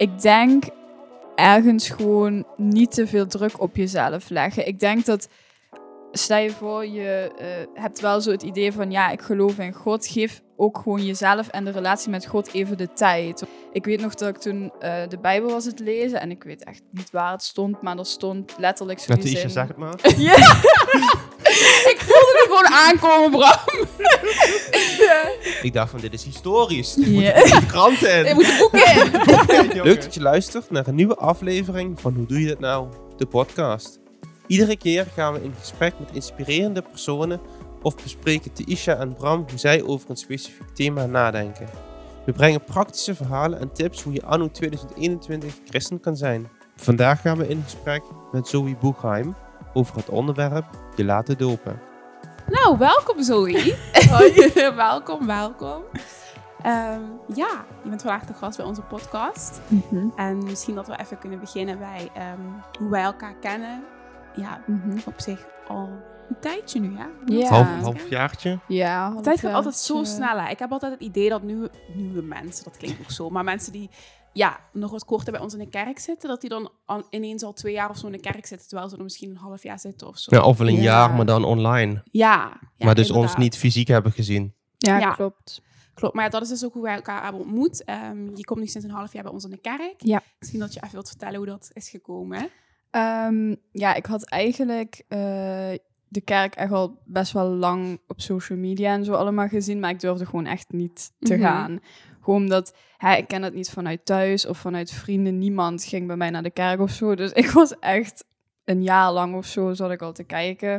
ik 0.00 0.20
denk 0.20 0.64
ergens 1.34 1.88
gewoon 1.88 2.44
niet 2.56 2.90
te 2.90 3.06
veel 3.06 3.26
druk 3.26 3.60
op 3.60 3.76
jezelf 3.76 4.28
leggen. 4.28 4.66
Ik 4.66 4.80
denk 4.80 5.04
dat, 5.04 5.28
stel 6.12 6.38
je 6.38 6.50
voor, 6.50 6.86
je 6.86 7.32
eh, 7.38 7.82
hebt 7.82 8.00
wel 8.00 8.20
zo 8.20 8.30
het 8.30 8.42
idee 8.42 8.72
van, 8.72 8.90
ja, 8.90 9.10
ik 9.10 9.20
geloof 9.20 9.58
in 9.58 9.72
God. 9.72 10.06
Geef 10.06 10.42
ook 10.56 10.78
gewoon 10.78 11.06
jezelf 11.06 11.48
en 11.48 11.64
de 11.64 11.70
relatie 11.70 12.10
met 12.10 12.26
God 12.26 12.52
even 12.52 12.76
de 12.78 12.92
tijd. 12.92 13.44
Ik 13.72 13.84
weet 13.84 14.00
nog 14.00 14.14
dat 14.14 14.28
ik 14.28 14.36
toen 14.36 14.72
eh, 14.78 15.08
de 15.08 15.18
Bijbel 15.18 15.50
was 15.50 15.64
het 15.64 15.78
lezen 15.78 16.20
en 16.20 16.30
ik 16.30 16.42
weet 16.42 16.64
echt 16.64 16.82
niet 16.90 17.10
waar 17.10 17.32
het 17.32 17.42
stond, 17.42 17.82
maar 17.82 17.98
er 17.98 18.06
stond 18.06 18.54
letterlijk 18.58 18.98
zo 18.98 19.12
Met 19.12 19.22
die 19.22 19.32
de 19.32 19.38
Isha, 19.38 19.48
zeg 19.48 19.68
het 19.68 19.76
maar. 19.76 19.98
Ja. 20.16 20.36
ik 21.92 21.98
voelde 21.98 22.36
het 22.38 22.46
gewoon 22.46 22.66
aankomen, 22.66 23.30
Bram. 23.30 23.86
Ik 25.62 25.72
dacht 25.72 25.90
van, 25.90 26.00
dit 26.00 26.12
is 26.12 26.24
historisch. 26.24 26.94
Ja. 26.98 27.32
De 27.32 27.66
kranten 27.66 28.10
in. 28.18 28.24
Je 28.24 28.34
moet 28.34 28.44
de 28.44 28.56
boeken 28.58 29.76
in. 29.76 29.82
Leuk 29.88 30.02
dat 30.02 30.14
je 30.14 30.22
luistert 30.22 30.70
naar 30.70 30.86
een 30.86 30.94
nieuwe 30.94 31.16
aflevering 31.16 32.00
van 32.00 32.14
Hoe 32.14 32.26
Doe 32.26 32.40
Je 32.40 32.46
Dat 32.46 32.58
Nou? 32.58 32.88
De 33.16 33.26
podcast. 33.26 33.98
Iedere 34.46 34.76
keer 34.76 35.06
gaan 35.14 35.32
we 35.32 35.42
in 35.42 35.54
gesprek 35.58 35.94
met 35.98 36.08
inspirerende 36.12 36.82
personen 36.82 37.40
of 37.82 38.02
bespreken 38.02 38.50
Isha 38.66 38.96
en 38.96 39.14
Bram 39.14 39.44
hoe 39.48 39.58
zij 39.58 39.82
over 39.82 40.10
een 40.10 40.16
specifiek 40.16 40.74
thema 40.74 41.06
nadenken. 41.06 41.68
We 42.26 42.32
brengen 42.32 42.64
praktische 42.64 43.14
verhalen 43.14 43.60
en 43.60 43.72
tips 43.72 44.02
hoe 44.02 44.12
je 44.12 44.24
anno 44.24 44.50
2021 44.50 45.54
christen 45.68 46.00
kan 46.00 46.16
zijn. 46.16 46.48
Vandaag 46.76 47.20
gaan 47.20 47.38
we 47.38 47.48
in 47.48 47.62
gesprek 47.64 48.02
met 48.32 48.48
Zoe 48.48 48.76
Boegheim 48.80 49.34
over 49.72 49.96
het 49.96 50.08
onderwerp 50.08 50.64
je 50.96 51.04
laten 51.04 51.38
dopen. 51.38 51.89
Nou, 52.50 52.78
welkom 52.78 53.22
Zoe. 53.22 53.76
welkom, 54.76 55.26
welkom. 55.26 55.82
Ehm, 56.62 57.00
ja, 57.34 57.64
je 57.82 57.88
bent 57.88 58.02
vandaag 58.02 58.24
de 58.26 58.34
gast 58.34 58.56
bij 58.56 58.66
onze 58.66 58.82
podcast. 58.82 59.60
En 60.16 60.44
misschien 60.44 60.74
dat 60.74 60.86
we 60.86 60.98
even 61.00 61.18
kunnen 61.18 61.40
beginnen 61.40 61.78
bij 61.78 62.10
ehm, 62.14 62.40
hoe 62.78 62.90
wij 62.90 63.02
elkaar 63.02 63.34
kennen. 63.40 63.84
Ja, 64.34 64.60
op 65.06 65.14
zich 65.16 65.46
al 65.68 65.88
een 66.28 66.36
tijdje 66.40 66.80
nu, 66.80 66.96
ja? 66.96 67.08
Ja. 67.26 67.48
Half, 67.48 67.66
halfjaartje. 67.82 68.58
Ja, 68.68 69.10
De 69.10 69.20
tijd 69.20 69.40
gaat 69.40 69.54
altijd 69.54 69.74
zo 69.76 70.04
snel. 70.04 70.38
hè. 70.38 70.50
Ik 70.50 70.58
heb 70.58 70.72
altijd 70.72 70.92
het 70.92 71.00
idee 71.00 71.28
dat 71.28 71.42
nieuwe, 71.42 71.70
nieuwe 71.94 72.22
mensen, 72.22 72.64
dat 72.64 72.76
klinkt 72.76 73.00
ook 73.00 73.10
zo, 73.10 73.30
maar 73.30 73.44
mensen 73.44 73.72
die 73.72 73.90
ja, 74.32 74.60
nog 74.72 74.90
wat 74.90 75.04
korter 75.04 75.32
bij 75.32 75.40
ons 75.40 75.52
in 75.52 75.58
de 75.58 75.68
kerk 75.68 75.98
zitten, 75.98 76.28
dat 76.28 76.40
die 76.40 76.50
dan 76.50 76.70
al, 76.84 77.06
ineens 77.10 77.42
al 77.42 77.52
twee 77.52 77.72
jaar 77.72 77.90
of 77.90 77.96
zo 77.96 78.06
in 78.06 78.12
de 78.12 78.20
kerk 78.20 78.46
zitten, 78.46 78.68
terwijl 78.68 78.88
ze 78.88 78.96
er 78.96 79.02
misschien 79.02 79.30
een 79.30 79.36
half 79.36 79.62
jaar 79.62 79.78
zitten 79.78 80.06
of 80.08 80.18
zo. 80.18 80.36
Ja, 80.36 80.42
of 80.44 80.58
wel 80.58 80.68
een 80.68 80.74
Ja. 80.74 80.80
jaar, 80.82 81.14
maar 81.14 81.26
dan 81.26 81.44
online. 81.44 82.02
Ja, 82.10 82.58
ja, 82.76 82.84
maar 82.86 82.94
dus 82.94 83.10
ons 83.10 83.36
niet 83.36 83.56
fysiek 83.56 83.88
hebben 83.88 84.12
gezien. 84.12 84.54
Ja, 84.78 84.98
Ja. 84.98 85.12
klopt. 85.12 85.62
Klopt, 85.94 86.14
maar 86.14 86.24
ja, 86.24 86.30
dat 86.30 86.42
is 86.42 86.48
dus 86.48 86.64
ook 86.64 86.72
hoe 86.72 86.82
wij 86.82 86.94
elkaar 86.94 87.22
hebben 87.22 87.40
ontmoet. 87.40 87.84
Ehm, 87.84 88.36
je 88.36 88.44
komt 88.44 88.60
nu 88.60 88.66
sinds 88.66 88.86
een 88.86 88.92
half 88.94 89.12
jaar 89.12 89.22
bij 89.22 89.32
ons 89.32 89.44
in 89.44 89.50
de 89.50 89.56
kerk. 89.60 89.94
Ja. 89.98 90.22
Misschien 90.38 90.60
dat 90.60 90.72
je 90.74 90.80
even 90.80 90.92
wilt 90.94 91.08
vertellen 91.08 91.36
hoe 91.36 91.46
dat 91.46 91.70
is 91.72 91.88
gekomen. 91.88 92.48
Ehm, 92.90 93.54
ja, 93.72 93.94
ik 93.94 94.06
had 94.06 94.24
eigenlijk 94.24 95.04
eh, 95.08 95.72
de 96.12 96.20
kerk 96.20 96.54
echt 96.54 96.72
al 96.72 96.98
best 97.04 97.32
wel 97.32 97.46
lang 97.48 98.00
op 98.06 98.20
social 98.20 98.58
media 98.58 98.92
en 98.94 99.04
zo 99.04 99.12
allemaal 99.12 99.48
gezien, 99.48 99.80
maar 99.80 99.90
ik 99.90 100.00
durfde 100.00 100.26
gewoon 100.26 100.46
echt 100.46 100.72
niet 100.72 101.12
te 101.18 101.34
Mhm. 101.34 101.42
gaan. 101.42 101.80
Gewoon 102.22 102.40
omdat, 102.42 102.74
hè, 102.96 103.14
ik 103.16 103.28
ken 103.28 103.42
het 103.42 103.54
niet 103.54 103.70
vanuit 103.70 104.04
thuis 104.04 104.46
of 104.46 104.58
vanuit 104.58 104.90
vrienden. 104.92 105.38
Niemand 105.38 105.84
ging 105.84 106.06
bij 106.06 106.16
mij 106.16 106.30
naar 106.30 106.42
de 106.42 106.50
kerk 106.50 106.80
of 106.80 106.90
zo. 106.90 107.14
Dus 107.14 107.32
ik 107.32 107.50
was 107.50 107.78
echt 107.78 108.24
een 108.64 108.82
jaar 108.82 109.12
lang 109.12 109.34
of 109.34 109.46
zo, 109.46 109.72
zat 109.72 109.90
ik 109.90 110.02
al 110.02 110.12
te 110.12 110.24
kijken. 110.24 110.70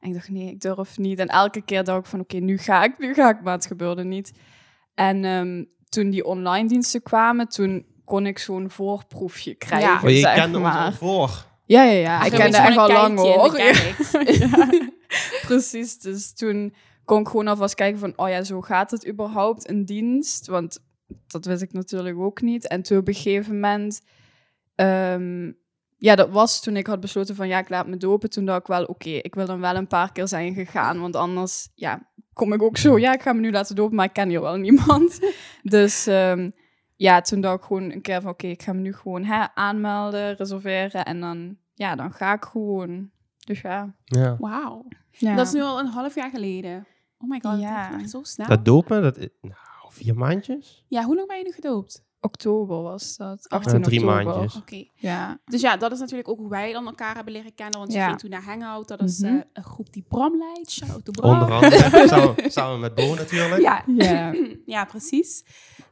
En 0.00 0.08
ik 0.08 0.14
dacht, 0.14 0.28
nee, 0.28 0.48
ik 0.50 0.60
durf 0.60 0.98
niet. 0.98 1.18
En 1.18 1.26
elke 1.28 1.60
keer 1.62 1.84
dacht 1.84 1.98
ik 1.98 2.06
van, 2.06 2.20
oké, 2.20 2.36
nu 2.36 2.58
ga 2.58 2.84
ik, 2.84 2.98
nu 2.98 3.14
ga 3.14 3.30
ik, 3.30 3.42
maar 3.42 3.54
het 3.54 3.66
gebeurde 3.66 4.04
niet. 4.04 4.32
En 4.94 5.24
ehm, 5.24 5.64
toen 5.88 6.10
die 6.10 6.24
online 6.24 6.68
diensten 6.68 7.02
kwamen, 7.02 7.48
toen 7.48 7.86
kon 8.04 8.26
ik 8.26 8.38
zo'n 8.38 8.70
voorproefje 8.70 9.54
krijgen, 9.54 9.88
Ja. 9.88 9.94
Maar 9.94 10.04
Oh, 10.04 10.10
je 10.10 10.32
kende 10.34 10.58
ons 10.58 10.66
maar. 10.66 10.84
al 10.84 10.92
voor. 10.92 11.44
Ja, 11.70 11.82
ja, 11.84 12.00
ja. 12.00 12.24
Ik 12.24 12.30
kende 12.30 12.58
een 12.58 12.64
echt 12.64 12.76
al 12.76 12.88
lang 12.88 13.18
hoor. 13.18 13.58
Ja, 13.60 14.68
precies. 15.46 15.98
Dus 15.98 16.34
toen 16.34 16.74
kon 17.04 17.20
ik 17.20 17.26
gewoon 17.26 17.48
alvast 17.48 17.74
kijken 17.74 17.98
van, 17.98 18.12
oh 18.16 18.28
ja, 18.28 18.42
zo 18.42 18.60
gaat 18.60 18.90
het 18.90 19.08
überhaupt, 19.08 19.68
een 19.68 19.84
dienst? 19.84 20.46
Want 20.46 20.78
dat 21.26 21.44
wist 21.44 21.62
ik 21.62 21.72
natuurlijk 21.72 22.18
ook 22.18 22.40
niet. 22.40 22.68
En 22.68 22.82
toen 22.82 22.98
op 22.98 23.08
een 23.08 23.14
gegeven 23.14 23.54
moment, 23.54 24.00
ehm, 24.74 25.52
ja, 25.96 26.14
dat 26.14 26.30
was 26.30 26.60
toen 26.60 26.76
ik 26.76 26.86
had 26.86 27.00
besloten 27.00 27.34
van, 27.34 27.48
ja, 27.48 27.58
ik 27.58 27.68
laat 27.68 27.86
me 27.86 27.96
dopen. 27.96 28.30
Toen 28.30 28.44
dacht 28.44 28.60
ik 28.60 28.66
wel, 28.66 28.84
oké, 28.84 29.10
ik 29.10 29.34
wil 29.34 29.46
dan 29.46 29.60
wel 29.60 29.74
een 29.74 29.86
paar 29.86 30.12
keer 30.12 30.28
zijn 30.28 30.54
gegaan. 30.54 31.00
Want 31.00 31.16
anders, 31.16 31.68
ja, 31.74 32.10
kom 32.32 32.52
ik 32.52 32.62
ook 32.62 32.76
zo, 32.76 32.98
ja, 32.98 33.12
ik 33.12 33.22
ga 33.22 33.32
me 33.32 33.40
nu 33.40 33.50
laten 33.50 33.76
dopen, 33.76 33.96
maar 33.96 34.06
ik 34.06 34.12
ken 34.12 34.28
hier 34.28 34.40
wel 34.40 34.56
niemand. 34.56 35.18
dus 35.62 36.06
ehm, 36.06 36.50
ja, 37.00 37.20
toen 37.20 37.40
dacht 37.40 37.56
ik 37.58 37.62
gewoon 37.64 37.90
een 37.90 38.00
keer 38.00 38.20
van, 38.20 38.30
oké, 38.30 38.46
ik 38.46 38.62
ga 38.62 38.72
me 38.72 38.80
nu 38.80 38.92
gewoon 38.94 39.24
hè, 39.24 39.44
aanmelden, 39.54 40.34
reserveren. 40.36 41.04
En 41.04 41.20
dan, 41.20 41.56
ja, 41.74 41.94
dan 41.94 42.12
ga 42.12 42.32
ik 42.32 42.44
gewoon. 42.44 43.10
Dus 43.46 43.60
ja. 43.60 43.94
Ja. 44.04 44.36
Wauw. 44.38 44.86
ja. 45.10 45.34
Dat 45.34 45.46
is 45.46 45.52
nu 45.52 45.62
al 45.62 45.78
een 45.78 45.86
half 45.86 46.14
jaar 46.14 46.30
geleden. 46.30 46.86
Oh 47.18 47.28
my 47.30 47.40
god, 47.42 47.60
Ja. 47.60 47.96
dat 47.96 48.10
zo 48.10 48.22
snel. 48.22 48.46
Dat 48.46 48.64
dopen, 48.64 49.02
dat 49.02 49.16
is, 49.18 49.28
nou, 49.40 49.54
vier 49.88 50.14
maandjes? 50.14 50.84
Ja, 50.88 51.04
hoe 51.04 51.14
lang 51.16 51.28
ben 51.28 51.38
je 51.38 51.44
nu 51.44 51.52
gedoopt? 51.52 52.08
oktober 52.22 52.82
was 52.82 53.16
dat. 53.16 53.46
Oh, 53.50 53.58
18 53.58 53.82
drie 53.82 54.00
oktober. 54.04 54.24
maandjes. 54.24 54.56
Oké. 54.56 54.84
Ja. 54.94 55.38
Dus 55.44 55.60
ja, 55.60 55.76
dat 55.76 55.92
is 55.92 55.98
natuurlijk 55.98 56.28
ook 56.28 56.38
hoe 56.38 56.48
wij 56.48 56.72
dan 56.72 56.86
elkaar 56.86 57.14
hebben 57.14 57.32
leren 57.32 57.54
kennen. 57.54 57.78
Want 57.78 57.92
je 57.92 57.98
Ja. 57.98 58.06
ging 58.06 58.18
toen 58.18 58.30
naar 58.30 58.42
Hangout. 58.44 58.88
Dat 58.88 59.00
is 59.02 59.18
Mhm. 59.18 59.34
eh, 59.34 59.40
een 59.52 59.64
groep 59.64 59.92
die 59.92 60.04
Bram 60.08 60.38
leidt. 60.38 60.70
Shout 60.70 60.90
out 60.90 61.04
to 61.04 61.10
Bram. 61.12 61.30
Onder 61.32 61.52
andere. 61.52 62.08
samen, 62.08 62.50
samen 62.50 62.80
met 62.80 62.94
Bo 62.94 63.14
natuurlijk. 63.14 63.60
Ja, 63.60 63.82
Ja. 63.86 64.34
ja, 64.74 64.84
precies. 64.84 65.44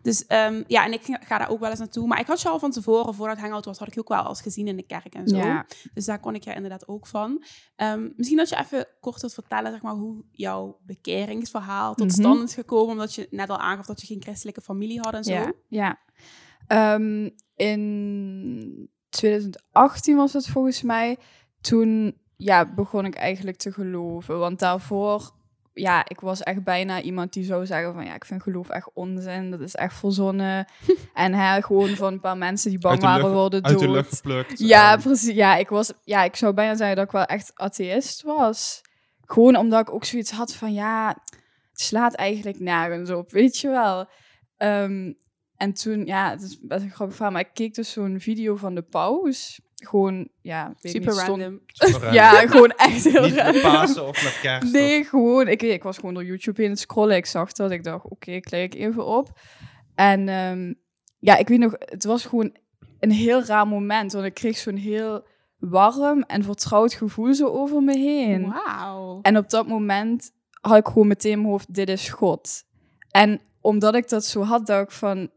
Dus 0.02 0.26
ehm, 0.26 0.62
ja, 0.66 0.84
en 0.84 0.92
ik 0.92 1.02
ga- 1.20 1.38
daar 1.38 1.50
ook 1.50 1.60
wel 1.60 1.70
eens 1.70 1.78
naartoe. 1.78 2.06
Maar 2.06 2.20
ik 2.20 2.26
had 2.26 2.40
je 2.40 2.48
al 2.48 2.58
van 2.58 2.70
tevoren, 2.70 3.14
voordat 3.14 3.38
Hangout 3.38 3.64
was, 3.64 3.78
had 3.78 3.88
ik 3.88 3.94
je 3.94 4.00
ook 4.00 4.08
wel 4.08 4.28
eens 4.28 4.40
gezien 4.42 4.66
in 4.68 4.76
de 4.76 4.82
kerk 4.86 5.14
en 5.14 5.28
zo. 5.28 5.36
Ja. 5.36 5.66
Dus 5.94 6.04
daar 6.04 6.20
kon 6.20 6.34
ik 6.34 6.44
je 6.44 6.54
inderdaad 6.54 6.88
ook 6.88 7.06
van. 7.06 7.44
Ehm, 7.76 8.08
misschien 8.16 8.38
dat 8.38 8.48
je 8.48 8.56
even 8.58 8.86
kort 9.00 9.20
wilt 9.20 9.34
vertellen, 9.34 9.70
zeg 9.72 9.82
maar, 9.82 9.94
hoe 9.94 10.24
jouw 10.32 10.78
bekeringsverhaal 10.86 11.94
tot 11.94 12.06
Mhm. 12.06 12.14
stand 12.16 12.42
is 12.48 12.54
gekomen. 12.54 12.90
Omdat 12.92 13.14
je 13.14 13.26
net 13.30 13.50
al 13.50 13.58
aangaf 13.58 13.86
dat 13.86 14.00
je 14.00 14.06
geen 14.06 14.22
christelijke 14.22 14.60
familie 14.60 15.00
had 15.00 15.14
en 15.14 15.24
zo. 15.24 15.32
Ja. 15.32 15.52
ja. 15.68 15.98
Ehm, 16.66 17.28
in 17.56 18.90
2018 19.08 20.16
was 20.16 20.32
het 20.32 20.46
volgens 20.46 20.82
mij. 20.82 21.16
Toen 21.60 22.16
ja, 22.36 22.74
begon 22.74 23.04
ik 23.04 23.14
eigenlijk 23.14 23.56
te 23.56 23.72
geloven. 23.72 24.38
Want 24.38 24.58
daarvoor, 24.58 25.30
ja, 25.78 26.04
ik 26.08 26.20
was 26.20 26.42
echt 26.42 26.64
bijna 26.64 27.00
iemand 27.00 27.32
die 27.32 27.44
zou 27.44 27.66
zeggen 27.66 27.94
van... 27.94 28.04
Ja, 28.04 28.14
ik 28.14 28.24
vind 28.24 28.42
geloof 28.42 28.68
echt 28.68 28.90
onzin. 28.94 29.50
Dat 29.50 29.60
is 29.60 29.74
echt 29.74 29.94
verzonnen. 29.98 30.66
en 31.14 31.34
hè, 31.34 31.62
gewoon 31.62 31.88
van 31.88 32.12
een 32.12 32.20
paar 32.20 32.36
mensen 32.36 32.70
die 32.70 32.78
bang 32.78 33.00
waren 33.00 33.32
worden 33.32 33.64
Uit 33.64 33.78
de 33.78 33.86
dood. 33.86 33.94
lucht 33.94 34.16
geplukt. 34.16 34.58
Ja, 34.58 34.92
En- 34.92 35.00
precies. 35.02 35.34
Ja, 35.34 35.56
ik 35.56 35.68
was, 35.68 35.92
ja, 36.04 36.22
ik 36.24 36.36
zou 36.36 36.54
bijna 36.54 36.74
zeggen 36.76 36.96
dat 36.96 37.04
ik 37.04 37.10
wel 37.12 37.24
echt 37.24 37.52
atheïst 37.54 38.22
was. 38.22 38.80
Gewoon 39.24 39.56
omdat 39.56 39.80
ik 39.80 39.94
ook 39.94 40.04
zoiets 40.04 40.30
had 40.30 40.54
van, 40.54 40.72
ja, 40.72 41.08
het 41.70 41.80
slaat 41.80 42.14
eigenlijk 42.14 42.60
nergens 42.60 43.10
op, 43.10 43.30
weet 43.30 43.58
je 43.58 43.68
wel. 43.68 44.08
Ehm, 44.56 45.12
en 45.56 45.72
toen, 45.72 46.06
ja, 46.06 46.30
het 46.30 46.42
is 46.42 46.58
best 46.60 46.82
een 46.82 46.90
grappig 46.90 47.16
verhaal, 47.16 47.32
maar 47.34 47.42
ik 47.44 47.54
keek 47.54 47.74
dus 47.74 47.92
zo'n 47.92 48.20
video 48.20 48.56
van 48.56 48.74
de 48.74 48.82
paus. 48.82 49.60
Gewoon, 49.84 50.28
ja, 50.40 50.74
weet 50.80 50.92
Super 50.92 51.12
niet, 51.14 51.22
random. 51.22 51.60
Super 51.66 52.12
Ja, 52.12 52.30
gewoon 52.46 52.70
echt 52.70 53.04
heel 53.04 53.22
Niet 53.22 53.34
met. 53.34 53.62
Pasen 53.62 54.06
of 54.06 54.24
met 54.24 54.38
kerst. 54.42 54.72
Nee, 54.72 55.04
gewoon. 55.04 55.48
Ik, 55.48 55.62
ik 55.62 55.82
was 55.82 55.96
gewoon 55.96 56.14
door 56.14 56.24
YouTube 56.24 56.62
heen 56.62 56.70
het 56.70 56.80
scrollen. 56.80 57.16
Ik 57.16 57.26
zag 57.26 57.52
dat. 57.52 57.70
Ik 57.70 57.84
dacht, 57.84 58.04
oké, 58.04 58.30
ik 58.30 58.42
klik 58.42 58.74
even 58.74 59.06
op. 59.06 59.40
En 59.94 60.28
ehm, 60.28 60.74
ja, 61.18 61.36
ik 61.36 61.48
weet 61.48 61.58
nog, 61.58 61.74
het 61.78 62.04
was 62.04 62.24
gewoon 62.24 62.56
een 63.00 63.10
heel 63.10 63.44
raar 63.44 63.66
moment. 63.66 64.12
Want 64.12 64.24
ik 64.24 64.34
kreeg 64.34 64.56
zo'n 64.56 64.76
heel 64.76 65.26
warm 65.58 66.22
en 66.22 66.42
vertrouwd 66.42 66.94
gevoel 66.94 67.34
zo 67.34 67.46
over 67.46 67.82
me 67.82 67.98
heen. 67.98 68.52
Wauw. 68.52 69.18
En 69.22 69.36
op 69.36 69.50
dat 69.50 69.66
moment 69.66 70.30
had 70.60 70.76
ik 70.76 70.86
gewoon 70.86 71.08
meteen 71.08 71.32
in 71.32 71.38
mijn 71.38 71.50
hoofd, 71.50 71.74
dit 71.74 71.88
is 71.88 72.08
God. 72.08 72.64
En 73.10 73.40
omdat 73.60 73.94
ik 73.94 74.08
dat 74.08 74.24
zo 74.24 74.42
had, 74.42 74.66
dacht 74.66 74.82
ik 74.82 74.90
van, 74.90 75.30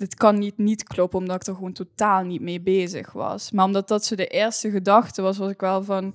dit, 0.00 0.14
kan 0.14 0.38
niet 0.38 0.58
niet 0.58 0.82
kloppen, 0.82 1.18
omdat 1.18 1.36
ik 1.36 1.46
er 1.46 1.54
gewoon 1.54 1.72
totaal 1.72 2.24
niet 2.24 2.40
mee 2.40 2.60
bezig 2.60 3.12
was. 3.12 3.50
Maar 3.50 3.64
omdat 3.64 3.88
dat 3.88 4.04
zo 4.04 4.14
de 4.16 4.26
eerste 4.26 4.70
gedachte 4.70 5.22
was, 5.22 5.38
was 5.38 5.50
ik 5.50 5.60
wel 5.60 5.82
van, 5.84 6.14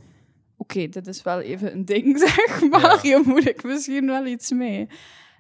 oké, 0.57 0.87
dit 0.87 1.07
is 1.07 1.23
wel 1.23 1.39
even 1.39 1.73
een 1.73 1.85
ding, 1.85 2.19
zeg 2.27 2.69
maar. 2.69 2.81
Ja. 2.81 3.01
Hier 3.01 3.21
moet 3.25 3.47
ik 3.47 3.63
misschien 3.63 4.05
wel 4.05 4.25
iets 4.25 4.51
mee. 4.51 4.87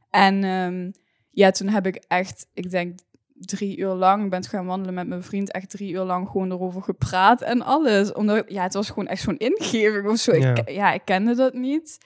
En 0.09 0.43
ehm, 0.43 0.91
ja, 1.31 1.51
toen 1.51 1.67
heb 1.67 1.85
ik 1.85 2.03
echt, 2.07 2.47
ik 2.53 2.69
denk 2.69 2.99
drie 3.33 3.77
uur 3.77 3.93
lang, 3.93 4.23
ik 4.23 4.29
ben 4.29 4.43
gaan 4.43 4.65
wandelen 4.65 4.93
met 4.93 5.07
mijn 5.07 5.23
vriend, 5.23 5.51
echt 5.51 5.69
drie 5.69 5.93
uur 5.93 6.03
lang 6.03 6.27
gewoon 6.27 6.51
erover 6.51 6.81
gepraat 6.81 7.41
en 7.41 7.61
alles. 7.61 8.13
Omdat, 8.13 8.43
ja, 8.47 8.63
het 8.63 8.73
was 8.73 8.87
gewoon 8.87 9.07
echt 9.07 9.21
zo'n 9.21 9.37
ingeving 9.37 10.07
of 10.07 10.17
zo. 10.17 10.35
Ja. 10.35 10.55
Ik, 10.55 10.69
ja, 10.69 10.93
ik 10.93 11.01
kende 11.05 11.35
dat 11.35 11.53
niet. 11.53 11.97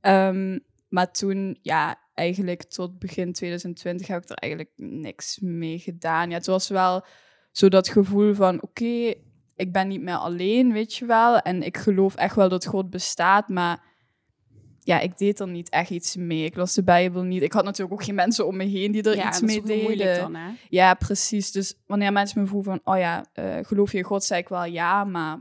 Ehm, 0.00 0.58
maar 0.88 1.12
toen, 1.12 1.58
ja, 1.62 1.98
eigenlijk 2.18 2.62
tot 2.62 2.98
begin 2.98 3.32
2020 3.32 4.06
heb 4.06 4.22
ik 4.22 4.28
er 4.28 4.36
eigenlijk 4.36 4.72
niks 4.76 5.38
mee 5.38 5.78
gedaan. 5.78 6.30
Ja, 6.30 6.36
het 6.36 6.46
was 6.46 6.68
wel 6.68 7.04
zo 7.52 7.68
dat 7.68 7.88
gevoel 7.88 8.34
van, 8.34 8.62
oké, 8.62 9.14
ik 9.56 9.72
ben 9.72 9.88
niet 9.88 10.02
meer 10.02 10.16
alleen, 10.16 10.72
weet 10.72 10.94
je 10.94 11.06
wel. 11.06 11.38
En 11.38 11.62
ik 11.62 11.76
geloof 11.76 12.14
echt 12.14 12.34
wel 12.34 12.48
dat 12.48 12.66
God 12.66 12.90
bestaat, 12.90 13.48
maar 13.48 13.86
ja, 14.78 15.00
ik 15.00 15.18
deed 15.18 15.40
er 15.40 15.48
niet 15.48 15.68
echt 15.68 15.90
iets 15.90 16.16
mee. 16.16 16.44
Ik 16.44 16.56
las 16.56 16.74
de 16.74 16.82
Bijbel 16.82 17.22
niet. 17.22 17.42
Ik 17.42 17.52
had 17.52 17.64
natuurlijk 17.64 18.00
ook 18.00 18.04
geen 18.04 18.14
mensen 18.14 18.46
om 18.46 18.56
me 18.56 18.64
heen 18.64 18.92
die 18.92 19.02
er 19.02 19.16
ja, 19.16 19.28
iets 19.28 19.40
mee 19.40 19.62
deden. 19.62 20.18
dan, 20.18 20.34
hè? 20.34 20.50
Ja, 20.68 20.94
precies. 20.94 21.52
Dus 21.52 21.82
wanneer 21.86 22.12
mensen 22.12 22.40
me 22.40 22.46
vroegen 22.46 22.72
van, 22.72 22.94
oh 22.94 23.00
ja, 23.00 23.24
eh, 23.32 23.58
geloof 23.62 23.92
je 23.92 23.98
in 23.98 24.04
God, 24.04 24.24
zei 24.24 24.40
ik 24.40 24.48
wel 24.48 24.64
ja, 24.64 25.04
maar 25.04 25.38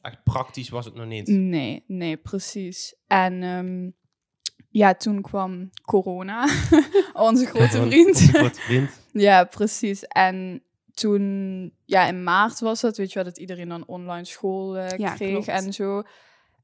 Echt 0.00 0.22
praktisch 0.24 0.68
was 0.68 0.84
het 0.84 0.94
nog 0.94 1.06
niet. 1.06 1.26
nee, 1.28 1.84
nee, 1.86 2.16
precies. 2.16 2.94
En 3.06 3.42
ehm, 3.42 3.90
ja, 4.68 4.94
toen 4.94 5.22
kwam 5.22 5.70
corona, 5.84 6.48
onze 7.12 7.46
grote 7.52 7.82
vriend. 7.82 8.06
onze 8.06 8.28
grote 8.28 8.60
vriend. 8.60 8.90
Ja, 9.12 9.44
precies. 9.44 10.04
En 10.06 10.62
toen, 10.92 11.72
ja, 11.84 12.06
in 12.06 12.22
maart 12.22 12.60
was 12.60 12.82
het, 12.82 12.96
weet 12.96 13.08
je 13.08 13.14
wel, 13.14 13.24
dat 13.24 13.38
iedereen 13.38 13.68
dan 13.68 13.86
online 13.86 14.24
school 14.24 14.76
eh, 14.76 15.14
kreeg 15.14 15.46
en 15.46 15.72
zo. 15.72 16.02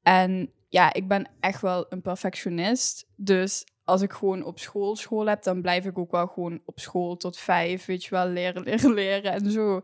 En 0.03 0.53
ja, 0.69 0.93
ik 0.93 1.09
ben 1.09 1.29
echt 1.41 1.61
wel 1.61 1.87
een 1.89 2.03
perfectionist. 2.03 3.07
Dus 3.17 3.65
als 3.85 4.03
ik 4.03 4.13
gewoon 4.13 4.45
op 4.45 4.59
school 4.59 4.97
school 4.97 5.27
heb, 5.27 5.43
dan 5.43 5.63
blijf 5.63 5.85
ik 5.85 5.99
ook 5.99 6.11
wel 6.11 6.27
gewoon 6.27 6.61
op 6.65 6.81
school 6.81 7.17
tot 7.17 7.39
vijf, 7.39 7.85
weet 7.85 8.05
je 8.05 8.11
wel, 8.11 8.27
leren, 8.27 8.63
leren, 8.63 8.93
leren 8.95 9.33
en 9.33 9.51
zo. 9.51 9.81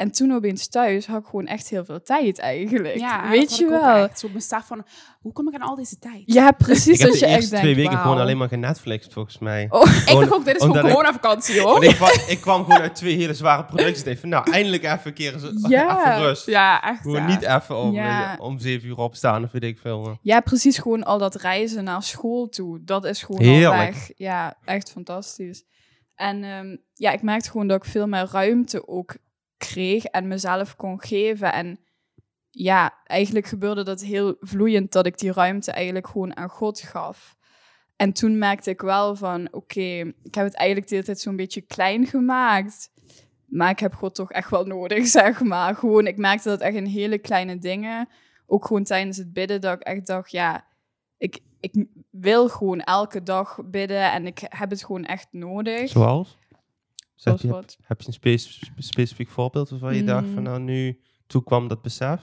En 0.00 0.10
toen 0.10 0.32
opeens 0.32 0.68
thuis 0.68 1.06
had 1.06 1.20
ik 1.20 1.24
gewoon 1.26 1.46
echt 1.46 1.68
heel 1.68 1.84
veel 1.84 2.02
tijd 2.02 2.38
eigenlijk. 2.38 2.98
Ja, 2.98 3.20
dat 3.20 3.30
weet 3.30 3.48
had 3.48 3.58
je 3.58 3.64
ik 3.64 3.70
ook 3.72 3.80
wel? 3.80 4.04
echt. 4.04 4.18
Zo 4.18 4.28
besef 4.28 4.64
van, 4.66 4.84
hoe 5.20 5.32
kom 5.32 5.48
ik 5.48 5.54
aan 5.54 5.68
al 5.68 5.74
deze 5.74 5.98
tijd? 5.98 6.22
Ja, 6.26 6.50
precies. 6.50 6.98
Ik 6.98 7.00
heb 7.00 7.12
de 7.12 7.18
je 7.18 7.24
echt 7.24 7.34
eerste 7.34 7.50
denkt, 7.50 7.64
twee 7.64 7.74
weken 7.84 7.98
gewoon 7.98 8.18
alleen 8.18 8.36
maar 8.36 8.48
genetflixt, 8.48 9.12
volgens 9.12 9.38
mij. 9.38 9.66
Oh, 9.70 9.82
Ik 10.06 10.06
dacht 10.06 10.32
ook, 10.32 10.44
dit 10.44 10.54
is 10.56 10.62
gewoon 10.62 10.76
ik- 10.76 10.82
coronavakantie, 10.92 11.62
Want 11.62 11.68
hoor. 11.76 11.84
ik, 11.84 11.94
kwam, 11.94 12.10
ik 12.26 12.40
kwam 12.40 12.64
gewoon 12.64 12.80
uit 12.80 12.94
twee 12.94 13.16
hele 13.16 13.34
zware 13.34 13.64
producties. 13.64 14.02
Ik 14.02 14.18
van, 14.18 14.28
nou, 14.28 14.50
eindelijk 14.52 14.82
even 14.84 15.00
een 15.04 15.12
keer 15.14 15.34
Ja. 15.68 15.90
even 15.98 16.18
rust. 16.26 16.46
Ja, 16.46 16.82
echt. 16.82 17.00
Gewoon 17.00 17.16
ja. 17.16 17.26
niet 17.26 17.42
even 17.42 17.76
om, 17.78 17.92
Ja. 17.92 18.36
om 18.40 18.58
zeven 18.58 18.88
uur 18.88 18.98
opstaan 18.98 19.44
of 19.44 19.50
weet 19.52 19.64
ik 19.64 19.78
veel. 19.78 20.18
Ja, 20.22 20.40
precies. 20.40 20.78
Gewoon 20.78 21.02
al 21.04 21.18
dat 21.18 21.34
reizen 21.34 21.84
naar 21.84 22.02
school 22.02 22.48
toe. 22.48 22.80
Dat 22.84 23.04
is 23.04 23.22
gewoon 23.22 23.40
al 23.40 23.46
Heerlijk. 23.46 23.92
weg. 23.92 24.10
Ja, 24.16 24.56
echt 24.64 24.90
fantastisch. 24.90 25.64
En 26.14 26.44
ehm, 26.44 26.76
ja, 26.94 27.10
ik 27.10 27.22
merkte 27.22 27.50
gewoon 27.50 27.66
dat 27.66 27.84
ik 27.84 27.90
veel 27.90 28.06
meer 28.06 28.28
ruimte 28.32 28.88
ook 28.88 29.16
kreeg 29.68 30.04
en 30.04 30.28
mezelf 30.28 30.76
kon 30.76 31.00
geven. 31.02 31.52
En 31.52 31.80
ja, 32.50 32.94
eigenlijk 33.04 33.46
gebeurde 33.46 33.82
dat 33.82 34.00
heel 34.00 34.36
vloeiend 34.40 34.92
dat 34.92 35.06
ik 35.06 35.18
die 35.18 35.32
ruimte 35.32 35.72
eigenlijk 35.72 36.06
gewoon 36.06 36.36
aan 36.36 36.48
God 36.48 36.80
gaf. 36.80 37.36
En 37.96 38.12
toen 38.12 38.38
merkte 38.38 38.70
ik 38.70 38.80
wel 38.80 39.16
van, 39.16 39.48
oké, 39.50 40.12
ik 40.22 40.34
heb 40.34 40.44
het 40.44 40.54
eigenlijk 40.54 40.88
de 40.88 40.94
hele 40.94 41.06
tijd 41.06 41.20
zo'n 41.20 41.36
beetje 41.36 41.60
klein 41.60 42.06
gemaakt. 42.06 42.90
Maar 43.46 43.70
ik 43.70 43.78
heb 43.78 43.94
God 43.94 44.14
toch 44.14 44.32
echt 44.32 44.50
wel 44.50 44.64
nodig, 44.64 45.06
zeg 45.20 45.40
maar. 45.40 45.74
Gewoon, 45.74 46.06
ik 46.06 46.16
merkte 46.16 46.48
dat 46.48 46.60
echt 46.60 46.76
in 46.76 46.84
hele 46.84 47.18
kleine 47.18 47.58
dingen. 47.58 48.08
Ook 48.46 48.66
gewoon 48.66 48.84
tijdens 48.84 49.16
het 49.16 49.32
bidden, 49.32 49.60
dat 49.60 49.74
ik 49.74 49.82
echt 49.82 50.06
dacht, 50.06 50.30
ja, 50.30 50.64
ik, 51.18 51.40
ik 51.60 51.86
wil 52.10 52.48
gewoon 52.48 52.80
elke 52.80 53.22
dag 53.22 53.58
bidden 53.64 54.12
en 54.12 54.26
ik 54.26 54.42
heb 54.48 54.70
het 54.70 54.84
gewoon 54.84 55.04
echt 55.04 55.28
nodig. 55.30 55.88
Zoals? 55.88 56.38
Je, 57.22 57.48
wat? 57.48 57.76
heb 57.82 58.00
je 58.00 58.06
een 58.06 58.12
spe- 58.12 58.72
specifiek 58.78 59.28
voorbeeld 59.28 59.70
waarvan 59.70 59.94
je 59.94 60.04
dacht 60.04 60.24
van, 60.26 60.36
Mm. 60.36 60.42
nou, 60.42 60.60
nu, 60.60 61.00
toen 61.26 61.44
kwam 61.44 61.68
dat 61.68 61.82
besef? 61.82 62.20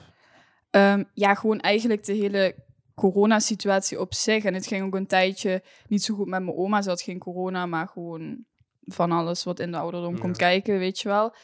Ehm, 0.70 1.04
ja, 1.14 1.34
gewoon 1.34 1.60
eigenlijk 1.60 2.04
de 2.04 2.12
hele 2.12 2.54
coronasituatie 2.94 4.00
op 4.00 4.14
zich. 4.14 4.44
En 4.44 4.54
het 4.54 4.66
ging 4.66 4.84
ook 4.84 4.94
een 4.94 5.06
tijdje 5.06 5.62
niet 5.86 6.02
zo 6.02 6.14
goed 6.14 6.26
met 6.28 6.42
mijn 6.42 6.56
oma. 6.56 6.82
Ze 6.82 6.88
had 6.88 7.00
geen 7.02 7.18
corona, 7.18 7.66
maar 7.66 7.88
gewoon 7.88 8.44
van 8.84 9.12
alles 9.12 9.44
wat 9.44 9.60
in 9.60 9.70
de 9.72 9.78
ouderdom 9.78 10.14
Ja. 10.14 10.20
komt 10.20 10.36
kijken, 10.36 10.78
weet 10.78 10.98
je 11.00 11.08
wel. 11.08 11.34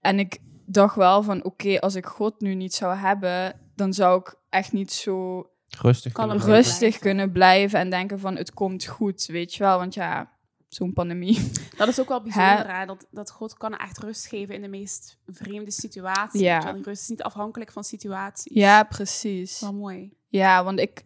En 0.00 0.18
ik 0.18 0.38
dacht 0.66 0.96
wel 0.96 1.22
van, 1.22 1.44
oké, 1.44 1.78
als 1.80 1.94
ik 1.94 2.06
God 2.06 2.40
nu 2.40 2.54
niet 2.54 2.74
zou 2.74 2.96
hebben, 2.96 3.60
dan 3.74 3.92
zou 3.92 4.20
ik 4.20 4.34
echt 4.48 4.72
niet 4.72 4.92
zo 4.92 5.46
Rustig. 5.80 6.12
Kunnen 6.12 6.38
rustig 6.38 6.78
blijven. 6.78 7.00
kunnen 7.00 7.32
blijven 7.32 7.78
en 7.78 7.90
denken 7.90 8.18
van, 8.20 8.36
het 8.36 8.52
komt 8.54 8.84
goed, 8.86 9.26
weet 9.26 9.54
je 9.54 9.62
wel. 9.64 9.78
Want 9.78 9.94
ja, 9.94 10.32
zo'n 10.68 10.92
pandemie. 10.92 11.50
Dat 11.76 11.88
is 11.88 12.00
ook 12.00 12.08
wel 12.08 12.22
bijzonder, 12.22 12.76
hè? 12.76 12.86
Dat, 12.86 13.06
dat 13.10 13.30
God 13.30 13.54
kan 13.56 13.76
echt 13.76 13.98
rust 13.98 14.26
geven 14.26 14.54
in 14.54 14.62
de 14.62 14.68
meest 14.68 15.18
vreemde 15.26 15.70
situaties. 15.70 16.40
Ja. 16.40 16.72
Die 16.72 16.82
rust 16.82 17.02
is 17.02 17.08
niet 17.08 17.22
afhankelijk 17.22 17.72
van 17.72 17.84
situaties. 17.84 18.54
Ja, 18.54 18.82
precies. 18.82 19.60
Wel 19.60 19.74
mooi. 19.74 20.12
Ja, 20.28 20.64
want 20.64 20.78
ik 20.80 21.02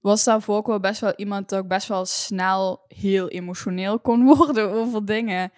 was 0.00 0.24
daarvoor 0.24 0.56
ook 0.56 0.66
wel 0.66 0.80
best 0.80 1.00
wel 1.00 1.12
iemand 1.16 1.48
dat 1.48 1.62
ik 1.62 1.68
best 1.68 1.88
wel 1.88 2.04
snel 2.04 2.84
heel 2.88 3.28
emotioneel 3.28 4.00
kon 4.00 4.24
worden 4.36 4.70
over 4.70 5.04
dingen. 5.04 5.52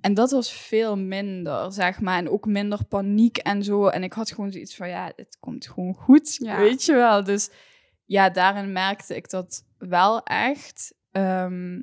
En 0.00 0.14
dat 0.14 0.30
was 0.30 0.52
veel 0.52 0.96
minder, 0.98 1.72
zeg 1.72 2.00
maar. 2.00 2.18
En 2.18 2.30
ook 2.30 2.46
minder 2.46 2.84
paniek 2.84 3.36
en 3.36 3.62
zo. 3.64 3.86
En 3.86 4.02
ik 4.02 4.12
had 4.12 4.30
gewoon 4.32 4.52
zoiets 4.52 4.76
van, 4.76 4.88
ja, 4.88 5.12
het 5.16 5.36
komt 5.40 5.66
gewoon 5.66 5.94
goed, 5.94 6.34
Ja. 6.34 6.56
weet 6.58 6.84
je 6.84 6.94
wel. 6.94 7.24
Dus 7.24 7.50
ja, 8.04 8.30
daarin 8.30 8.72
merkte 8.72 9.16
ik 9.16 9.30
dat 9.30 9.64
wel 9.78 10.22
echt. 10.22 10.94
Ehm, 11.10 11.80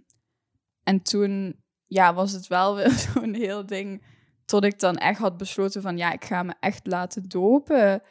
en 0.84 1.02
toen 1.02 1.62
ja, 1.86 2.14
was 2.14 2.32
het 2.32 2.48
wel 2.48 2.76
weer 2.76 2.92
zo'n 3.14 3.34
heel 3.34 3.66
ding... 3.66 4.04
tot 4.46 4.64
ik 4.64 4.80
dan 4.80 4.98
echt 4.98 5.20
had 5.20 5.38
besloten 5.38 5.82
van, 5.82 5.98
ja, 5.98 6.12
ik 6.12 6.26
ga 6.26 6.44
me 6.44 6.54
echt 6.60 6.88
laten 6.88 7.30
dopen 7.30 8.02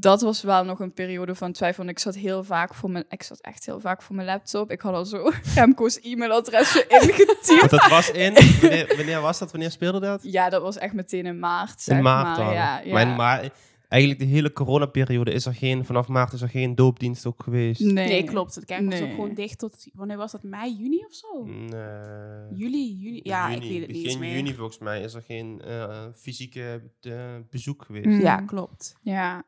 dat 0.00 0.20
was 0.20 0.42
wel 0.42 0.64
nog 0.64 0.80
een 0.80 0.92
periode 0.92 1.34
van 1.34 1.52
twijfel. 1.52 1.84
Want 1.84 1.96
ik 1.96 2.02
zat 2.02 2.14
heel 2.14 2.44
vaak 2.44 2.74
voor 2.74 2.90
mijn, 2.90 3.04
ik 3.08 3.22
zat 3.22 3.40
echt 3.40 3.66
heel 3.66 3.80
vaak 3.80 4.02
voor 4.02 4.14
mijn 4.14 4.26
laptop. 4.26 4.70
Ik 4.70 4.80
had 4.80 4.94
al 4.94 5.04
zo 5.04 5.32
Remco's 5.54 5.98
e-mailadresje 6.00 6.84
ingetypt. 7.00 7.70
Dat 7.70 7.88
was 7.88 8.10
in, 8.10 8.34
wanneer, 8.60 8.94
wanneer 8.96 9.20
was 9.20 9.38
dat? 9.38 9.50
Wanneer 9.50 9.70
speelde 9.70 10.00
dat? 10.00 10.22
Ja, 10.22 10.48
dat 10.48 10.62
was 10.62 10.78
echt 10.78 10.92
meteen 10.92 11.26
in 11.26 11.38
maart. 11.38 11.80
Zeg 11.80 11.96
In 11.96 12.02
maart 12.02 12.26
maar. 12.26 12.36
dan. 12.36 12.54
Ja, 12.54 12.80
ja. 12.84 12.92
Maar, 12.92 13.06
in 13.06 13.16
maar 13.16 13.50
eigenlijk 13.90 14.20
de 14.22 14.26
hele 14.26 14.52
coronaperiode 14.52 15.32
is 15.32 15.46
er 15.46 15.54
geen, 15.54 15.84
vanaf 15.84 16.08
maart 16.08 16.32
is 16.32 16.42
er 16.42 16.48
geen 16.48 16.74
doopdienst 16.74 17.26
ook 17.26 17.42
geweest. 17.42 17.80
Nee, 17.80 18.08
Nee, 18.08 18.24
klopt. 18.24 18.54
Het 18.54 18.64
kerk 18.64 18.90
was 18.90 19.00
ook 19.00 19.10
gewoon 19.10 19.34
dicht 19.34 19.58
tot... 19.58 19.86
Wanneer 19.92 20.16
was 20.16 20.32
dat? 20.32 20.42
Mei, 20.42 20.76
juni 20.78 21.04
of 21.06 21.14
zo? 21.14 21.44
Nee. 21.44 22.58
Juli, 22.58 22.96
juni? 23.00 23.20
Ja, 23.22 23.50
Juni. 23.52 23.64
ik 23.64 23.70
weet 23.70 23.80
het 23.80 23.88
niet 23.88 23.96
eens 23.96 24.04
Begin 24.04 24.18
meer. 24.18 24.36
juni 24.36 24.54
volgens 24.54 24.78
mij 24.78 25.00
is 25.02 25.14
er 25.14 25.22
geen 25.22 25.60
eh, 25.62 26.06
fysieke 26.14 26.82
eh, 27.00 27.34
bezoek 27.50 27.84
geweest. 27.84 28.06
Mm. 28.06 28.20
Ja, 28.20 28.36
klopt. 28.40 28.96
Ja. 29.02 29.44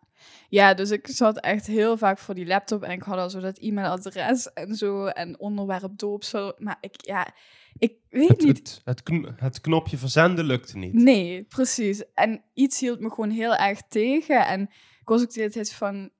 Ja, 0.48 0.74
dus 0.74 0.90
ik 0.90 1.06
zat 1.10 1.40
echt 1.40 1.66
heel 1.66 1.96
vaak 1.96 2.18
voor 2.18 2.34
die 2.34 2.46
laptop 2.46 2.82
en 2.82 2.90
ik 2.90 3.02
had 3.02 3.18
al 3.18 3.30
zo 3.30 3.40
dat 3.40 3.58
e-mailadres 3.58 4.52
en 4.52 4.74
zo 4.74 5.06
en 5.06 5.40
onderwerp 5.40 5.98
doopsel. 5.98 6.54
Maar 6.58 6.76
ik, 6.80 6.94
ja, 7.06 7.26
ik 7.78 7.94
weet 8.10 8.28
Het, 8.28 8.42
niet. 8.42 8.56
het, 8.56 8.80
het, 8.84 9.02
kn- 9.02 9.34
het 9.36 9.60
knopje 9.60 9.96
verzenden 9.98 10.44
lukte 10.44 10.78
niet. 10.78 10.92
Nee, 10.92 11.42
precies. 11.42 12.02
En 12.14 12.42
iets 12.54 12.80
hield 12.80 13.00
me 13.00 13.08
gewoon 13.10 13.30
heel 13.30 13.54
erg 13.56 13.82
tegen. 13.88 14.46
En 14.46 14.60
ik 15.00 15.08
was 15.08 15.22
ook 15.22 15.32
de 15.32 15.40
hele 15.40 15.52
tijd 15.52 15.72
van... 15.72 16.10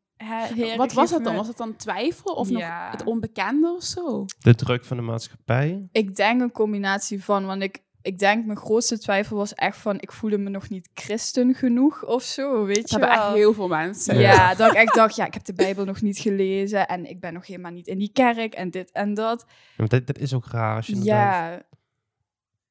Heer, 0.55 0.77
Wat 0.77 0.93
was 0.93 1.11
het 1.11 1.23
dan? 1.25 1.33
me- 1.33 1.39
Was 1.39 1.49
het 1.49 1.57
dan 1.57 1.77
twijfel 1.77 2.35
of 2.35 2.49
Ja. 2.49 2.83
nog 2.83 2.91
het 2.93 3.05
onbekende 3.07 3.75
of 3.77 3.83
zo? 3.83 4.25
De 4.39 4.55
druk 4.55 4.85
van 4.85 4.97
de 4.97 5.03
maatschappij. 5.03 5.89
Ik 5.93 6.17
denk 6.17 6.41
een 6.41 6.53
combinatie 6.53 7.25
van, 7.25 7.47
want 7.47 7.63
ik, 7.63 7.79
ik 8.03 8.19
denk 8.19 8.47
mijn 8.47 8.59
grootste 8.59 8.99
twijfel 8.99 9.37
was 9.37 9.55
echt 9.55 9.77
van, 9.77 10.01
ik 10.01 10.13
voelde 10.13 10.39
me 10.39 10.51
nog 10.51 10.69
niet 10.69 10.89
christen 10.95 11.55
genoeg 11.55 12.05
of 12.05 12.23
zo, 12.23 12.65
weet 12.65 12.81
Dat 12.81 12.91
je 12.91 12.97
hebben 12.99 13.17
wel. 13.17 13.27
echt 13.27 13.37
heel 13.37 13.55
veel 13.55 13.69
mensen. 13.69 14.19
ja, 14.19 14.55
dat 14.55 14.71
ik 14.71 14.77
echt 14.77 14.95
dacht, 14.95 15.17
ja, 15.17 15.27
ik 15.27 15.35
heb 15.35 15.45
de 15.45 15.55
Bijbel 15.55 15.85
nog 15.85 16.01
niet 16.03 16.19
gelezen 16.19 16.87
en 16.89 17.05
ik 17.11 17.21
ben 17.21 17.33
nog 17.33 17.47
helemaal 17.47 17.73
niet 17.73 17.87
in 17.87 17.99
die 17.99 18.11
kerk 18.13 18.55
en 18.55 18.71
dit 18.71 18.91
en 18.91 19.15
dat. 19.15 19.47
Ja, 19.77 19.85
dat, 19.87 20.07
dat 20.07 20.19
is 20.19 20.35
ook 20.35 20.47
raar 20.47 20.77
als 20.77 20.87
je 20.87 21.05
Ja, 21.05 21.63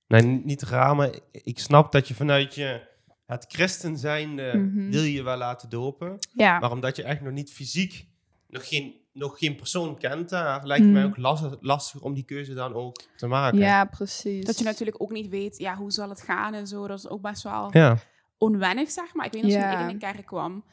Nee, 0.07 0.21
n- 0.21 0.41
niet 0.45 0.61
raar, 0.61 0.95
maar 0.95 1.09
ik 1.31 1.59
snap 1.59 1.91
dat 1.91 2.07
je 2.07 2.13
vanuit 2.13 2.55
je 2.55 2.89
het 3.25 3.45
christen 3.47 3.97
zijnde 3.97 4.53
Mhm. 4.57 4.89
wil 4.89 5.03
je 5.03 5.23
wel 5.23 5.37
laten 5.37 5.69
dopen. 5.69 6.17
ja, 6.33 6.59
Maar 6.59 6.71
omdat 6.71 6.95
je 6.95 7.03
echt 7.03 7.21
nog 7.21 7.33
niet 7.33 7.51
fysiek, 7.51 8.05
nog 8.47 8.67
geen, 8.67 8.93
nog 9.13 9.37
geen 9.37 9.55
persoon 9.55 9.97
kent 9.97 10.29
daar, 10.29 10.65
lijkt 10.65 10.83
het 10.83 10.91
Mm. 10.93 10.97
mij 10.99 11.05
ook 11.09 11.17
lastig, 11.17 11.57
lastig 11.59 12.01
om 12.01 12.13
die 12.13 12.23
keuze 12.25 12.53
dan 12.53 12.73
ook 12.73 13.01
te 13.15 13.27
maken. 13.27 13.57
ja, 13.59 13.85
precies. 13.85 14.45
Dat 14.45 14.57
je 14.57 14.63
natuurlijk 14.63 15.01
ook 15.01 15.11
niet 15.11 15.29
weet, 15.29 15.57
ja, 15.57 15.75
hoe 15.75 15.91
zal 15.91 16.09
het 16.09 16.21
gaan 16.21 16.53
en 16.53 16.67
zo. 16.67 16.87
Dat 16.87 16.97
is 16.97 17.07
ook 17.09 17.21
best 17.21 17.43
wel 17.43 17.67
Ja. 17.71 17.97
onwennig, 18.37 18.91
zeg 18.91 19.13
maar. 19.13 19.25
Ik 19.25 19.31
weet 19.33 19.41
nog 19.41 19.51
toen 19.51 19.59
Ja. 19.61 19.79
ik 19.83 19.89
in 19.91 19.99
de 19.99 20.05
kerk 20.05 20.25
kwam. 20.25 20.63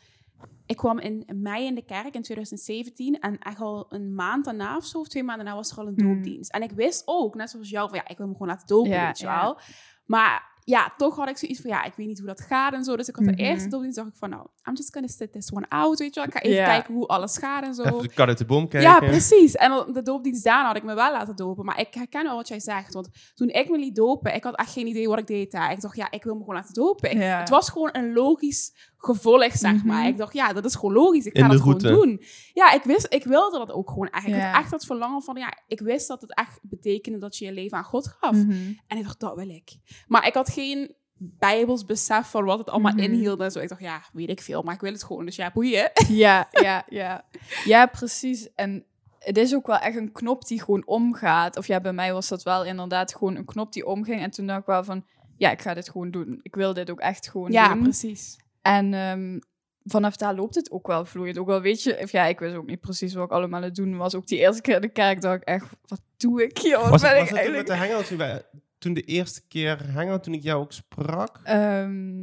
Ik 0.66 0.76
kwam 0.76 0.98
in 0.98 1.24
mei 1.34 1.66
in 1.66 1.74
de 1.74 1.84
kerk 1.84 2.14
in 2.14 2.22
2017 2.22 3.18
en 3.20 3.38
echt 3.38 3.60
al 3.60 3.86
een 3.88 4.14
maand 4.14 4.44
daarna 4.44 4.76
of 4.76 4.84
zo, 4.84 4.98
of 4.98 5.08
twee 5.08 5.22
maanden 5.22 5.44
daarna, 5.44 5.60
was 5.60 5.70
er 5.72 5.78
al 5.78 5.86
een 5.86 5.94
Hmm. 6.00 6.14
doopdienst. 6.14 6.50
En 6.52 6.62
ik 6.62 6.70
wist 6.70 7.02
ook, 7.04 7.34
net 7.34 7.50
zoals 7.50 7.70
jou, 7.70 7.88
van 7.88 7.98
ja, 7.98 8.08
ik 8.08 8.16
wil 8.18 8.26
me 8.26 8.32
gewoon 8.32 8.48
laten 8.48 8.66
dopen, 8.66 8.90
Ja, 8.90 9.06
weet 9.06 9.18
je 9.18 9.24
ja. 9.26 9.40
wel. 9.42 9.58
Maar 10.04 10.47
ja, 10.68 10.92
toch 10.96 11.16
had 11.16 11.28
ik 11.28 11.36
zoiets 11.36 11.60
van, 11.60 11.70
ja, 11.70 11.84
ik 11.84 11.92
weet 11.96 12.06
niet 12.06 12.18
hoe 12.18 12.26
dat 12.26 12.40
gaat 12.40 12.72
en 12.72 12.84
zo. 12.84 12.96
Dus 12.96 13.08
ik 13.08 13.16
had 13.16 13.24
de 13.24 13.30
Mhm. 13.30 13.40
eerste 13.40 13.68
doopdienst, 13.68 13.96
dacht 13.96 14.08
ik 14.08 14.16
van, 14.16 14.30
nou, 14.30 14.46
I'm 14.64 14.74
just 14.74 14.92
gonna 14.92 15.08
sit 15.08 15.32
this 15.32 15.52
one 15.52 15.66
out, 15.68 15.98
weet 15.98 16.14
je 16.14 16.20
wel. 16.20 16.28
Ik 16.28 16.34
ga 16.36 16.40
even 16.40 16.64
kijken 16.64 16.94
hoe 16.94 17.06
alles 17.06 17.38
gaat 17.38 17.64
en 17.64 17.74
zo. 17.74 17.82
Even 17.82 18.02
de 18.02 18.08
kat 18.12 18.28
uit 18.28 18.38
de 18.38 18.44
boom 18.44 18.68
kijken. 18.68 18.90
Ja, 18.90 18.98
precies. 18.98 19.54
En 19.54 19.86
de 19.92 20.02
doopdienst 20.02 20.44
daarna 20.44 20.66
had 20.66 20.76
ik 20.76 20.82
me 20.82 20.94
wel 20.94 21.12
laten 21.12 21.36
dopen. 21.36 21.64
Maar 21.64 21.80
ik 21.80 21.94
herken 21.94 22.22
wel 22.24 22.36
wat 22.36 22.48
jij 22.48 22.60
zegt. 22.60 22.94
Want 22.94 23.08
toen 23.34 23.48
ik 23.48 23.68
me 23.68 23.78
liet 23.78 23.94
dopen, 23.96 24.34
ik 24.34 24.44
had 24.44 24.56
echt 24.56 24.72
geen 24.72 24.86
idee 24.86 25.08
wat 25.08 25.18
ik 25.18 25.26
deed 25.26 25.50
daar. 25.50 25.72
Ik 25.72 25.80
dacht, 25.80 25.96
ja, 25.96 26.10
ik 26.10 26.24
wil 26.24 26.34
me 26.34 26.40
gewoon 26.40 26.54
laten 26.54 26.74
dopen. 26.74 27.10
Ik-. 27.10 27.22
Het 27.22 27.48
was 27.48 27.70
gewoon 27.70 27.90
een 27.92 28.12
logisch 28.12 28.87
gevolg, 28.98 29.52
zeg 29.52 29.74
Mhm. 29.74 29.86
maar. 29.86 30.06
Ik 30.06 30.16
dacht, 30.16 30.32
ja, 30.32 30.52
dat 30.52 30.64
is 30.64 30.74
gewoon 30.74 30.92
logisch. 30.94 31.24
Ik 31.26 31.38
ga 31.38 31.48
dat 31.48 31.60
gewoon 31.60 31.78
doen. 31.78 32.22
Ja, 32.52 32.72
ik, 32.72 32.82
wist, 32.82 33.06
ik 33.08 33.24
wilde 33.24 33.58
dat 33.58 33.72
ook 33.72 33.88
gewoon 33.88 34.08
echt. 34.08 34.26
Ik 34.26 34.34
Ja. 34.34 34.50
had 34.50 34.60
echt 34.60 34.70
dat 34.70 34.84
verlangen 34.84 35.22
van, 35.22 35.36
ja, 35.36 35.58
ik 35.66 35.80
wist 35.80 36.08
dat 36.08 36.20
het 36.20 36.34
echt 36.34 36.58
betekende 36.62 37.18
dat 37.18 37.36
je 37.36 37.44
je 37.44 37.52
leven 37.52 37.78
aan 37.78 37.84
God 37.84 38.08
gaf. 38.20 38.32
Mhm. 38.36 38.72
En 38.86 38.96
ik 38.98 39.02
dacht, 39.02 39.20
dat 39.20 39.34
wil 39.34 39.48
ik. 39.48 39.76
Maar 40.06 40.26
ik 40.26 40.34
had 40.34 40.48
geen 40.50 40.94
bijbels 41.20 41.84
besef 41.84 42.26
van 42.30 42.44
wat 42.44 42.58
het 42.58 42.70
allemaal 42.70 42.92
Mhm. 42.92 43.00
inhield 43.02 43.40
en 43.40 43.50
zo. 43.50 43.58
Ik 43.58 43.68
dacht, 43.68 43.80
ja, 43.80 44.02
weet 44.12 44.28
ik 44.30 44.40
veel, 44.40 44.62
maar 44.62 44.74
ik 44.74 44.80
wil 44.80 44.92
het 44.92 45.04
gewoon. 45.04 45.24
Dus 45.24 45.36
ja, 45.36 45.50
boeien. 45.54 45.90
Ja, 46.08 46.48
ja, 46.62 46.84
ja. 46.88 47.24
Ja, 47.64 47.86
precies. 47.86 48.54
En 48.54 48.84
het 49.18 49.36
is 49.38 49.54
ook 49.54 49.66
wel 49.66 49.78
echt 49.78 49.96
een 49.96 50.12
knop 50.12 50.46
die 50.46 50.62
gewoon 50.62 50.86
omgaat. 50.86 51.56
Of 51.56 51.66
ja, 51.66 51.80
bij 51.80 51.92
mij 51.92 52.12
was 52.12 52.28
dat 52.28 52.42
wel 52.42 52.64
inderdaad 52.64 53.14
gewoon 53.14 53.36
een 53.36 53.44
knop 53.44 53.72
die 53.72 53.86
omging. 53.86 54.20
En 54.20 54.30
toen 54.30 54.46
dacht 54.46 54.60
ik 54.60 54.66
wel 54.66 54.84
van, 54.84 55.04
ja, 55.36 55.50
ik 55.50 55.62
ga 55.62 55.74
dit 55.74 55.90
gewoon 55.90 56.10
doen. 56.10 56.38
Ik 56.42 56.54
wil 56.54 56.74
dit 56.74 56.90
ook 56.90 57.00
echt 57.00 57.28
gewoon 57.30 57.52
Ja, 57.52 57.72
doen. 57.74 57.82
precies. 57.82 58.36
En 58.62 58.94
ehm, 58.94 59.38
vanaf 59.84 60.16
daar 60.16 60.34
loopt 60.34 60.54
het 60.54 60.70
ook 60.70 60.86
wel 60.86 61.04
vloeiend. 61.04 61.38
Ook 61.38 61.46
wel 61.46 61.60
weet 61.60 61.82
je, 61.82 62.08
ja, 62.10 62.24
ik 62.24 62.38
wist 62.38 62.54
ook 62.54 62.66
niet 62.66 62.80
precies 62.80 63.14
wat 63.14 63.24
ik 63.24 63.30
allemaal 63.32 63.58
aan 63.58 63.64
het 63.64 63.74
doen 63.74 63.96
was. 63.96 64.14
Ook 64.14 64.26
die 64.26 64.38
eerste 64.38 64.60
keer 64.62 64.74
in 64.74 64.80
de 64.80 64.88
kerk 64.88 65.20
dacht 65.20 65.36
ik 65.36 65.42
echt, 65.48 65.66
wat 65.86 66.00
doe 66.16 66.42
ik 66.42 66.58
hier? 66.58 66.78
Wat 66.78 66.88
Was, 66.88 67.00
ben 67.02 67.10
het- 67.26 67.46
ik 67.46 67.50
met 67.50 67.66
de 67.66 67.76
hangout 67.76 68.06
toen, 68.06 68.18
wij- 68.18 68.42
toen 68.78 68.94
de 68.94 69.02
eerste 69.02 69.42
keer 69.48 69.92
hangout, 69.92 70.22
toen 70.22 70.34
ik 70.34 70.42
jou 70.42 70.60
ook 70.60 70.72
sprak? 70.72 71.40
Ehm, 71.44 72.22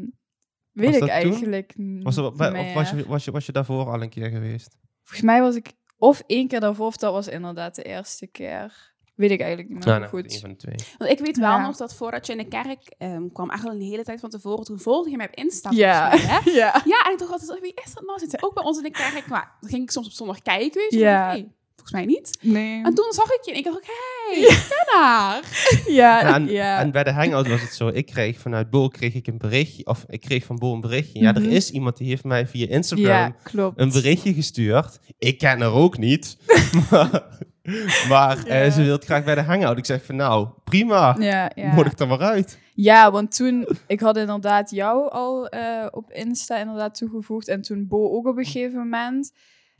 weet 0.71 0.85
Was 0.85 0.93
ik 0.95 0.99
toen? 0.99 1.09
eigenlijk 1.09 1.73
niet 1.77 2.03
Was 2.03 2.15
bij- 2.15 2.67
of 2.67 2.73
was 2.73 2.89
je, 2.89 3.05
was, 3.07 3.25
je, 3.25 3.31
was 3.31 3.45
je 3.45 3.51
daarvoor 3.51 3.85
al 3.85 4.01
een 4.01 4.09
keer 4.09 4.29
geweest? 4.29 4.77
Volgens 5.03 5.25
mij 5.25 5.41
was 5.41 5.55
ik 5.55 5.71
of 5.97 6.23
één 6.27 6.47
keer 6.47 6.59
daarvoor, 6.59 6.85
of 6.85 6.97
dat 6.97 7.13
was 7.13 7.27
inderdaad 7.27 7.75
de 7.75 7.83
eerste 7.83 8.27
keer. 8.27 8.93
Weet 9.15 9.31
ik 9.31 9.39
eigenlijk 9.39 9.69
niet 9.69 9.85
meer 9.85 9.99
Nou, 9.99 10.09
goed. 10.09 10.33
een 10.33 10.39
van 10.39 10.49
de 10.49 10.55
twee. 10.55 10.75
Want 10.97 11.11
ik 11.11 11.19
weet 11.19 11.37
wel 11.37 11.49
Ja. 11.49 11.65
nog 11.65 11.75
dat 11.77 11.95
voordat 11.95 12.25
je 12.25 12.31
in 12.31 12.37
de 12.37 12.47
kerk 12.47 12.93
ehm, 12.97 13.27
kwam, 13.33 13.49
eigenlijk 13.49 13.79
een 13.81 13.87
hele 13.87 14.03
tijd 14.03 14.19
van 14.19 14.29
tevoren, 14.29 14.63
toen 14.65 14.79
volgde 14.79 15.09
je 15.11 15.17
mij 15.17 15.25
op 15.27 15.35
Insta. 15.35 15.69
Ja. 15.73 16.09
mij, 16.09 16.17
hè? 16.19 16.51
ja. 16.61 16.81
Ja, 16.85 17.03
en 17.05 17.11
ik 17.11 17.19
dacht 17.19 17.31
altijd, 17.31 17.59
wie 17.61 17.73
is 17.85 17.93
dat 17.93 18.03
nou? 18.05 18.19
Zit 18.19 18.29
zij 18.29 18.41
ook 18.41 18.53
bij 18.53 18.63
ons 18.63 18.77
in 18.77 18.83
de 18.83 18.91
kerk? 18.91 19.27
Maar 19.27 19.51
dan 19.61 19.69
ging 19.69 19.83
ik 19.83 19.91
soms 19.91 20.05
op 20.07 20.13
zondag 20.13 20.41
kijken, 20.41 20.81
weet 20.81 20.91
je. 20.91 20.97
Ja. 20.99 21.11
Ja. 21.11 21.27
Hey, 21.27 21.47
volgens 21.75 21.91
mij 21.91 22.05
niet. 22.05 22.37
Nee. 22.41 22.83
En 22.83 22.93
toen 22.93 23.11
zag 23.13 23.31
ik 23.31 23.39
je 23.45 23.51
en 23.51 23.57
ik 23.57 23.63
dacht, 23.63 23.85
hé, 23.85 24.33
hey, 24.33 24.41
ik 24.43 24.65
ken 24.69 24.99
haar. 24.99 25.41
Ja, 25.87 26.19
Ja, 26.21 26.33
en, 26.35 26.47
ja. 26.47 26.79
en 26.79 26.91
bij 26.91 27.03
de 27.03 27.11
hangout 27.11 27.47
was 27.47 27.61
het 27.61 27.73
zo, 27.73 27.87
ik 27.87 28.05
kreeg 28.05 28.39
vanuit 28.39 28.69
Bo 28.69 28.87
kreeg 28.87 29.13
ik 29.13 29.27
een 29.27 29.37
berichtje, 29.37 29.85
of 29.85 30.05
ik 30.07 30.21
kreeg 30.21 30.43
van 30.45 30.55
Bo 30.55 30.73
een 30.73 30.81
berichtje. 30.81 31.19
Ja, 31.19 31.31
Mhm. 31.31 31.43
er 31.43 31.51
is 31.51 31.71
iemand 31.71 31.97
die 31.97 32.07
heeft 32.07 32.23
mij 32.23 32.47
via 32.47 32.67
Instagram 32.67 33.07
ja, 33.07 33.35
klopt. 33.43 33.79
een 33.79 33.91
berichtje 33.91 34.33
gestuurd. 34.33 34.99
Ik 35.17 35.37
ken 35.37 35.61
haar 35.61 35.71
ook 35.73 35.97
niet. 35.97 36.37
maar 36.91 37.23
maar 38.09 38.45
eh, 38.45 38.71
ze 38.71 38.83
wil 38.83 38.97
graag 38.97 39.23
bij 39.23 39.35
de 39.35 39.41
hangout. 39.41 39.77
Ik 39.77 39.85
zeg 39.85 40.05
van 40.05 40.15
nou, 40.15 40.47
prima. 40.63 41.15
Ja, 41.19 41.51
ja. 41.55 41.75
Nodig 41.75 41.99
er 41.99 42.07
maar 42.07 42.19
uit. 42.19 42.59
ja, 42.73 43.11
want 43.11 43.35
toen, 43.35 43.67
ik 43.87 43.99
had 43.99 44.17
inderdaad 44.17 44.69
jou 44.69 45.11
al 45.11 45.47
eh, 45.47 45.85
op 45.91 46.11
Insta 46.11 46.57
inderdaad 46.57 46.95
toegevoegd 46.95 47.47
en 47.47 47.61
toen 47.61 47.87
Bo 47.87 48.11
ook 48.11 48.27
op 48.27 48.37
een 48.37 48.45
gegeven 48.45 48.79
moment. 48.79 49.33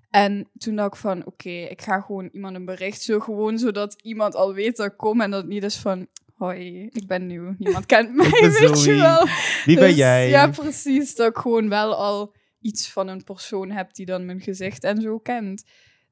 En 0.10 0.50
toen 0.58 0.76
dacht 0.76 0.94
ik 0.94 1.00
van, 1.00 1.26
oké, 1.26 1.50
ik 1.50 1.82
ga 1.82 2.00
gewoon 2.00 2.30
iemand 2.32 2.56
een 2.56 2.66
bericht 2.66 3.02
zo 3.02 3.20
gewoon, 3.20 3.58
zodat 3.58 4.02
iemand 4.02 4.36
al 4.36 4.54
weet 4.54 4.78
dat 4.78 4.86
ik 4.86 4.98
kom 4.98 5.22
en 5.22 5.32
dat 5.32 5.42
het 5.42 5.50
niet 5.50 5.64
is 5.64 5.78
van, 5.78 6.08
hoi, 6.36 6.90
ik 6.92 7.08
ben 7.08 7.28
nieuw, 7.28 7.56
niemand 7.58 7.86
kent 7.86 8.14
mij, 8.16 8.30
weet 8.30 8.84
je 8.84 8.96
wel. 8.96 9.28
Wie 9.66 9.78
ben 9.78 9.88
Dus, 9.88 9.98
jij? 9.98 10.30
Ja, 10.30 10.48
precies. 10.48 11.16
Dat 11.16 11.30
ik 11.30 11.38
gewoon 11.38 11.70
wel 11.70 11.96
al 11.96 12.34
iets 12.62 12.92
van 12.92 13.08
een 13.08 13.24
persoon 13.24 13.72
heb 13.72 13.94
die 13.94 14.06
dan 14.06 14.26
mijn 14.26 14.42
gezicht 14.42 14.84
en 14.84 15.02
zo 15.02 15.18
kent. 15.18 15.64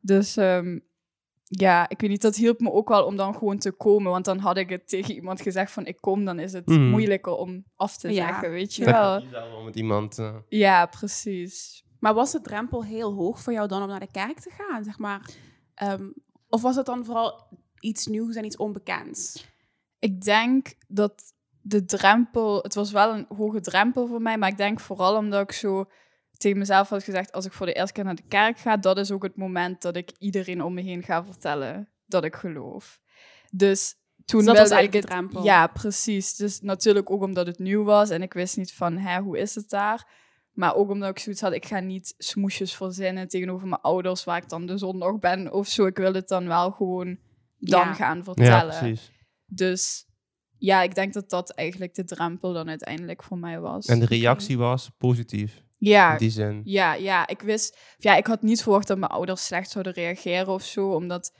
Dus 0.01 0.37
ehm, 0.37 0.77
ja, 1.59 1.89
ik 1.89 2.01
weet 2.01 2.09
niet, 2.09 2.21
dat 2.21 2.35
hielp 2.35 2.59
me 2.59 2.71
ook 2.71 2.89
wel 2.89 3.05
om 3.05 3.15
dan 3.15 3.33
gewoon 3.35 3.57
te 3.57 3.71
komen. 3.71 4.11
Want 4.11 4.25
dan 4.25 4.37
had 4.39 4.57
ik 4.57 4.69
het 4.69 4.87
tegen 4.89 5.13
iemand 5.15 5.41
gezegd 5.41 5.71
van 5.71 5.85
ik 5.85 5.97
kom, 6.01 6.25
dan 6.25 6.39
is 6.39 6.53
het 6.53 6.65
Mhm. 6.67 6.89
moeilijker 6.89 7.35
om 7.35 7.63
af 7.75 7.97
te 7.97 8.13
Ja. 8.13 8.27
zeggen, 8.27 8.51
weet 8.51 8.75
je 8.75 8.85
wel. 8.85 9.21
je 9.21 9.29
wel 9.29 9.63
met 9.63 9.75
iemand. 9.75 10.17
eh, 10.19 10.35
Ja, 10.49 10.85
precies. 10.85 11.85
Maar 11.99 12.13
was 12.13 12.31
de 12.31 12.41
drempel 12.41 12.83
heel 12.83 13.13
hoog 13.13 13.39
voor 13.41 13.53
jou 13.53 13.67
dan 13.67 13.81
om 13.81 13.87
naar 13.87 13.99
de 13.99 14.11
kerk 14.11 14.39
te 14.39 14.49
gaan, 14.57 14.83
zeg 14.83 14.97
maar? 14.97 15.29
Ehm, 15.75 16.09
of 16.49 16.61
was 16.61 16.75
het 16.75 16.85
dan 16.85 17.05
vooral 17.05 17.47
iets 17.79 18.07
nieuws 18.07 18.35
en 18.35 18.45
iets 18.45 18.57
onbekends? 18.57 19.45
Ik 19.99 20.21
denk 20.21 20.73
dat 20.87 21.33
de 21.61 21.85
drempel, 21.85 22.61
het 22.61 22.73
was 22.75 22.91
wel 22.91 23.13
een 23.13 23.25
hoge 23.37 23.61
drempel 23.61 24.07
voor 24.07 24.21
mij, 24.21 24.37
maar 24.37 24.49
ik 24.49 24.57
denk 24.57 24.79
vooral 24.79 25.15
omdat 25.17 25.41
ik 25.41 25.51
zo 25.51 25.85
tegen 26.43 26.57
mezelf 26.57 26.89
had 26.89 27.03
gezegd, 27.03 27.31
als 27.31 27.45
ik 27.45 27.53
voor 27.53 27.65
de 27.65 27.73
eerste 27.73 27.93
keer 27.93 28.03
naar 28.03 28.15
de 28.15 28.27
kerk 28.27 28.57
ga, 28.57 28.77
dat 28.77 28.97
is 28.97 29.11
ook 29.11 29.23
het 29.23 29.35
moment 29.35 29.81
dat 29.81 29.95
ik 29.95 30.11
iedereen 30.17 30.63
om 30.63 30.73
me 30.73 30.81
heen 30.81 31.03
ga 31.03 31.23
vertellen 31.25 31.89
dat 32.05 32.23
ik 32.23 32.35
geloof. 32.35 32.99
Dus 33.51 33.95
toen 34.25 34.39
Dus 34.39 34.47
dat 34.47 34.57
was 34.57 34.69
wilde 34.69 34.83
ik 34.83 34.91
eigenlijk 34.93 34.93
het, 34.93 35.03
de 35.03 35.09
drempel. 35.09 35.43
Ja, 35.43 35.67
precies. 35.67 36.35
Dus 36.35 36.61
natuurlijk 36.61 37.09
ook 37.11 37.21
omdat 37.21 37.47
het 37.47 37.59
nieuw 37.59 37.83
was 37.83 38.09
en 38.09 38.21
ik 38.21 38.33
wist 38.33 38.57
niet 38.57 38.73
van, 38.73 38.97
hè, 38.97 39.19
hoe 39.21 39.37
is 39.37 39.55
het 39.55 39.69
daar? 39.69 40.07
Maar 40.51 40.75
ook 40.75 40.89
omdat 40.89 41.09
ik 41.09 41.19
zoiets 41.19 41.41
had, 41.41 41.53
ik 41.53 41.65
ga 41.65 41.79
niet 41.79 42.13
smoesjes 42.17 42.75
verzinnen 42.75 43.27
tegenover 43.27 43.67
mijn 43.67 43.81
ouders, 43.81 44.23
waar 44.23 44.37
ik 44.37 44.49
dan 44.49 44.65
de 44.65 44.77
zondag 44.77 45.19
ben 45.19 45.51
of 45.53 45.67
zo. 45.67 45.85
Ik 45.85 45.97
wil 45.97 46.13
het 46.13 46.27
dan 46.27 46.47
wel 46.47 46.71
gewoon 46.71 47.17
dan 47.59 47.79
Ja. 47.79 47.93
gaan 47.93 48.17
Ja, 48.17 48.23
vertellen. 48.23 48.77
precies. 48.79 49.11
Dus 49.45 50.05
ja, 50.57 50.81
ik 50.81 50.95
denk 50.95 51.13
dat 51.13 51.29
dat 51.29 51.49
eigenlijk 51.51 51.95
de 51.95 52.03
drempel 52.03 52.53
dan 52.53 52.69
uiteindelijk 52.69 53.23
voor 53.23 53.37
mij 53.37 53.59
was. 53.59 53.85
En 53.85 53.99
de 53.99 54.05
reactie 54.05 54.57
was 54.57 54.89
positief. 54.97 55.62
Ja, 55.89 56.17
die 56.17 56.29
zin. 56.29 56.61
ja, 56.63 56.93
ja, 56.93 57.27
ik 57.27 57.41
wist... 57.41 57.77
Ja, 57.97 58.15
ik 58.15 58.27
had 58.27 58.41
niet 58.41 58.63
verwacht 58.63 58.87
dat 58.87 58.97
mijn 58.97 59.11
ouders 59.11 59.45
slecht 59.45 59.69
zouden 59.69 59.93
reageren 59.93 60.53
of 60.53 60.63
zo, 60.63 60.89
omdat... 60.89 61.33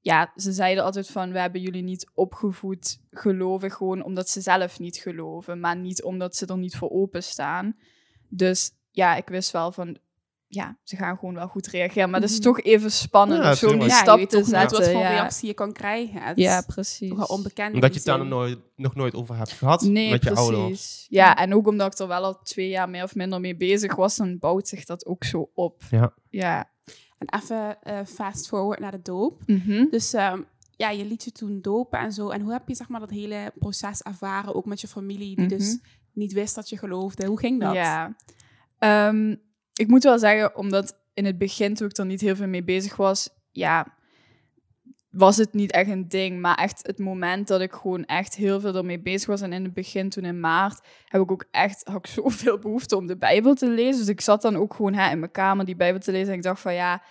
Ja, 0.00 0.32
ze 0.36 0.52
zeiden 0.52 0.84
altijd 0.84 1.06
van, 1.06 1.32
we 1.32 1.38
hebben 1.38 1.60
jullie 1.60 1.82
niet 1.82 2.10
opgevoed 2.14 2.98
geloven, 3.10 3.70
gewoon 3.70 4.04
omdat 4.04 4.28
ze 4.28 4.40
zelf 4.40 4.78
niet 4.78 4.96
geloven, 4.96 5.60
maar 5.60 5.76
niet 5.76 6.02
omdat 6.02 6.36
ze 6.36 6.46
er 6.46 6.58
niet 6.58 6.76
voor 6.76 6.90
openstaan. 6.90 7.76
Dus 8.28 8.70
ja, 8.90 9.16
ik 9.16 9.28
wist 9.28 9.50
wel 9.50 9.72
van, 9.72 9.98
ja, 10.54 10.76
ze 10.82 10.96
gaan 10.96 11.18
gewoon 11.18 11.34
wel 11.34 11.48
goed 11.48 11.66
reageren. 11.66 12.10
Maar 12.10 12.20
het 12.20 12.30
is 12.30 12.36
Mhm. 12.36 12.44
toch 12.44 12.60
even 12.60 12.90
spannend 12.92 13.42
Ja, 13.42 13.50
om 13.50 13.56
zo 13.56 13.66
die 13.66 13.76
tuurlijk. 13.78 13.90
ja, 13.90 13.96
je 14.14 14.26
stap 14.26 14.28
te 14.40 14.44
zetten. 14.50 14.78
wat 14.78 14.88
voor 14.90 15.00
ja. 15.00 15.08
reactie 15.10 15.48
je 15.48 15.54
kan 15.54 15.72
krijgen. 15.72 16.22
Het 16.22 16.36
ja, 16.38 16.60
precies. 16.66 17.08
toch 17.08 17.18
wel 17.18 17.26
onbekend. 17.26 17.74
Omdat 17.74 17.90
je 17.90 17.96
het 17.96 18.06
daar 18.06 18.18
nog 18.18 18.28
nooit, 18.28 18.58
nog 18.76 18.94
nooit 18.94 19.14
over 19.14 19.36
hebt 19.36 19.52
gehad 19.52 19.82
Nee, 19.82 20.10
met 20.10 20.22
je 20.24 20.30
precies. 20.30 20.50
ouders. 20.54 21.06
Ja, 21.08 21.36
en 21.36 21.54
ook 21.54 21.66
omdat 21.66 21.92
ik 21.92 21.98
er 21.98 22.08
wel 22.08 22.24
al 22.24 22.38
twee 22.42 22.68
jaar 22.68 22.90
meer 22.90 23.02
of 23.02 23.14
minder 23.14 23.40
mee 23.40 23.56
bezig 23.56 23.94
was, 23.96 24.16
dan 24.16 24.38
bouwt 24.38 24.68
zich 24.68 24.84
dat 24.84 25.06
ook 25.06 25.24
zo 25.24 25.50
op. 25.54 25.82
Ja. 25.90 26.12
Ja. 26.30 26.70
En 27.18 27.40
even 27.40 27.82
eh, 27.82 27.98
fast 28.06 28.48
forward 28.48 28.80
naar 28.80 28.90
de 28.90 29.02
doop. 29.02 29.42
Mhm. 29.46 29.84
Dus 29.90 30.12
ehm, 30.12 30.40
ja, 30.76 30.90
je 30.90 31.04
liet 31.04 31.24
je 31.24 31.32
toen 31.32 31.60
dopen 31.62 31.98
en 31.98 32.12
zo. 32.12 32.28
En 32.28 32.40
hoe 32.40 32.52
heb 32.52 32.68
je 32.68 32.74
zeg 32.74 32.88
maar, 32.88 33.00
dat 33.00 33.10
hele 33.10 33.52
proces 33.58 34.02
ervaren, 34.02 34.54
ook 34.54 34.64
met 34.66 34.80
je 34.80 34.88
familie, 34.88 35.36
die 35.36 35.46
dus 35.46 35.66
Mhm. 35.68 35.84
niet 36.12 36.32
wist 36.32 36.54
dat 36.54 36.68
je 36.68 36.78
geloofde? 36.78 37.26
Hoe 37.26 37.38
ging 37.38 37.60
dat? 37.60 37.74
Ja. 37.74 38.16
Ehm, 38.78 39.34
ik 39.74 39.88
moet 39.88 40.02
wel 40.02 40.18
zeggen, 40.18 40.56
omdat 40.56 40.98
in 41.14 41.24
het 41.24 41.38
begin, 41.38 41.74
toen 41.74 41.88
ik 41.88 41.96
er 41.96 42.06
niet 42.06 42.20
heel 42.20 42.36
veel 42.36 42.46
mee 42.48 42.64
bezig 42.64 42.96
was, 42.96 43.28
ja, 43.50 43.86
was 45.10 45.36
het 45.36 45.52
niet 45.52 45.72
echt 45.72 45.90
een 45.90 46.08
ding. 46.08 46.40
Maar 46.40 46.54
echt 46.56 46.86
het 46.86 46.98
moment 46.98 47.48
dat 47.48 47.60
ik 47.60 47.72
gewoon 47.72 48.04
echt 48.04 48.34
heel 48.34 48.60
veel 48.60 48.74
ermee 48.74 49.00
bezig 49.00 49.28
was. 49.28 49.40
En 49.40 49.52
in 49.52 49.64
het 49.64 49.74
begin, 49.74 50.08
toen 50.08 50.24
in 50.24 50.40
maart, 50.40 50.86
heb 51.04 51.20
ik 51.22 51.30
ook 51.30 51.44
echt 51.50 51.84
had 51.84 51.96
ik 51.96 52.06
zoveel 52.22 52.58
behoefte 52.58 52.96
om 52.96 53.06
de 53.06 53.16
Bijbel 53.16 53.54
te 53.54 53.68
lezen. 53.68 53.98
Dus 54.00 54.08
ik 54.08 54.20
zat 54.20 54.42
dan 54.42 54.56
ook 54.56 54.74
gewoon 54.74 54.94
hè, 54.94 55.10
in 55.10 55.18
mijn 55.18 55.30
kamer 55.30 55.64
die 55.64 55.76
Bijbel 55.76 56.00
te 56.00 56.12
lezen. 56.12 56.28
En 56.28 56.34
ik 56.36 56.42
dacht 56.42 56.60
van 56.60 56.74
ja, 56.74 57.02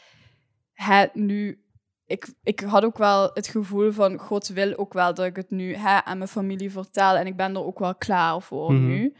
hè, 0.74 1.06
nu. 1.14 1.58
Ik, 2.06 2.34
ik 2.44 2.60
had 2.60 2.84
ook 2.86 2.98
wel 2.98 3.30
het 3.34 3.48
gevoel 3.48 3.92
van 3.92 4.18
God 4.18 4.48
wil 4.48 4.78
ook 4.78 4.94
wel 4.94 5.14
dat 5.14 5.26
ik 5.26 5.36
het 5.36 5.50
nu 5.50 5.76
hè, 5.76 6.04
aan 6.04 6.18
mijn 6.18 6.30
familie 6.30 6.72
vertel. 6.72 7.16
En 7.16 7.26
ik 7.28 7.36
ben 7.38 7.56
er 7.56 7.64
ook 7.64 7.80
wel 7.80 7.96
klaar 7.96 8.42
voor 8.42 8.74
Mhm. 8.74 8.86
nu. 8.88 9.16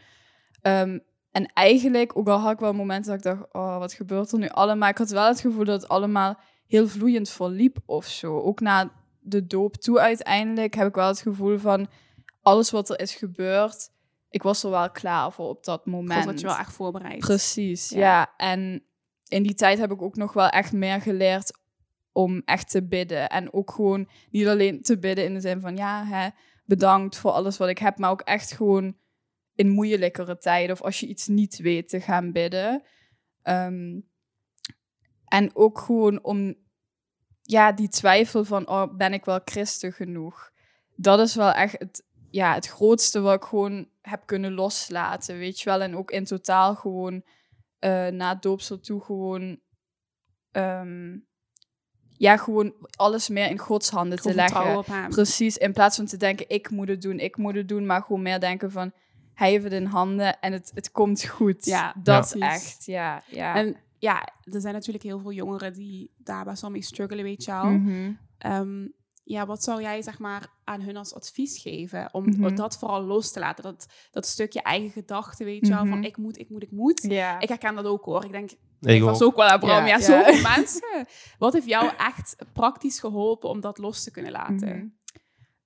Ehm, 0.60 0.98
en 1.34 1.52
eigenlijk, 1.52 2.18
ook 2.18 2.28
al 2.28 2.38
had 2.38 2.52
ik 2.52 2.58
wel 2.58 2.72
momenten 2.72 3.10
dat 3.10 3.18
ik 3.18 3.32
dacht, 3.32 3.54
oh, 3.54 3.78
wat 3.78 3.92
gebeurt 3.92 4.32
er 4.32 4.38
nu 4.38 4.48
allemaal? 4.48 4.88
Ik 4.88 4.98
had 4.98 5.10
wel 5.10 5.26
het 5.26 5.40
gevoel 5.40 5.64
dat 5.64 5.80
het 5.80 5.90
allemaal 5.90 6.38
heel 6.66 6.88
vloeiend 6.88 7.30
verliep 7.30 7.78
of 7.86 8.06
zo. 8.06 8.40
Ook 8.40 8.60
na 8.60 8.90
de 9.20 9.46
doop 9.46 9.76
toe 9.76 10.00
uiteindelijk 10.00 10.74
heb 10.74 10.88
ik 10.88 10.94
wel 10.94 11.06
het 11.06 11.20
gevoel 11.20 11.58
van 11.58 11.86
alles 12.42 12.70
wat 12.70 12.90
er 12.90 13.00
is 13.00 13.14
gebeurd, 13.14 13.90
ik 14.30 14.42
was 14.42 14.62
er 14.62 14.70
wel 14.70 14.90
klaar 14.90 15.32
voor 15.32 15.48
op 15.48 15.64
dat 15.64 15.86
moment. 15.86 16.20
God 16.20 16.30
had 16.30 16.40
je 16.40 16.46
wel 16.46 16.56
echt 16.56 16.72
voorbereid. 16.72 17.18
Precies, 17.18 17.88
Ja. 17.88 17.98
ja. 17.98 18.32
En 18.36 18.82
in 19.28 19.42
die 19.42 19.54
tijd 19.54 19.78
heb 19.78 19.90
ik 19.90 20.02
ook 20.02 20.16
nog 20.16 20.32
wel 20.32 20.48
echt 20.48 20.72
meer 20.72 21.00
geleerd 21.00 21.58
om 22.12 22.42
echt 22.44 22.70
te 22.70 22.86
bidden. 22.86 23.28
En 23.28 23.52
ook 23.52 23.70
gewoon 23.70 24.08
niet 24.30 24.46
alleen 24.46 24.82
te 24.82 24.98
bidden 24.98 25.24
in 25.24 25.34
de 25.34 25.40
zin 25.40 25.60
van 25.60 25.76
ja, 25.76 26.04
hè, 26.04 26.28
bedankt 26.64 27.16
voor 27.16 27.30
alles 27.30 27.56
wat 27.56 27.68
ik 27.68 27.78
heb, 27.78 27.98
maar 27.98 28.10
ook 28.10 28.20
echt 28.20 28.52
gewoon 28.52 28.96
in 29.54 29.68
moeilijkere 29.68 30.38
tijden 30.38 30.74
of 30.76 30.82
als 30.82 31.00
je 31.00 31.06
iets 31.06 31.26
niet 31.26 31.56
weet 31.56 31.88
te 31.88 32.00
gaan 32.00 32.32
bidden. 32.32 32.82
Ehm, 33.42 34.00
en 35.24 35.50
ook 35.56 35.78
gewoon 35.78 36.22
om 36.22 36.54
ja, 37.42 37.72
die 37.72 37.88
twijfel 37.88 38.44
van 38.44 38.68
oh, 38.68 38.96
ben 38.96 39.12
ik 39.12 39.24
wel 39.24 39.40
christen 39.44 39.92
genoeg? 39.92 40.50
Dat 40.96 41.20
is 41.20 41.34
wel 41.34 41.52
echt 41.52 41.78
het, 41.78 42.04
ja, 42.30 42.54
het 42.54 42.66
grootste 42.66 43.20
wat 43.20 43.34
ik 43.34 43.44
gewoon 43.44 43.88
heb 44.00 44.22
kunnen 44.26 44.52
loslaten, 44.52 45.38
weet 45.38 45.60
je 45.60 45.64
wel. 45.64 45.80
En 45.80 45.96
ook 45.96 46.10
in 46.10 46.24
totaal 46.24 46.74
gewoon 46.74 47.22
eh, 47.78 48.06
na 48.06 48.32
het 48.32 48.42
doopsel 48.42 48.80
toe 48.80 49.00
gewoon... 49.00 49.60
ehm, 50.52 51.16
ja, 52.16 52.36
gewoon 52.36 52.74
alles 52.96 53.28
meer 53.28 53.50
in 53.50 53.58
Gods 53.58 53.90
handen 53.90 54.18
te 54.18 54.34
leggen. 54.34 54.44
vertrouwen 54.44 54.78
op 54.78 54.86
hem. 54.86 55.10
Precies, 55.10 55.56
in 55.56 55.72
plaats 55.72 55.96
van 55.96 56.06
te 56.06 56.16
denken, 56.16 56.48
ik 56.48 56.70
moet 56.70 56.88
het 56.88 57.02
doen, 57.02 57.18
ik 57.18 57.36
moet 57.36 57.54
het 57.54 57.68
doen. 57.68 57.86
Maar 57.86 58.02
gewoon 58.02 58.22
meer 58.22 58.40
denken 58.40 58.70
van, 58.70 58.92
hij 59.34 59.50
heeft 59.50 59.64
het 59.64 59.72
in 59.72 59.84
handen 59.84 60.40
en 60.40 60.52
het, 60.52 60.70
het 60.74 60.90
komt 60.90 61.24
goed. 61.24 61.64
Ja, 61.64 61.94
dat 62.02 62.28
precies. 62.28 62.40
echt, 62.40 62.84
ja. 62.84 63.22
ja. 63.26 63.54
En 63.54 63.76
ja, 63.98 64.28
er 64.42 64.60
zijn 64.60 64.74
natuurlijk 64.74 65.04
heel 65.04 65.20
veel 65.20 65.32
jongeren 65.32 65.72
die 65.72 66.10
daar 66.18 66.44
best 66.44 66.60
wel 66.62 66.70
mee 66.70 66.82
struggelen, 66.82 67.24
weet 67.24 67.44
je 67.44 67.50
wel. 67.50 67.64
Mhm. 67.64 68.12
Ehm, 68.38 68.86
ja, 69.24 69.46
wat 69.46 69.62
zou 69.64 69.80
jij 69.82 70.02
zeg 70.02 70.18
maar 70.18 70.46
aan 70.64 70.80
hun 70.80 70.96
als 70.96 71.14
advies 71.14 71.58
geven? 71.62 72.08
Om 72.12 72.24
Mhm. 72.24 72.54
dat 72.54 72.78
vooral 72.78 73.02
los 73.02 73.32
te 73.32 73.38
laten. 73.38 73.62
Dat, 73.64 73.86
dat 74.10 74.26
stukje 74.26 74.62
eigen 74.62 74.90
gedachten, 74.90 75.44
weet 75.46 75.66
je 75.66 75.72
wel, 75.72 75.78
van 75.86 75.88
Mhm. 75.98 76.02
ik 76.02 76.16
moet, 76.16 76.38
ik 76.38 76.50
moet, 76.50 76.62
ik 76.62 76.70
moet. 76.70 77.02
Ja. 77.02 77.40
Ik 77.40 77.48
herken 77.48 77.74
dat 77.74 77.84
ook 77.84 78.04
hoor. 78.04 78.24
Ik 78.24 78.32
denk, 78.32 78.50
Ik 78.50 78.58
ik 78.94 79.02
was 79.02 79.22
ook. 79.22 79.36
wel 79.36 79.46
aan 79.46 79.58
Bram. 79.60 79.70
Ja, 79.70 79.86
Ja, 79.86 79.96
ja. 79.96 80.00
zoveel 80.00 80.42
mensen. 80.56 81.06
Wat 81.38 81.52
heeft 81.52 81.66
jou 81.68 81.92
echt 81.98 82.36
praktisch 82.52 82.98
geholpen 83.00 83.48
om 83.48 83.60
dat 83.60 83.78
los 83.78 84.02
te 84.04 84.10
kunnen 84.10 84.32
laten? 84.32 84.98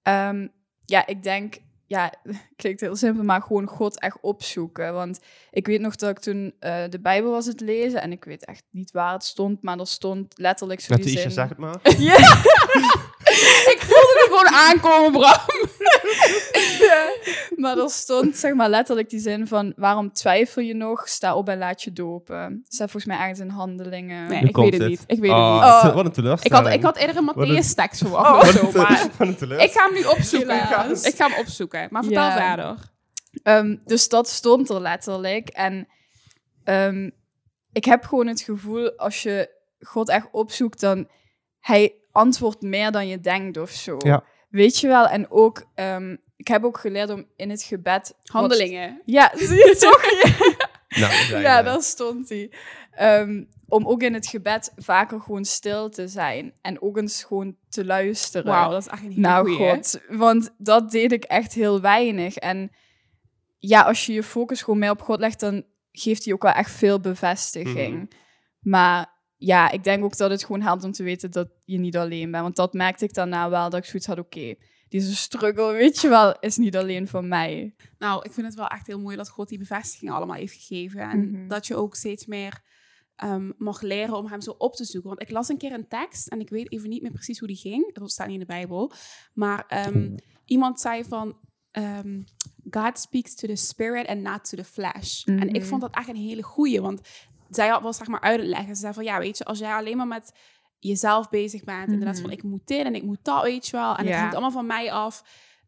Ehm, 0.03 0.49
ja, 0.85 1.07
ik 1.07 1.23
denk, 1.23 1.59
ja, 1.89 2.13
klinkt 2.57 2.81
heel 2.81 2.97
simpel, 2.97 3.25
maar 3.25 3.43
gewoon 3.43 3.67
God 3.67 4.01
echt 4.01 4.17
opzoeken. 4.21 4.93
Want 4.93 5.21
ik 5.51 5.67
weet 5.67 5.81
nog 5.81 5.97
dat 5.97 6.11
ik 6.11 6.19
toen 6.19 6.55
eh, 6.59 6.85
de 6.89 7.01
Bijbel 7.01 7.31
was 7.31 7.47
het 7.47 7.61
lezen 7.61 8.03
en 8.03 8.13
ik 8.13 8.25
weet 8.25 8.45
echt 8.45 8.63
niet 8.71 8.91
waar 8.91 9.13
het 9.13 9.25
stond, 9.25 9.63
maar 9.63 9.79
er 9.79 9.87
stond 9.87 10.39
letterlijk 10.39 10.81
zo 10.81 10.95
Met 10.95 11.03
de 11.03 11.11
Isha, 11.11 11.29
zeg 11.29 11.49
het 11.49 11.59
maar. 11.59 11.79
Ja, 11.99 12.17
Ik 13.73 13.79
voelde 13.81 14.15
het 14.15 14.27
gewoon 14.27 14.55
aankomen, 14.55 15.13
Bram. 15.13 15.67
maar 17.63 17.79
er 17.79 17.91
stond 17.91 18.37
zeg 18.37 18.55
maar 18.55 18.69
letterlijk 18.69 19.11
die 19.11 19.21
zin 19.21 19.47
van 19.47 19.73
waarom 19.77 20.13
twijfel 20.13 20.63
je 20.63 20.75
nog? 20.75 21.09
Sta 21.09 21.35
op 21.35 21.49
en 21.49 21.59
laat 21.59 21.83
je 21.83 21.93
dopen. 21.93 22.61
Dat 22.65 22.73
staat 22.75 22.91
volgens 22.91 23.05
mij 23.13 23.19
ergens 23.19 23.39
in 23.39 23.49
handelingen. 23.49 24.29
Nee, 24.29 24.41
Nu 24.43 24.49
ik 24.49 24.57
weet 24.57 24.73
het 24.73 24.81
het. 24.81 24.91
niet. 24.91 25.05
Ik 25.07 25.19
weet 25.21 25.31
Oh, 25.31 25.55
het 25.65 25.83
niet. 25.83 25.91
Oh. 25.91 25.95
Wat 25.95 26.05
een 26.05 26.07
Ik 26.11 26.13
teleurstelling. 26.15 26.65
had, 26.67 26.75
ik 26.75 26.83
had 26.83 26.97
eerder 26.97 27.17
een 27.17 27.25
Wat 27.25 27.37
een- 27.37 27.57
Matthäus-tekst 27.57 27.99
verwacht 28.01 28.45
Oh. 28.45 28.71
zo, 28.71 28.79
maar 28.79 29.09
wat 29.19 29.29
een 29.29 29.37
teleurstelling. 29.37 29.61
ik 29.63 29.71
ga 29.73 29.85
hem 29.85 29.95
nu 29.95 30.05
opzoeken. 30.05 30.65
Helaas. 30.67 31.03
Ik 31.03 31.15
ga 31.15 31.29
hem 31.29 31.39
opzoeken. 31.39 31.87
Maar 31.91 32.03
vertel 32.05 32.23
Ja. 32.23 32.47
verder. 32.49 32.77
Ehm, 33.43 33.77
dus 33.85 34.09
dat 34.09 34.29
stond 34.29 34.69
er 34.71 34.81
letterlijk. 34.81 35.49
En 35.49 35.89
ehm, 36.65 37.11
ik 37.73 37.85
heb 37.85 38.05
gewoon 38.05 38.27
het 38.27 38.41
gevoel, 38.41 38.91
als 38.97 39.23
je 39.23 39.51
God 39.81 40.09
echt 40.09 40.29
opzoekt, 40.31 40.81
dan 40.81 41.09
hij 41.61 41.95
antwoordt 42.13 42.63
meer 42.63 42.91
dan 42.91 43.09
je 43.09 43.21
denkt 43.21 43.57
of 43.57 43.71
zo. 43.71 43.97
Ja. 43.99 44.25
Weet 44.51 44.79
je 44.81 44.87
wel? 44.89 45.07
En 45.07 45.31
ook, 45.31 45.65
ehm, 45.75 46.17
ik 46.39 46.49
heb 46.49 46.65
ook 46.65 46.79
geleerd 46.79 47.11
om 47.11 47.27
in 47.37 47.51
het 47.51 47.63
gebed... 47.63 48.15
wat- 48.17 48.33
Handelingen. 48.33 49.03
Ja, 49.05 49.33
zie 49.37 49.57
je 49.57 49.77
toch? 49.79 50.03
Nou, 51.01 51.43
ja, 51.47 51.63
daar 51.63 51.83
stond 51.83 52.29
hij. 52.29 52.51
Ehm, 52.91 53.45
om 53.69 53.87
ook 53.87 54.03
in 54.03 54.15
het 54.15 54.27
gebed 54.27 54.73
vaker 54.77 55.21
gewoon 55.21 55.45
stil 55.45 55.89
te 55.89 56.09
zijn. 56.09 56.53
En 56.63 56.83
ook 56.83 56.97
eens 56.97 57.25
gewoon 57.25 57.57
te 57.69 57.85
luisteren. 57.85 58.47
Wauw, 58.53 58.71
dat 58.71 58.81
is 58.81 58.87
echt 58.89 59.03
hele 59.03 59.15
Nou, 59.21 59.49
goeie. 59.55 59.71
god. 59.75 60.01
Want 60.09 60.55
dat 60.59 60.91
deed 60.91 61.13
ik 61.13 61.25
echt 61.25 61.53
heel 61.53 61.81
weinig. 61.81 62.37
En 62.37 62.71
ja, 63.59 63.81
als 63.83 64.07
je 64.07 64.13
je 64.13 64.23
focus 64.23 64.63
gewoon 64.63 64.79
meer 64.79 64.91
op 64.91 65.03
God 65.03 65.19
legt, 65.21 65.41
dan 65.41 65.65
geeft 65.93 66.25
hij 66.25 66.35
ook 66.35 66.43
wel 66.43 66.53
echt 66.53 66.71
veel 66.71 67.01
bevestiging. 67.01 67.95
Mhm. 67.95 68.05
Maar 68.61 69.13
ja, 69.37 69.71
ik 69.71 69.85
denk 69.85 70.05
ook 70.05 70.17
dat 70.17 70.31
het 70.31 70.45
gewoon 70.45 70.63
helpt 70.63 70.85
om 70.85 70.93
te 70.93 71.03
weten 71.03 71.31
dat 71.31 71.49
je 71.65 71.79
niet 71.79 71.97
alleen 71.97 72.31
bent. 72.31 72.43
Want 72.43 72.57
dat 72.57 72.73
merkte 72.73 73.05
ik 73.05 73.15
daarna 73.15 73.51
wel, 73.51 73.71
dat 73.71 73.79
ik 73.81 73.85
zoiets 73.85 74.07
had, 74.09 74.19
oké, 74.19 74.55
deze 74.89 75.17
struggle, 75.17 75.73
weet 75.73 76.01
je 76.01 76.09
wel, 76.09 76.37
is 76.41 76.57
niet 76.57 76.77
alleen 76.77 77.09
van 77.09 77.29
mij. 77.29 77.75
Nou, 77.99 78.25
ik 78.25 78.33
vind 78.33 78.47
het 78.47 78.55
wel 78.57 78.67
echt 78.67 78.87
heel 78.87 79.01
mooi 79.01 79.17
dat 79.17 79.29
God 79.29 79.49
die 79.49 79.59
bevestiging 79.59 80.11
allemaal 80.11 80.37
heeft 80.37 80.55
gegeven. 80.55 81.01
En 81.01 81.31
Mhm. 81.31 81.49
dat 81.49 81.67
je 81.67 81.75
ook 81.77 81.95
steeds 81.95 82.27
meer 82.27 82.67
ehm, 83.17 83.51
mag 83.57 83.81
leren 83.81 84.17
om 84.17 84.27
hem 84.27 84.41
zo 84.41 84.51
op 84.59 84.75
te 84.75 84.85
zoeken. 84.85 85.09
Want 85.11 85.23
ik 85.23 85.31
las 85.31 85.49
een 85.49 85.59
keer 85.59 85.73
een 85.73 85.89
tekst 85.89 86.29
en 86.29 86.41
ik 86.41 86.49
weet 86.51 86.73
even 86.73 86.89
niet 86.89 87.03
meer 87.03 87.11
precies 87.11 87.39
hoe 87.39 87.49
die 87.49 87.57
ging. 87.57 87.95
Dat 87.95 88.11
staat 88.11 88.27
niet 88.27 88.35
in 88.35 88.41
de 88.41 88.47
Bijbel. 88.47 88.93
Maar 89.35 89.65
ehm, 89.67 90.17
iemand 90.45 90.81
zei 90.81 91.05
van... 91.05 91.39
ehm, 91.71 92.23
God 92.71 92.99
speaks 92.99 93.35
to 93.35 93.49
the 93.49 93.57
spirit 93.57 94.07
and 94.07 94.21
not 94.23 94.49
to 94.51 94.57
the 94.57 94.65
flesh. 94.65 95.25
En 95.25 95.49
ik 95.49 95.61
Mhm. 95.61 95.65
vond 95.69 95.81
dat 95.81 95.95
echt 95.95 96.09
een 96.09 96.17
hele 96.17 96.43
goeie. 96.43 96.81
Want 96.81 97.01
zij 97.51 97.69
had 97.69 97.83
wel 97.83 97.93
zeg 97.93 98.07
maar 98.07 98.21
uit 98.21 98.41
het 98.41 98.49
leggen. 98.49 98.75
Ze 98.75 98.81
zei 98.81 98.93
van, 98.95 99.05
ja, 99.05 99.19
weet 99.19 99.39
je, 99.39 99.45
als 99.45 99.59
jij 99.59 99.73
alleen 99.73 99.97
maar 99.97 100.07
met 100.07 100.33
jezelf 100.79 101.29
bezig 101.29 101.65
bent. 101.65 101.89
Inderdaad 101.89 102.15
Mhm. 102.15 102.23
van, 102.23 102.31
ik 102.33 102.43
moet 102.43 102.67
dit 102.67 102.85
en 102.85 102.95
ik 102.95 103.03
moet 103.03 103.19
dat, 103.23 103.43
weet 103.43 103.67
je 103.67 103.77
wel. 103.77 103.97
En 103.97 104.07
het 104.07 104.15
hangt 104.15 104.33
allemaal 104.33 104.51
van 104.51 104.67
mij 104.67 104.93
af. 104.93 105.23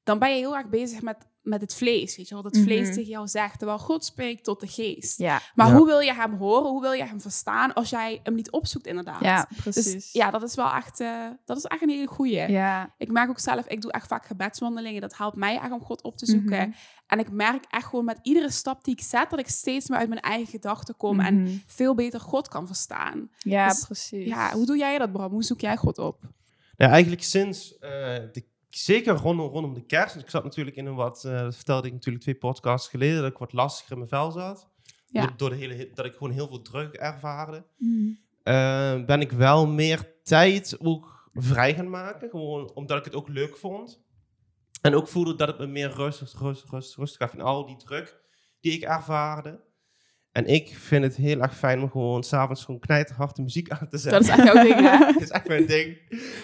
Dan 0.05 0.19
ben 0.19 0.31
je 0.31 0.37
heel 0.37 0.57
erg 0.57 0.69
bezig 0.69 1.03
met, 1.03 1.29
met 1.43 1.61
het 1.61 1.75
vlees, 1.75 2.17
weet 2.17 2.29
je 2.29 2.35
wel. 2.35 2.43
Dat 2.43 2.55
het 2.55 2.65
vlees 2.65 2.87
Mhm. 2.87 2.95
tegen 2.95 3.11
jou 3.11 3.29
zegt, 3.29 3.59
terwijl 3.59 3.79
God 3.79 4.05
spreekt 4.05 4.45
tot 4.45 4.61
de 4.61 4.67
geest. 4.67 5.19
Ja, 5.19 5.41
Maar 5.55 5.67
Ja. 5.69 5.75
hoe 5.77 5.87
wil 5.87 6.01
je 6.01 6.15
hem 6.15 6.35
horen? 6.35 6.71
Hoe 6.71 6.81
wil 6.81 6.93
je 6.93 7.05
hem 7.05 7.21
verstaan 7.21 7.73
als 7.75 7.91
jij 7.91 8.21
hem 8.23 8.35
niet 8.35 8.51
opzoekt, 8.51 8.87
inderdaad? 8.87 9.21
ja 9.21 9.49
precies. 9.57 9.93
Dus 9.93 10.13
ja, 10.13 10.31
dat 10.31 10.43
is 10.43 10.55
wel 10.55 10.73
echt, 10.73 11.01
eh, 11.01 11.27
dat 11.45 11.57
is 11.57 11.65
echt 11.65 11.83
een 11.83 11.89
hele 11.89 12.07
goeie. 12.07 12.51
ja. 12.51 12.95
Ik 12.99 13.11
merk 13.11 13.29
ook 13.31 13.39
zelf, 13.41 13.67
ik 13.67 13.81
doe 13.81 13.93
echt 13.93 14.07
vaak 14.07 14.27
gebedswandelingen. 14.27 15.01
Dat 15.01 15.17
helpt 15.17 15.37
mij 15.37 15.59
echt 15.59 15.73
om 15.73 15.83
God 15.85 16.03
op 16.03 16.17
te 16.17 16.27
zoeken. 16.27 16.59
Mhm. 16.69 16.71
En 17.11 17.19
ik 17.19 17.31
merk 17.31 17.65
echt 17.71 17.87
gewoon 17.87 18.05
met 18.05 18.19
iedere 18.23 18.51
stap 18.51 18.85
die 18.85 18.95
ik 18.95 19.03
zet, 19.03 19.31
dat 19.31 19.39
ik 19.39 19.49
steeds 19.49 19.89
meer 19.89 19.99
uit 19.99 20.09
mijn 20.09 20.21
eigen 20.21 20.47
gedachten 20.47 20.97
kom 20.97 21.21
en 21.21 21.43
Mhm. 21.43 21.53
veel 21.67 21.95
beter 21.95 22.21
God 22.21 22.49
kan 22.49 22.67
verstaan. 22.67 23.31
Ja, 23.39 23.69
Dus, 23.69 23.85
precies. 23.85 24.27
Ja, 24.29 24.53
hoe 24.53 24.67
doe 24.67 24.77
jij 24.77 24.99
dat, 24.99 25.13
Bram? 25.13 25.31
Hoe 25.33 25.43
zoek 25.45 25.61
jij 25.61 25.77
God 25.77 25.99
op? 25.99 26.23
Ja, 26.77 26.89
eigenlijk 26.89 27.23
sinds, 27.23 27.79
eh, 27.79 27.91
de, 28.33 28.45
zeker 28.69 29.15
rondom, 29.15 29.49
rondom 29.49 29.75
de 29.75 29.87
kerst. 29.87 30.13
Want 30.15 30.25
ik 30.25 30.31
zat 30.31 30.45
natuurlijk 30.45 30.77
in 30.77 30.87
een 30.87 30.95
wat, 30.95 31.25
eh, 31.25 31.39
dat 31.41 31.55
vertelde 31.57 31.87
ik 31.87 31.93
natuurlijk 31.93 32.23
twee 32.25 32.35
podcasts 32.35 32.89
geleden, 32.89 33.23
dat 33.23 33.31
ik 33.31 33.39
wat 33.39 33.53
lastiger 33.53 33.93
in 33.93 33.99
mijn 33.99 34.11
vel 34.11 34.31
zat. 34.31 34.69
Ja. 35.07 35.21
Door, 35.21 35.37
door 35.37 35.51
de 35.51 35.57
hele, 35.57 35.91
dat 35.95 36.05
ik 36.05 36.13
gewoon 36.13 36.33
heel 36.33 36.49
veel 36.49 36.63
druk 36.63 36.95
ervaarde. 36.95 37.65
Eh, 38.43 39.05
ben 39.05 39.21
ik 39.21 39.33
wel 39.33 39.67
meer 39.67 40.13
tijd 40.23 40.77
ook 40.81 41.29
vrij 41.35 41.75
gaan 41.75 41.91
maken. 41.91 42.31
Gewoon 42.31 42.71
omdat 42.75 42.99
ik 42.99 43.05
het 43.05 43.15
ook 43.15 43.29
leuk 43.29 43.57
vond. 43.57 44.01
En 44.83 44.95
ook 44.95 45.09
voelde 45.09 45.37
dat 45.37 45.49
het 45.49 45.59
me 45.59 45.67
meer 45.67 45.91
rustig, 45.91 46.33
rustig, 46.41 46.71
rustig, 46.71 46.97
rustig 46.97 47.19
gaf. 47.19 47.33
En 47.33 47.41
al 47.45 47.67
die 47.67 47.77
druk 47.77 48.21
die 48.61 48.73
ik 48.73 48.83
ervaarde. 48.83 49.69
En 50.33 50.47
ik 50.47 50.77
vind 50.79 51.05
het 51.05 51.17
heel 51.17 51.41
erg 51.41 51.57
fijn 51.57 51.83
om 51.83 51.91
gewoon 51.91 52.23
s'avonds 52.23 52.65
gewoon 52.65 52.81
knijterhard 52.81 53.37
de 53.37 53.43
muziek 53.43 53.71
aan 53.71 53.89
te 53.89 53.99
zetten. 53.99 54.11
Dat 54.23 54.31
is 54.31 54.45
echt 54.45 54.53
jouw 54.53 54.63
ding, 54.63 54.75
hè? 54.91 54.99
Dat 55.13 55.23
is 55.23 55.29
echt 55.31 55.49
mijn 55.49 55.67
ding. 55.67 55.97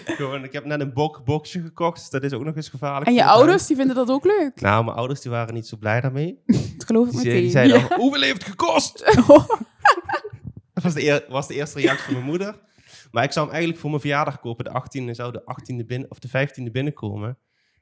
Gewoon, 0.05 0.43
ik 0.43 0.53
heb 0.53 0.65
net 0.65 0.79
een 0.79 0.93
bok, 0.93 1.25
boxje 1.25 1.61
gekocht, 1.61 1.99
dus 1.99 2.09
dat 2.09 2.23
is 2.23 2.33
ook 2.33 2.43
nog 2.43 2.55
eens 2.55 2.69
gevaarlijk. 2.69 3.05
En 3.07 3.13
je 3.13 3.25
ouders, 3.25 3.67
die 3.67 3.75
vinden 3.75 3.95
dat 3.95 4.09
ook 4.09 4.25
leuk. 4.25 4.61
Nou, 4.61 4.83
mijn 4.83 4.97
ouders 4.97 5.21
die 5.21 5.31
waren 5.31 5.53
niet 5.53 5.67
zo 5.67 5.77
blij 5.77 6.01
daarmee. 6.01 6.41
Dat 6.45 6.85
geloof 6.85 7.05
ik 7.05 7.11
Die, 7.11 7.23
meteen. 7.23 7.41
die 7.41 7.51
zeiden 7.51 7.79
Ja. 7.79 7.95
hoeveel 7.95 8.21
heeft 8.21 8.37
het 8.41 8.49
gekost? 8.49 9.05
Dat 10.73 10.83
was 10.83 10.93
de, 10.93 11.03
eer- 11.03 11.25
was 11.29 11.47
de 11.47 11.53
eerste 11.53 11.79
reactie 11.79 12.03
van 12.05 12.13
mijn 12.13 12.25
moeder. 12.25 12.59
Maar 13.11 13.23
ik 13.23 13.31
zou 13.31 13.45
hem 13.45 13.53
eigenlijk 13.53 13.81
voor 13.81 13.89
mijn 13.89 14.01
verjaardag 14.01 14.39
kopen. 14.39 14.65
De 14.65 14.81
18e 14.81 15.11
zou 15.11 15.31
de 15.31 15.41
18e 15.41 15.85
binnen, 15.85 16.11
of 16.11 16.19
de 16.19 16.27
15e 16.27 16.71
binnenkomen. 16.71 17.37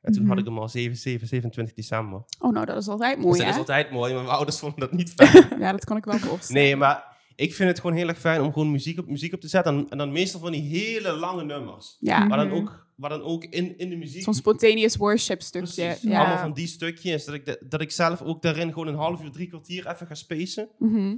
En 0.05 0.11
toen 0.13 0.21
Mhm. 0.21 0.29
had 0.31 0.39
ik 0.39 0.45
hem 0.45 0.57
al 0.59 0.69
7, 0.69 0.97
7, 0.97 1.27
27 1.27 1.75
december. 1.75 2.23
Oh, 2.39 2.51
nou, 2.53 2.65
dat 2.65 2.77
is 2.77 2.87
altijd 2.87 3.15
dus 3.15 3.25
mooi, 3.25 3.39
dat 3.39 3.47
is 3.47 3.57
altijd 3.57 3.91
mooi, 3.91 4.13
maar 4.13 4.23
mijn 4.23 4.35
ouders 4.35 4.59
vonden 4.59 4.79
dat 4.79 4.91
niet 4.91 5.13
fijn. 5.15 5.59
Ja, 5.59 5.71
dat 5.71 5.85
kan 5.85 5.97
ik 5.97 6.05
wel 6.05 6.17
voorstellen. 6.17 6.61
nee, 6.61 6.75
maar 6.75 7.03
ik 7.35 7.53
vind 7.53 7.69
het 7.69 7.79
gewoon 7.79 7.95
heel 7.95 8.07
erg 8.07 8.19
fijn 8.19 8.41
om 8.41 8.53
gewoon 8.53 8.71
muziek 8.71 8.99
op, 8.99 9.07
muziek 9.07 9.33
op 9.33 9.39
te 9.41 9.47
zetten. 9.47 9.77
En, 9.77 9.85
en 9.89 9.97
dan 9.97 10.11
meestal 10.11 10.39
van 10.39 10.51
die 10.51 10.61
hele 10.61 11.11
lange 11.11 11.43
nummers. 11.43 11.97
Ja, 11.99 12.23
Maar 12.25 12.37
dan 12.37 12.47
Mhm. 12.47 12.55
ook, 12.55 12.87
maar 12.95 13.09
dan 13.09 13.21
ook 13.21 13.43
in, 13.43 13.77
in 13.77 13.89
de 13.89 13.95
muziek. 13.95 14.23
zo'n 14.23 14.33
spontaneous 14.33 14.95
worship 14.97 15.41
stukje. 15.41 15.83
Precies. 15.85 16.01
Ja. 16.01 16.19
Allemaal 16.19 16.37
van 16.37 16.53
die 16.53 16.67
stukjes. 16.67 17.25
Dat 17.25 17.35
ik, 17.35 17.45
de- 17.45 17.61
dat 17.69 17.81
ik 17.81 17.91
zelf 17.91 18.21
ook 18.21 18.41
daarin 18.41 18.67
gewoon 18.73 18.87
een 18.87 18.95
half 18.95 19.23
uur, 19.23 19.31
drie 19.31 19.47
kwartier 19.47 19.87
even 19.87 20.07
ga 20.07 20.13
spacen. 20.15 20.69
Mhm. 20.79 21.15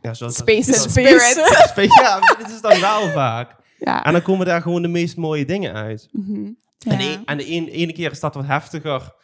Ja, 0.00 0.14
zoals 0.14 0.36
Space 0.36 0.70
dat, 0.70 0.80
Space. 0.80 0.90
spirit. 0.90 1.46
Space, 1.72 2.02
ja, 2.02 2.20
dit 2.38 2.48
is 2.50 2.60
dan 2.60 2.80
wel 2.80 3.08
vaak. 3.08 3.56
Ja. 3.84 4.04
En 4.04 4.12
dan 4.12 4.22
komen 4.22 4.46
daar 4.46 4.62
gewoon 4.62 4.82
de 4.82 4.88
meest 4.88 5.16
mooie 5.16 5.44
dingen 5.44 5.74
uit. 5.74 6.08
Mhm. 6.12 6.44
En, 6.88 6.98
de, 6.98 7.04
een- 7.12 7.24
en 7.24 7.36
de 7.36 7.50
een- 7.50 7.68
ene 7.68 7.92
keer 7.92 8.10
is 8.10 8.20
dat 8.20 8.34
wat 8.34 8.46
heftiger. 8.46 9.14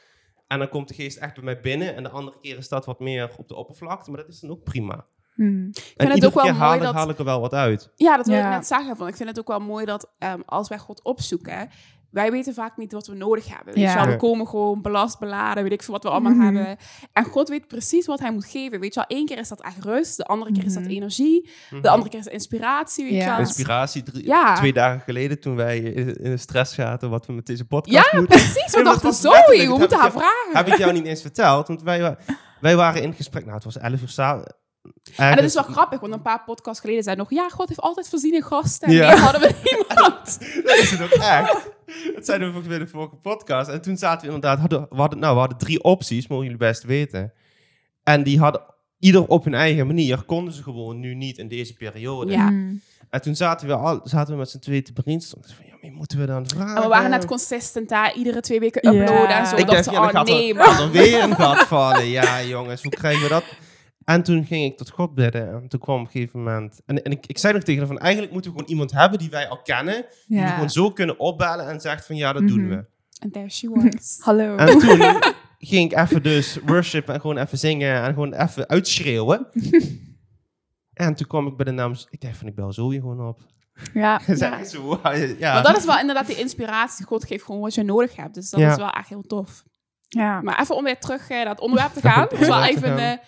En 0.47 0.59
dan 0.59 0.69
komt 0.69 0.89
de 0.89 0.95
geest 0.95 1.17
echt 1.19 1.35
bij 1.35 1.45
mij 1.45 1.61
binnen. 1.61 1.97
En 1.97 2.03
de 2.03 2.09
andere 2.09 2.37
keer 2.41 2.57
is 2.59 2.69
dat 2.69 2.85
wat 2.87 3.01
meer 3.01 3.31
op 3.37 3.49
de 3.49 3.55
oppervlakte. 3.57 4.11
Maar 4.11 4.21
dat 4.21 4.29
is 4.29 4.41
dan 4.41 4.51
ook 4.51 4.63
prima. 4.65 5.05
Mhm. 5.35 5.49
En 5.49 5.71
het 5.97 6.15
iedere 6.15 6.27
ook 6.27 6.35
wel 6.35 6.45
keer 6.45 6.53
mooi 6.53 6.65
haal, 6.65 6.75
ik- 6.75 6.83
dat- 6.83 6.95
haal 6.95 7.09
ik 7.11 7.19
er 7.19 7.25
wel 7.25 7.41
wat 7.41 7.55
uit. 7.55 7.91
Ja, 7.97 8.17
dat 8.17 8.27
wil 8.27 8.37
Ja. 8.37 8.49
ik 8.51 8.57
net 8.57 8.67
zeggen. 8.67 8.97
Want 8.97 9.11
ik 9.11 9.17
vind 9.17 9.29
het 9.29 9.39
ook 9.39 9.49
wel 9.49 9.61
mooi 9.61 9.85
dat 9.85 10.13
ehm, 10.19 10.41
als 10.47 10.69
wij 10.69 10.79
God 10.79 11.03
opzoeken, 11.05 11.71
wij 12.11 12.31
weten 12.31 12.55
vaak 12.55 12.77
niet 12.77 12.93
wat 12.93 13.07
we 13.07 13.15
nodig 13.15 13.49
hebben. 13.49 13.75
Weet 13.75 13.83
Ja. 13.83 13.89
je 13.91 13.97
wel, 13.97 14.05
we 14.05 14.11
Ja. 14.11 14.17
komen 14.17 14.47
gewoon 14.49 14.83
belast, 14.83 15.19
beladen, 15.19 15.63
weet 15.63 15.73
ik 15.73 15.83
veel 15.83 15.95
wat 15.95 16.03
we 16.03 16.09
allemaal 16.11 16.33
Mhm. 16.33 16.43
hebben. 16.43 16.77
En 17.13 17.25
God 17.25 17.49
weet 17.49 17.67
precies 17.69 18.07
wat 18.07 18.19
hij 18.21 18.33
moet 18.33 18.45
geven. 18.45 18.81
Weet 18.81 18.95
je 18.95 19.05
wel, 19.09 19.19
één 19.19 19.27
keer 19.27 19.39
is 19.39 19.49
dat 19.49 19.61
echt 19.63 19.85
rust, 19.85 20.17
de 20.17 20.25
andere 20.25 20.53
keer 20.53 20.65
is 20.65 20.75
dat 20.75 20.83
Mhm. 20.83 20.93
energie, 20.93 21.51
Mhm. 21.71 21.83
de 21.83 21.89
andere 21.91 22.11
keer 22.11 22.19
is 22.21 22.27
inspiratie, 22.27 23.05
weet 23.05 23.13
Ja. 23.15 23.19
je 23.25 23.29
wel. 23.31 23.39
Inspiratie 23.39 24.03
drie- 24.03 24.27
Ja. 24.27 24.55
twee 24.55 24.73
dagen 24.73 25.01
geleden 25.01 25.41
toen 25.41 25.57
wij 25.57 25.79
in, 25.79 26.07
de 26.07 26.37
stress 26.37 26.75
zaten 26.75 27.11
wat 27.11 27.27
we 27.27 27.33
met 27.33 27.47
deze 27.47 27.65
podcast 27.65 28.11
Ja, 28.13 28.19
moeten. 28.19 28.39
precies. 28.39 28.73
We 28.73 28.79
Ja, 28.79 28.83
dachten, 28.85 29.13
Zoe, 29.13 29.33
letterlijk, 29.33 29.69
we 29.69 29.79
moeten 29.79 29.99
haar 29.99 30.11
vragen. 30.13 30.51
Heb 30.53 30.67
ik 30.67 30.77
jou 30.77 30.93
niet 30.93 31.05
eens 31.07 31.21
verteld, 31.23 31.69
want 31.69 31.83
wij, 31.83 32.17
wij 32.61 32.77
waren 32.77 33.03
in 33.03 33.13
gesprek. 33.15 33.43
Nou, 33.43 33.55
het 33.55 33.65
was 33.65 33.79
11 33.79 34.03
uur. 34.03 34.59
En 35.17 35.37
dat 35.37 35.45
is 35.45 35.55
wel 35.55 35.63
grappig, 35.63 36.01
want 36.01 36.13
een 36.13 36.23
paar 36.23 36.43
podcasts 36.45 36.81
geleden 36.81 37.03
zei 37.03 37.17
nog, 37.17 37.31
ja, 37.31 37.49
God 37.49 37.69
heeft 37.69 37.81
altijd 37.81 38.09
voorziene 38.09 38.43
gasten. 38.43 38.89
En 38.89 38.95
Ja. 38.95 39.17
hadden 39.17 39.41
we 39.41 39.55
niemand. 39.71 40.39
Dat 40.67 40.77
is 40.79 40.91
het 40.91 41.03
ook 41.03 41.11
echt. 41.11 41.69
Dat 42.15 42.25
zeiden 42.27 42.47
we 42.47 42.53
volgens 42.53 42.67
mij 42.67 42.77
in 42.77 42.85
de 42.85 42.91
vorige 42.91 43.15
podcast. 43.17 43.71
En 43.71 43.81
toen 43.83 43.97
zaten 43.97 44.21
we 44.29 44.35
inderdaad, 44.35 44.59
hadden, 44.59 44.87
we, 44.91 44.97
hadden, 44.97 45.19
nou, 45.19 45.33
we 45.35 45.41
hadden 45.41 45.59
drie 45.59 45.83
opties, 45.83 46.27
mogen 46.27 46.45
jullie 46.45 46.59
best 46.61 46.83
weten. 46.83 47.33
En 48.03 48.23
die 48.23 48.39
hadden 48.39 48.63
ieder 48.99 49.27
op 49.27 49.45
hun 49.45 49.55
eigen 49.55 49.87
manier, 49.87 50.23
konden 50.23 50.55
ze 50.55 50.63
gewoon 50.63 51.01
nu 51.01 51.15
niet 51.15 51.39
in 51.39 51.49
deze 51.49 51.75
periode. 51.75 52.33
Ja. 52.33 52.51
Mhm. 52.51 52.75
En 53.11 53.23
toen 53.23 53.37
zaten 53.37 53.67
we, 53.67 53.75
al, 53.75 54.01
zaten 54.05 54.33
we 54.33 54.39
met 54.39 54.51
z'n 54.51 54.59
tweeën 54.59 54.83
te 54.85 54.93
brainstormen. 54.93 55.49
Van, 55.57 55.67
ja, 55.67 55.75
wie 55.81 55.91
moeten 55.93 56.19
we 56.19 56.27
dan 56.27 56.49
vragen? 56.49 56.77
En 56.77 56.83
we 56.83 56.89
waren 56.89 57.11
net 57.11 57.25
consistent 57.25 57.89
daar, 57.89 58.15
iedere 58.15 58.41
twee 58.41 58.61
weken 58.61 58.87
uploaden 58.87 59.29
Ja. 59.29 59.39
en 59.39 59.47
zo. 59.47 59.57
Ik 59.57 59.67
dacht 59.67 59.85
ze, 59.85 59.91
ja, 59.91 59.97
dan 59.99 60.07
oh 60.09 60.13
gaat 60.15 60.27
nee, 60.27 60.55
er, 60.55 60.81
er 60.81 60.91
weer 60.91 61.23
een 61.23 61.35
gat 61.35 61.59
vallen. 61.67 62.07
Ja, 62.09 62.43
jongens, 62.43 62.83
hoe 62.83 62.93
krijgen 62.93 63.23
we 63.23 63.29
dat? 63.29 63.45
En 64.15 64.23
toen 64.23 64.45
ging 64.45 64.65
ik 64.65 64.77
tot 64.77 64.91
God 64.91 65.15
bidden. 65.15 65.53
En 65.53 65.69
toen 65.69 65.81
kwam 65.81 66.01
op 66.01 66.05
een 66.05 66.11
gegeven 66.11 66.43
moment... 66.43 66.81
En, 66.87 67.03
en 67.03 67.11
ik, 67.13 67.27
ik 67.27 67.39
zei 67.39 67.53
nog 67.55 67.63
tegen 67.63 67.79
haar 67.79 67.89
van... 67.89 67.99
Eigenlijk 67.99 68.33
moeten 68.33 68.51
we 68.51 68.57
gewoon 68.57 68.73
iemand 68.73 68.93
hebben 68.93 69.19
die 69.19 69.31
wij 69.31 69.49
al 69.49 69.63
kennen. 69.63 70.05
Die 70.27 70.41
we 70.41 70.47
gewoon 70.47 70.71
zo 70.71 70.91
kunnen 70.91 71.19
opbellen 71.19 71.69
en 71.69 71.81
zegt 71.81 72.07
van... 72.07 72.17
Ja, 72.17 72.33
dat 72.33 72.49
doen 72.49 72.61
Mhm. 72.61 72.69
we. 72.69 72.85
And 73.23 73.33
there 73.33 73.49
she 73.49 73.69
was. 73.69 74.19
Hallo. 74.25 74.57
En 74.57 74.79
toen 74.79 75.23
ging 75.59 75.93
ik 75.93 75.99
even 75.99 76.23
dus 76.23 76.59
worshipen 76.67 77.15
en 77.15 77.21
gewoon 77.21 77.39
even 77.39 77.59
zingen 77.59 78.03
en 78.03 78.13
gewoon 78.15 78.33
even 78.35 78.69
uitschreeuwen. 78.69 79.47
en 80.93 81.15
toen 81.15 81.27
kwam 81.27 81.47
ik 81.47 81.57
bij 81.57 81.65
de 81.65 81.71
naam... 81.71 81.95
Ik 82.11 82.21
dacht 82.21 82.37
van, 82.37 82.47
ik 82.47 82.55
bel 82.55 82.73
Zoe 82.73 82.95
gewoon 82.95 83.29
op. 83.29 83.41
ja. 83.95 84.21
Zo, 84.65 85.01
ja. 85.39 85.53
Maar 85.53 85.63
dat 85.63 85.77
is 85.77 85.85
wel 85.85 85.99
inderdaad 85.99 86.27
die 86.27 86.37
inspiratie. 86.37 87.05
God 87.07 87.25
geeft 87.25 87.45
gewoon 87.45 87.61
wat 87.61 87.75
je 87.75 87.83
nodig 87.83 88.17
hebt. 88.17 88.35
Dus 88.35 88.51
dat 88.51 88.61
Ja. 88.61 88.71
is 88.71 88.77
wel 88.77 88.91
echt 88.91 89.09
heel 89.09 89.23
tof. 89.23 89.63
ja. 90.09 90.41
Maar 90.41 90.61
even 90.61 90.77
om 90.77 90.85
weer 90.85 90.99
terug 90.99 91.29
eh, 91.31 91.37
naar 91.37 91.49
het 91.49 91.61
onderwerp 91.61 91.93
te 91.93 92.01
gaan. 92.01 92.27
Dat 92.31 92.41
is 92.41 92.47
wel 92.47 92.65
even. 92.65 93.21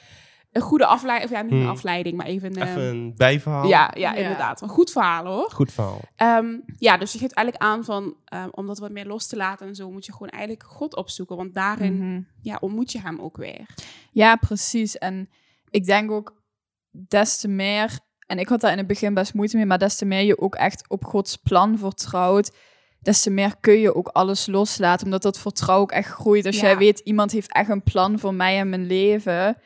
Een 0.52 0.62
goede 0.62 0.86
afleiding. 0.86 1.30
Of 1.30 1.36
ja, 1.36 1.42
niet 1.42 1.52
een 1.52 1.58
Hmm. 1.60 1.68
afleiding, 1.68 2.16
maar 2.16 2.26
even... 2.26 2.62
Even 2.62 2.82
een 2.82 3.14
bijverhaal. 3.16 3.66
ja, 3.68 3.90
ja, 3.94 4.12
Ja. 4.12 4.18
inderdaad. 4.20 4.60
Een 4.62 4.68
goed 4.68 4.90
verhaal 4.90 5.24
hoor. 5.26 5.50
Goed 5.50 5.72
verhaal. 5.72 6.00
Ehm, 6.16 6.54
ja, 6.78 6.96
dus 6.96 7.12
je 7.12 7.18
geeft 7.18 7.32
eigenlijk 7.34 7.66
aan 7.66 7.84
van... 7.84 8.16
ehm, 8.24 8.48
om 8.50 8.66
dat 8.66 8.78
wat 8.78 8.90
meer 8.90 9.06
los 9.06 9.26
te 9.26 9.36
laten 9.36 9.66
en 9.66 9.74
zo... 9.74 9.90
moet 9.90 10.06
je 10.06 10.12
gewoon 10.12 10.28
eigenlijk 10.28 10.64
God 10.66 10.96
opzoeken. 10.96 11.36
Want 11.36 11.54
daarin 11.54 11.96
Mhm. 11.96 12.20
ja, 12.42 12.56
ontmoet 12.60 12.92
je 12.92 13.00
hem 13.00 13.20
ook 13.20 13.36
weer. 13.36 13.66
Ja, 14.10 14.36
precies. 14.36 14.98
En 14.98 15.28
ik 15.70 15.84
denk 15.84 16.10
ook 16.10 16.42
des 16.90 17.36
te 17.38 17.48
meer, 17.48 17.98
en 18.26 18.38
ik 18.38 18.48
had 18.48 18.60
daar 18.60 18.72
in 18.72 18.78
het 18.78 18.86
begin 18.86 19.14
best 19.14 19.34
moeite 19.34 19.56
mee, 19.56 19.66
maar 19.66 19.78
des 19.78 19.96
te 19.96 20.04
meer 20.04 20.22
je 20.22 20.38
ook 20.40 20.54
echt 20.54 20.84
op 20.88 21.04
Gods 21.04 21.36
plan 21.36 21.78
vertrouwt, 21.78 22.56
des 23.00 23.22
te 23.22 23.30
meer 23.30 23.54
kun 23.60 23.78
je 23.78 23.94
ook 23.94 24.08
alles 24.08 24.46
loslaten, 24.46 25.04
omdat 25.04 25.22
dat 25.22 25.38
vertrouwen 25.38 25.86
ook 25.88 25.92
echt 25.92 26.08
groeit. 26.10 26.46
Als 26.46 26.56
Ja. 26.60 26.62
jij 26.62 26.76
weet, 26.78 26.98
iemand 26.98 27.32
heeft 27.32 27.52
echt 27.52 27.68
een 27.68 27.82
plan 27.82 28.18
voor 28.18 28.34
mij 28.34 28.58
en 28.58 28.68
mijn 28.68 28.86
leven, 28.86 29.56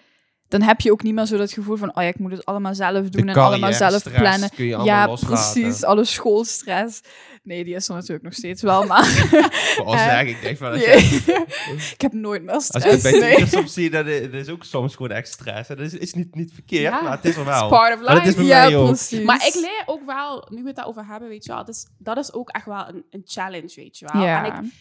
dan 0.48 0.62
heb 0.62 0.80
je 0.80 0.92
ook 0.92 1.02
niet 1.02 1.14
meer 1.14 1.26
zo 1.26 1.36
dat 1.36 1.52
gevoel 1.52 1.76
van, 1.76 1.88
oh 1.88 2.02
ja, 2.02 2.08
ik 2.08 2.18
moet 2.18 2.30
het 2.30 2.44
allemaal 2.44 2.74
zelf 2.74 3.08
doen 3.08 3.28
en 3.28 3.34
allemaal 3.36 3.72
zelf 3.72 4.02
plannen. 4.12 4.50
kun 4.50 4.64
je 4.64 4.74
allemaal 4.76 4.94
Ja, 4.94 5.06
loslaten. 5.06 5.52
precies. 5.62 5.84
Alle 5.84 6.04
schoolstress. 6.04 7.00
Nee, 7.42 7.64
die 7.64 7.74
is 7.74 7.88
er 7.88 7.94
natuurlijk 7.94 8.22
nog 8.22 8.32
steeds 8.32 8.62
wel, 8.62 8.86
maar... 8.86 9.04
Vooral 9.04 9.98
zeg 9.98 10.22
ik, 10.22 10.40
denk 10.40 10.56
van, 10.58 10.72
als, 10.72 10.84
Ja. 10.84 10.92
je, 10.92 11.84
ik 11.94 12.00
heb 12.00 12.12
nooit 12.12 12.42
meer 12.42 12.54
als 12.54 12.66
je 12.66 12.78
stress. 12.80 13.02
het 13.02 13.02
bij 13.20 13.36
nee. 13.36 13.46
soms 13.46 13.72
ziet, 13.72 13.92
dan 13.92 14.06
is 14.06 14.20
dat 14.22 14.32
is 14.34 14.48
ook 14.48 14.64
soms 14.64 14.94
gewoon 14.94 15.10
echt 15.10 15.28
stress. 15.28 15.68
En 15.70 15.76
Dat 15.76 15.86
is, 15.86 15.94
is 15.94 16.14
niet, 16.14 16.34
niet 16.34 16.52
verkeerd, 16.54 16.82
Ja. 16.82 17.00
maar 17.02 17.12
het 17.12 17.24
is 17.24 17.34
er 17.36 17.40
It's 17.40 17.50
wel. 17.50 17.68
part 17.68 17.94
of 17.98 18.04
Maar 18.04 18.14
dat 18.14 18.26
is 18.26 18.34
life. 18.36 18.48
bij 18.48 18.70
Ja, 18.70 18.84
precies. 18.86 19.24
Maar 19.24 19.46
ik 19.46 19.54
leer 19.54 19.82
ook 19.86 20.06
wel, 20.06 20.46
nu 20.50 20.60
we 20.60 20.66
het 20.66 20.76
daarover 20.76 21.06
hebben, 21.06 21.28
weet 21.28 21.44
je 21.44 21.52
wel, 21.52 21.64
dus 21.64 21.86
dat 21.98 22.16
is 22.16 22.32
ook 22.32 22.48
echt 22.50 22.66
wel 22.66 22.88
een, 22.88 23.04
een 23.10 23.22
challenge, 23.24 23.72
weet 23.76 23.98
je 23.98 24.08
wel. 24.12 24.22
Ja. 24.22 24.44
En 24.44 24.52
ik, 24.64 24.72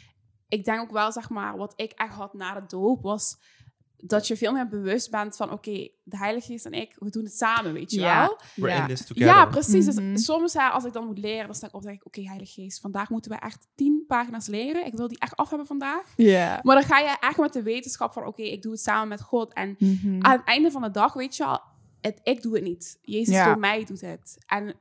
ik 0.48 0.66
denk 0.66 0.80
ook 0.82 0.92
wel, 0.92 1.12
zeg 1.12 1.30
maar, 1.30 1.58
wat 1.58 1.74
ik 1.76 1.92
echt 1.96 2.14
had 2.14 2.34
na 2.34 2.54
de 2.54 2.64
doop, 2.68 3.02
was 3.02 3.38
dat 3.98 4.28
je 4.28 4.38
veel 4.38 4.52
meer 4.54 4.68
bewust 4.68 5.12
bent 5.12 5.36
van, 5.36 5.52
oké, 5.52 5.90
de 6.04 6.18
Heilige 6.18 6.52
Geest 6.52 6.66
en 6.66 6.72
ik, 6.74 6.96
we 7.00 7.10
doen 7.10 7.24
het 7.24 7.38
samen, 7.38 7.74
weet 7.74 7.92
je 7.92 8.02
wel. 8.02 8.40
We're 8.56 8.74
Ja. 8.74 8.82
in 8.82 8.88
this 8.88 9.06
together. 9.06 9.28
Ja, 9.28 9.46
precies. 9.46 9.86
Mhm. 9.96 10.14
Dus 10.14 10.26
soms, 10.26 10.54
hè, 10.54 10.68
als 10.68 10.84
ik 10.84 10.94
dan 10.94 11.06
moet 11.06 11.18
leren, 11.18 11.46
dan 11.46 11.56
sta 11.56 11.68
ik 11.68 11.74
op 11.74 11.82
en 11.82 11.88
denk 11.88 12.00
ik, 12.00 12.06
oké, 12.08 12.22
Heilige 12.22 12.62
Geest, 12.62 12.80
vandaag 12.80 13.10
moeten 13.10 13.32
we 13.32 13.38
echt 13.38 13.68
tien 13.76 14.04
pagina's 14.08 14.48
leren. 14.48 14.86
Ik 14.86 14.94
wil 14.94 15.08
die 15.08 15.20
echt 15.20 15.36
af 15.36 15.50
hebben 15.50 15.68
vandaag. 15.68 16.14
Ja. 16.16 16.60
Maar 16.64 16.76
dan 16.76 16.84
ga 16.86 17.00
je 17.00 17.18
echt 17.20 17.38
met 17.38 17.54
de 17.54 17.64
wetenschap 17.64 18.14
van, 18.14 18.26
oké, 18.26 18.42
ik 18.42 18.62
doe 18.62 18.72
het 18.72 18.82
samen 18.82 19.08
met 19.08 19.22
God. 19.22 19.54
En 19.54 19.76
Mhm. 19.80 20.18
aan 20.26 20.32
het 20.38 20.46
einde 20.48 20.72
van 20.72 20.82
de 20.82 20.92
dag, 20.92 21.14
weet 21.14 21.36
je 21.36 21.46
al, 21.46 21.60
het, 22.02 22.20
ik 22.24 22.42
doe 22.42 22.54
het 22.56 22.64
niet. 22.64 23.00
Jezus 23.02 23.44
door 23.46 23.60
mij 23.60 23.84
doet 23.86 24.02
het. 24.02 24.38
En 24.48 24.76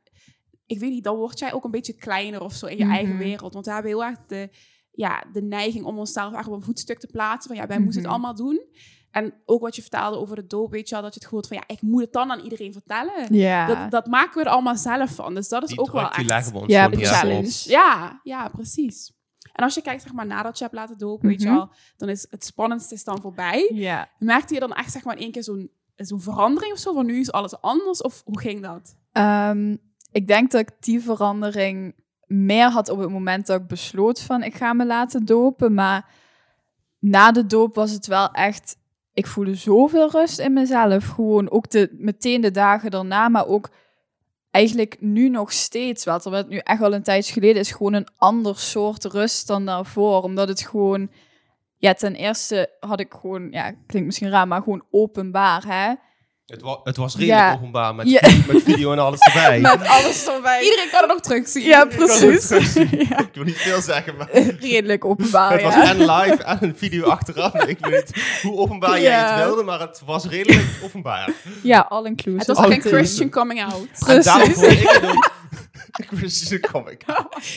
ik 0.67 0.79
weet 0.79 0.91
niet, 0.91 1.05
dan 1.05 1.17
word 1.17 1.39
jij 1.39 1.53
ook 1.53 1.65
een 1.65 1.71
beetje 1.71 1.95
kleiner 1.97 2.41
of 2.41 2.53
zo 2.53 2.67
in 2.67 2.77
je 2.77 2.85
Mhm. 2.85 2.93
eigen 2.95 3.19
wereld. 3.19 3.53
Want 3.53 3.67
we 3.67 3.73
hebben 3.73 3.91
heel 3.91 4.05
erg 4.05 4.19
de, 4.27 4.49
ja, 4.91 5.25
de 5.33 5.43
neiging 5.43 5.85
om 5.85 5.99
onszelf 5.99 6.35
echt 6.35 6.47
op 6.49 6.53
een 6.55 6.63
voetstuk 6.63 6.99
te 6.99 7.07
plaatsen. 7.07 7.51
Van 7.51 7.61
ja, 7.61 7.67
wij 7.67 7.79
moeten 7.79 7.97
het 8.01 8.05
Mhm. 8.11 8.13
allemaal 8.15 8.35
doen. 8.35 8.67
En 9.15 9.35
ook 9.47 9.61
wat 9.61 9.77
je 9.77 9.83
vertelde 9.83 10.17
over 10.19 10.37
de 10.37 10.47
doop, 10.47 10.71
weet 10.71 10.89
je 10.89 10.97
al, 10.97 11.03
dat 11.03 11.15
je 11.15 11.19
het 11.21 11.29
gevoeld 11.29 11.47
van 11.47 11.57
ja, 11.57 11.63
ik 11.75 11.83
moet 11.83 12.01
het 12.01 12.13
dan 12.13 12.31
aan 12.31 12.41
iedereen 12.41 12.73
vertellen. 12.73 13.35
Ja. 13.35 13.67
Dat, 13.67 13.91
dat 13.91 14.07
maken 14.07 14.39
we 14.43 14.45
er 14.49 14.53
allemaal 14.55 14.77
zelf 14.77 15.11
van. 15.15 15.35
Dus 15.35 15.49
dat 15.49 15.63
is 15.63 15.69
Die 15.69 15.79
ook 15.79 15.93
wel 15.93 16.01
druk, 16.03 16.13
die 16.15 16.21
echt 16.21 16.31
leggen 16.31 16.53
we 16.53 16.59
ons 16.59 16.69
Ja, 16.73 16.83
gewoon 16.89 17.41
precies. 17.41 17.65
ja, 17.65 18.21
ja, 18.23 18.49
precies. 18.49 19.13
En 19.53 19.65
als 19.65 19.75
je 19.75 19.83
kijkt, 19.83 20.03
zeg 20.03 20.13
maar, 20.13 20.27
nadat 20.27 20.59
je 20.59 20.65
hebt 20.65 20.77
laten 20.77 20.99
dopen, 20.99 21.29
weet 21.29 21.43
je 21.43 21.49
Mhm. 21.49 21.59
al, 21.59 21.71
dan 21.97 22.09
is 22.09 22.27
het 22.31 22.45
spannendste 22.45 22.95
is 22.95 23.05
dan 23.05 23.21
voorbij. 23.21 23.71
ja. 23.75 24.09
Merkte 24.19 24.55
je 24.55 24.61
dan 24.61 24.73
echt, 24.73 24.93
zeg 24.93 25.05
maar, 25.05 25.17
in 25.17 25.23
één 25.23 25.33
keer 25.33 25.43
zo'n 25.45 25.71
zo'n 25.97 26.21
verandering 26.21 26.73
of 26.73 26.79
zo? 26.79 26.93
Van 26.95 27.07
nu 27.07 27.21
is 27.21 27.33
alles 27.33 27.61
anders? 27.61 28.03
Of 28.03 28.23
hoe 28.25 28.41
ging 28.41 28.63
dat? 28.63 28.97
Ehm, 29.13 29.77
ik 30.13 30.27
denk 30.27 30.51
dat 30.51 30.61
ik 30.61 30.71
die 30.81 31.01
verandering 31.01 31.95
meer 32.27 32.69
had 32.71 32.89
op 32.89 32.99
het 32.99 33.11
moment 33.11 33.47
dat 33.47 33.61
ik 33.61 33.67
besloot 33.67 34.21
van 34.21 34.43
ik 34.43 34.55
ga 34.55 34.73
me 34.73 34.87
laten 34.87 35.25
dopen. 35.25 35.75
Maar 35.75 36.09
na 36.99 37.33
de 37.33 37.47
doop 37.47 37.75
was 37.75 37.91
het 37.91 38.07
wel 38.07 38.31
echt... 38.31 38.77
Ik 39.15 39.27
voelde 39.27 39.55
zoveel 39.55 40.11
rust 40.11 40.39
in 40.39 40.53
mezelf. 40.53 41.07
Gewoon 41.07 41.51
ook 41.51 41.71
de, 41.71 41.95
meteen 41.99 42.41
de 42.41 42.51
dagen 42.51 42.91
daarna, 42.91 43.29
maar 43.29 43.47
ook 43.47 43.71
eigenlijk 44.51 44.97
nu 45.01 45.29
nog 45.29 45.53
steeds 45.53 46.05
wel. 46.05 46.19
Terwijl 46.19 46.43
het 46.43 46.53
nu 46.53 46.59
echt 46.59 46.83
al 46.83 46.95
een 46.95 47.03
tijdje 47.03 47.33
geleden 47.33 47.61
is. 47.61 47.71
Gewoon 47.71 47.93
een 47.93 48.09
ander 48.17 48.59
soort 48.59 49.05
rust 49.05 49.47
dan 49.47 49.67
daarvoor. 49.67 50.23
Omdat 50.23 50.49
het 50.49 50.61
gewoon... 50.61 51.11
Ja, 51.77 51.95
ten 51.95 52.15
eerste 52.15 52.71
had 52.81 53.01
ik 53.01 53.15
gewoon... 53.21 53.51
Ja, 53.51 53.75
klinkt 53.87 54.07
misschien 54.07 54.31
raar, 54.31 54.49
maar 54.49 54.63
gewoon 54.63 54.85
openbaar, 54.91 55.65
hè? 55.67 55.95
Het, 56.47 56.63
wa 56.63 56.81
het 56.83 56.97
was 56.97 57.13
redelijk 57.17 57.39
Ja. 57.41 57.53
openbaar 57.55 57.95
met, 57.95 58.11
Ja. 58.11 58.21
met 58.53 58.63
video 58.63 58.93
en 58.93 58.99
alles 58.99 59.21
erbij. 59.21 59.61
Met 59.77 59.87
alles 59.89 60.27
erbij. 60.27 60.63
Iedereen 60.63 60.89
kan 60.91 61.01
het 61.01 61.09
nog 61.11 61.21
terugzien. 61.21 61.63
Ja, 61.63 61.85
precies. 61.85 62.47
terugzien. 62.47 62.89
Ja. 63.09 63.19
Ik 63.19 63.29
wil 63.33 63.45
niet 63.45 63.57
veel 63.57 63.81
zeggen, 63.81 64.17
maar 64.17 64.29
Redelijk 64.61 65.05
openbaar, 65.05 65.53
het 65.53 65.63
was 65.63 65.75
en 65.75 65.99
live 65.99 66.43
en 66.43 66.59
een 66.61 66.77
video 66.77 67.05
achteraf. 67.05 67.55
Ik 67.55 67.79
weet 67.87 68.15
niet 68.15 68.41
hoe 68.43 68.57
openbaar 68.57 69.01
jij 69.01 69.13
het 69.21 69.45
wilde, 69.45 69.63
maar 69.63 69.81
het 69.81 70.03
was 70.07 70.25
redelijk 70.27 70.67
openbaar. 70.83 71.31
Ja, 71.63 71.87
all 71.89 72.05
inclusive. 72.05 72.39
Het 72.39 72.47
was 72.47 72.57
Alle 72.57 72.73
geen. 72.81 72.81
Christian 72.93 73.31
coming 73.31 73.63
out. 73.65 73.75
En 73.75 74.05
Precies. 74.05 74.25
daarom 74.25 74.53
vond 74.55 74.71
ik 74.73 74.89
het 74.89 75.05
ook... 75.07 75.33
Christian 76.17 76.61
comic. 76.61 77.03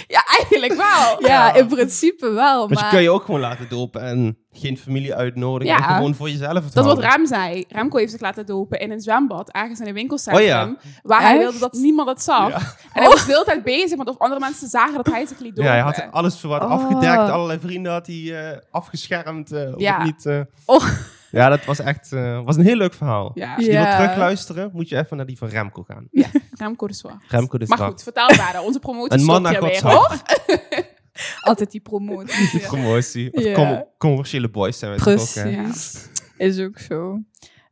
Ja, 0.07 0.23
eigenlijk 0.37 0.73
wel. 0.73 1.21
Ja, 1.21 1.27
Ja. 1.27 1.53
in 1.53 1.67
principe 1.67 2.29
wel, 2.29 2.59
Maar 2.67 2.77
je 2.77 2.83
maar... 2.83 2.91
kan 2.91 3.01
je 3.01 3.09
ook 3.09 3.23
gewoon 3.25 3.39
laten 3.39 3.69
dopen 3.69 4.01
en 4.01 4.37
geen 4.59 4.77
familie 4.77 5.15
uitnodigen. 5.15 5.75
Ja. 5.77 5.87
En 5.89 5.95
gewoon 5.95 6.15
voor 6.15 6.29
jezelf 6.29 6.53
het 6.63 6.73
Dat 6.73 6.85
is 6.85 6.93
wat. 6.93 7.03
Rem 7.13 7.25
zei. 7.25 7.65
Remco 7.69 7.97
heeft 7.97 8.11
zich 8.11 8.21
laten 8.21 8.45
dopen 8.45 8.79
in 8.79 8.91
een 8.91 8.99
zwembad, 9.01 9.51
ergens 9.51 9.79
in 9.79 9.87
een 9.87 9.93
winkelcentrum. 9.93 10.43
Oh 10.45 10.49
ja. 10.51 10.75
Waar 11.03 11.21
hij 11.21 11.37
wilde 11.37 11.59
dat 11.59 11.73
niemand 11.73 12.09
het 12.09 12.21
zag. 12.21 12.49
Ja. 12.49 12.55
En 12.93 13.01
hij 13.01 13.07
was 13.09 13.25
de 13.25 13.31
hele 13.31 13.43
tijd 13.45 13.63
bezig, 13.63 13.97
want 13.97 14.09
of 14.09 14.17
andere 14.17 14.39
mensen 14.39 14.67
zagen 14.67 14.95
dat 14.95 15.05
hij 15.05 15.25
zich 15.25 15.39
liet 15.39 15.55
dopen. 15.55 15.71
Ja, 15.71 15.71
hij 15.71 15.81
had 15.81 16.07
alles 16.11 16.39
voor 16.39 16.49
wat 16.49 16.61
Oh. 16.63 16.69
afgedekt. 16.71 17.29
Allerlei 17.29 17.59
vrienden 17.59 17.91
had 17.91 18.07
hij 18.07 18.51
eh, 18.51 18.57
afgeschermd. 18.71 19.51
eh, 19.51 19.73
of 19.73 19.79
Ja. 19.81 20.03
niet, 20.03 20.25
eh. 20.25 20.39
Oh. 20.65 20.85
Ja, 21.31 21.49
dat 21.49 21.65
was 21.65 21.79
echt 21.79 22.11
eh, 22.13 22.41
was 22.43 22.55
een 22.55 22.63
heel 22.63 22.75
leuk 22.75 22.93
verhaal. 22.93 23.31
Ja, 23.33 23.47
Als 23.55 23.65
je 23.65 23.69
die 23.71 23.79
wil 23.79 23.87
Ja. 23.87 23.97
terugluisteren, 23.97 24.69
moet 24.73 24.89
je 24.89 24.97
even 24.97 25.17
naar 25.17 25.25
die 25.25 25.37
van 25.37 25.47
Remco 25.47 25.83
gaan. 25.87 26.07
Remco 26.51 26.87
de 26.87 26.93
Zwaar. 26.93 27.17
Remco 27.27 27.57
de 27.57 27.65
Maar 27.67 27.77
Zwart. 27.77 27.91
goed, 27.91 28.03
vertel 28.03 28.29
verder. 28.29 28.61
Onze 28.61 28.79
promotie 28.79 29.19
Een 29.19 29.25
man 29.25 29.45
stopt 29.47 29.81
naar 29.81 29.93
hoor. 29.93 30.15
Altijd 31.41 31.71
die 31.71 31.81
promotie. 31.81 32.49
Die 32.51 32.59
promotie. 32.67 33.33
Of 33.33 33.43
Ja. 33.43 33.53
com- 33.53 33.85
commerciële 33.97 34.49
boys 34.49 34.79
zijn 34.79 34.91
we 34.91 34.97
toch 34.97 35.07
ook, 35.21 35.43
hè? 35.43 35.63
Precies. 35.63 36.07
Is 36.37 36.59
ook 36.59 36.79
zo. 36.79 37.19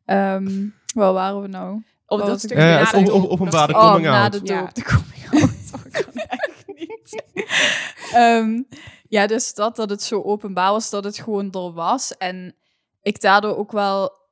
Ehm 0.06 0.68
waar 0.94 1.14
waren 1.14 1.42
we 1.42 1.48
nou? 1.48 1.84
Oh, 2.08 2.26
dat 2.26 2.42
Ja, 2.50 2.92
de 2.92 3.12
op- 3.14 3.30
op- 3.42 3.52
Dat 3.52 3.70
is- 3.70 3.76
coming 3.76 4.06
oh, 4.06 4.12
na 4.12 4.24
out. 4.24 4.32
de 4.32 4.40
Ja. 4.44 4.60
doop, 4.60 4.74
de 4.76 4.84
coming 4.84 5.28
out. 5.32 5.52
Dat 5.72 5.92
kan 6.06 6.14
echt 6.14 6.64
niet. 6.68 7.24
Ehm, 8.14 8.62
ja, 9.08 9.28
dus 9.28 9.54
dat, 9.54 9.76
dat 9.76 9.90
het 9.90 10.04
zo 10.04 10.22
openbaar 10.22 10.72
was, 10.72 10.90
dat 10.90 11.04
het 11.04 11.20
gewoon 11.20 11.52
er 11.52 11.74
was. 11.74 12.18
En 12.18 12.56
ik 13.02 13.22
daardoor 13.22 13.58
ook 13.58 13.72
wel 13.72 14.24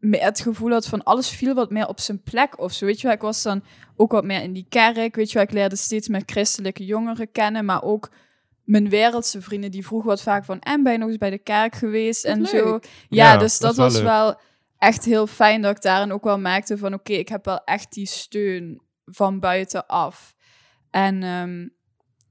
het 0.00 0.40
gevoel 0.40 0.70
had 0.70 0.86
van 0.86 1.02
alles 1.04 1.28
viel 1.30 1.54
wat 1.54 1.70
meer 1.70 1.88
op 1.88 2.00
zijn 2.00 2.22
plek 2.22 2.58
of 2.60 2.72
zo. 2.72 2.84
Weet 2.86 3.00
je 3.00 3.06
wel, 3.06 3.16
ik 3.16 3.22
was 3.22 3.42
dan 3.42 3.62
ook 3.96 4.12
wat 4.12 4.24
meer 4.24 4.42
in 4.42 4.52
die 4.52 4.66
kerk. 4.68 5.14
Weet 5.16 5.28
je 5.28 5.34
wel, 5.34 5.42
ik 5.42 5.52
leerde 5.52 5.76
steeds 5.76 6.08
meer 6.08 6.22
christelijke 6.26 6.84
jongeren 6.84 7.32
kennen, 7.32 7.64
maar 7.64 7.82
ook 7.82 8.10
mijn 8.68 8.88
wereldse 8.88 9.40
vrienden 9.42 9.70
die 9.70 9.86
vroegen 9.86 10.08
wat 10.08 10.22
vaak 10.22 10.44
van 10.44 10.60
en 10.60 10.82
ben 10.82 10.92
je 10.92 10.98
nog 10.98 11.08
eens 11.08 11.16
bij 11.18 11.30
de 11.30 11.38
kerk 11.38 11.74
geweest 11.74 12.24
en 12.24 12.46
zo. 12.46 12.66
Ja, 12.72 12.78
Ja, 13.08 13.36
dus 13.36 13.58
dat 13.58 13.60
dat, 13.60 13.70
is 13.70 13.76
wel 13.76 13.86
was 13.86 13.94
leuk. 13.96 14.04
wel 14.34 14.40
echt 14.78 15.04
heel 15.04 15.26
fijn 15.26 15.62
dat 15.62 15.76
ik 15.76 15.82
daarin 15.82 16.12
ook 16.12 16.24
wel 16.24 16.38
merkte 16.38 16.78
van 16.78 16.94
oké, 16.94 17.12
ik 17.12 17.28
heb 17.28 17.44
wel 17.44 17.64
echt 17.64 17.92
die 17.92 18.06
steun 18.06 18.80
van 19.04 19.40
buitenaf. 19.40 20.34
En 20.90 21.22
ehm, 21.22 21.68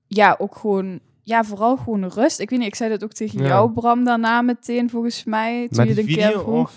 ja, 0.07 0.35
ook 0.39 0.55
gewoon, 0.55 0.99
ja, 1.21 1.43
vooral 1.43 1.77
gewoon 1.77 2.05
rust. 2.07 2.39
Ik 2.39 2.49
weet 2.49 2.59
niet, 2.59 2.67
ik 2.67 2.75
zei 2.75 2.89
dat 2.89 3.03
ook 3.03 3.13
tegen 3.13 3.39
Ja. 3.39 3.47
jou, 3.47 3.71
Bram, 3.71 4.03
daarna 4.03 4.41
meteen 4.41 4.89
volgens 4.89 5.23
mij. 5.23 5.67
Toen 5.71 5.85
Met 5.85 5.95
je 5.95 6.01
een 6.01 6.07
keer 6.07 6.31
vroeg. 6.31 6.45
of... 6.61 6.73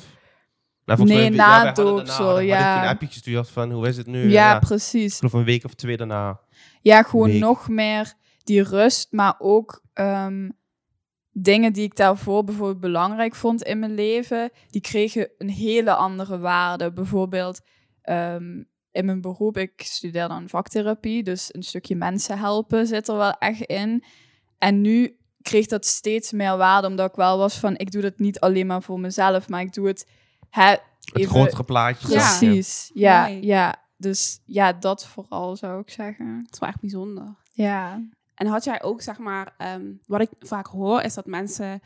Nou, 0.85 1.05
Nee, 1.05 1.31
na 1.31 1.61
ja, 1.61 1.66
het 1.66 1.77
doopsel, 1.77 2.25
hadden- 2.25 2.35
had 2.35 2.44
ja. 2.61 2.77
ik 2.77 2.83
een 2.83 2.88
appje 2.88 3.07
gestuurd 3.07 3.49
van 3.51 3.70
hoe 3.73 3.88
is 3.88 3.96
het 3.96 4.07
nu? 4.07 4.31
Ja, 4.31 4.59
precies. 4.59 5.16
geloof 5.18 5.33
een 5.33 5.44
week 5.44 5.64
of 5.64 5.75
twee 5.75 5.96
daarna. 5.96 6.40
Ja, 6.81 7.03
gewoon 7.03 7.31
week. 7.31 7.40
nog 7.40 7.68
meer 7.68 8.12
die 8.51 8.63
rust, 8.63 9.13
maar 9.13 9.35
ook 9.39 9.83
ehm, 9.93 10.51
dingen 11.33 11.73
die 11.73 11.85
ik 11.85 11.97
daarvoor 11.97 12.45
bijvoorbeeld 12.45 12.81
belangrijk 12.81 13.35
vond 13.35 13.63
in 13.63 13.79
mijn 13.79 13.95
leven, 13.95 14.51
die 14.71 14.81
kregen 14.81 15.31
een 15.39 15.49
hele 15.49 15.95
andere 15.95 16.39
waarde. 16.39 16.93
Bijvoorbeeld 16.93 17.61
ehm, 18.03 18.63
in 18.91 19.05
mijn 19.05 19.21
beroep, 19.21 19.57
ik 19.57 19.73
studeer 19.77 20.29
dan 20.29 20.49
vaktherapie, 20.49 21.23
dus 21.23 21.55
een 21.55 21.63
stukje 21.63 21.97
mensen 21.97 22.39
helpen 22.39 22.87
zit 22.87 23.09
er 23.09 23.17
wel 23.17 23.33
echt 23.33 23.61
in. 23.61 24.05
En 24.59 24.81
nu 24.81 25.17
kreeg 25.43 25.67
dat 25.67 25.87
steeds 25.87 26.33
meer 26.33 26.57
waarde, 26.57 26.87
omdat 26.87 27.11
ik 27.11 27.17
wel 27.17 27.39
was 27.39 27.59
van, 27.59 27.77
ik 27.77 27.91
doe 27.91 28.03
dat 28.03 28.19
niet 28.19 28.41
alleen 28.41 28.67
maar 28.67 28.83
voor 28.83 29.01
mezelf, 29.01 29.49
maar 29.49 29.61
ik 29.61 29.73
doe 29.73 29.87
het 29.87 30.07
hè, 30.51 30.71
Het 30.71 30.83
even... 31.13 31.31
grotere 31.31 31.65
plaatje. 31.65 32.09
Precies, 32.09 32.91
ja, 32.95 33.27
Nee. 33.27 33.45
ja. 33.45 33.89
Dus 33.97 34.41
ja, 34.45 34.73
dat 34.73 35.07
vooral 35.07 35.57
zou 35.57 35.81
ik 35.81 35.91
zeggen. 35.91 36.41
Dat 36.43 36.53
is 36.53 36.59
wel 36.59 36.69
echt 36.69 36.81
bijzonder. 36.81 37.37
Ja. 37.53 38.03
En 38.40 38.46
had 38.46 38.64
jij 38.64 38.83
ook, 38.83 39.03
zeg 39.03 39.18
maar, 39.18 39.55
ehm, 39.59 39.92
wat 40.07 40.20
ik 40.20 40.31
vaak 40.38 40.66
hoor, 40.66 41.00
is 41.03 41.14
dat 41.14 41.26
mensen 41.26 41.81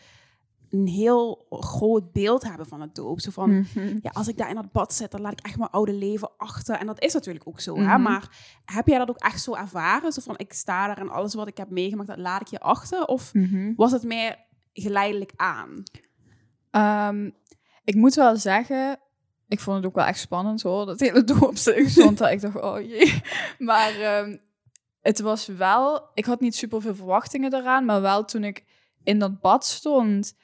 een 0.71 0.87
heel 0.87 1.47
groot 1.51 2.13
beeld 2.13 2.43
hebben 2.43 2.67
van 2.67 2.81
het 2.81 2.95
doop. 2.95 3.21
Zo 3.21 3.31
van, 3.31 3.51
Mhm. 3.59 3.99
ja, 4.03 4.11
als 4.13 4.29
ik 4.29 4.37
daar 4.37 4.49
in 4.49 4.55
dat 4.55 4.73
bad 4.73 4.95
zit, 4.95 5.11
dan 5.11 5.21
laat 5.21 5.33
ik 5.33 5.41
echt 5.47 5.59
mijn 5.59 5.71
oude 5.71 5.93
leven 5.93 6.31
achter. 6.37 6.75
En 6.77 6.87
dat 6.87 7.01
is 7.03 7.13
natuurlijk 7.13 7.49
ook 7.49 7.61
zo, 7.61 7.77
hè. 7.77 7.83
Mhm. 7.83 8.03
Maar 8.03 8.29
heb 8.65 8.87
jij 8.87 8.99
dat 8.99 9.09
ook 9.09 9.19
echt 9.19 9.43
zo 9.43 9.55
ervaren? 9.55 10.13
Zo 10.13 10.21
van, 10.25 10.35
ik 10.39 10.53
sta 10.53 10.87
daar 10.87 10.99
en 10.99 11.09
alles 11.11 11.35
wat 11.35 11.47
ik 11.49 11.57
heb 11.57 11.71
meegemaakt, 11.71 12.09
dat 12.09 12.19
laat 12.19 12.41
ik 12.41 12.47
je 12.47 12.61
achter? 12.61 13.05
Of 13.05 13.35
Mhm. 13.35 13.73
was 13.77 13.93
het 13.93 14.03
meer 14.03 14.37
geleidelijk 14.73 15.33
aan? 15.37 15.83
Ehm, 16.71 17.31
ik 17.85 17.95
moet 17.95 18.15
wel 18.15 18.37
zeggen, 18.37 18.99
ik 19.49 19.61
vond 19.61 19.77
het 19.77 19.87
ook 19.87 19.95
wel 19.95 20.05
echt 20.05 20.19
spannend 20.19 20.63
hoor, 20.63 20.87
dat 20.87 21.01
hele 21.01 21.25
doopstuk. 21.25 21.89
Want 21.89 22.19
dat 22.19 22.31
ik 22.31 22.41
dacht, 22.41 22.61
oh 22.63 22.81
jee. 22.81 23.23
Maar 23.59 23.95
ehm, 24.01 24.37
het 25.05 25.21
was 25.21 25.47
wel, 25.47 26.03
ik 26.15 26.25
had 26.25 26.41
niet 26.41 26.57
super 26.57 26.81
veel 26.81 26.95
verwachtingen 26.95 27.55
eraan, 27.55 27.85
maar 27.85 28.01
wel 28.01 28.25
toen 28.25 28.45
ik 28.45 28.65
in 29.03 29.19
dat 29.19 29.41
bad 29.41 29.65
stond, 29.67 30.35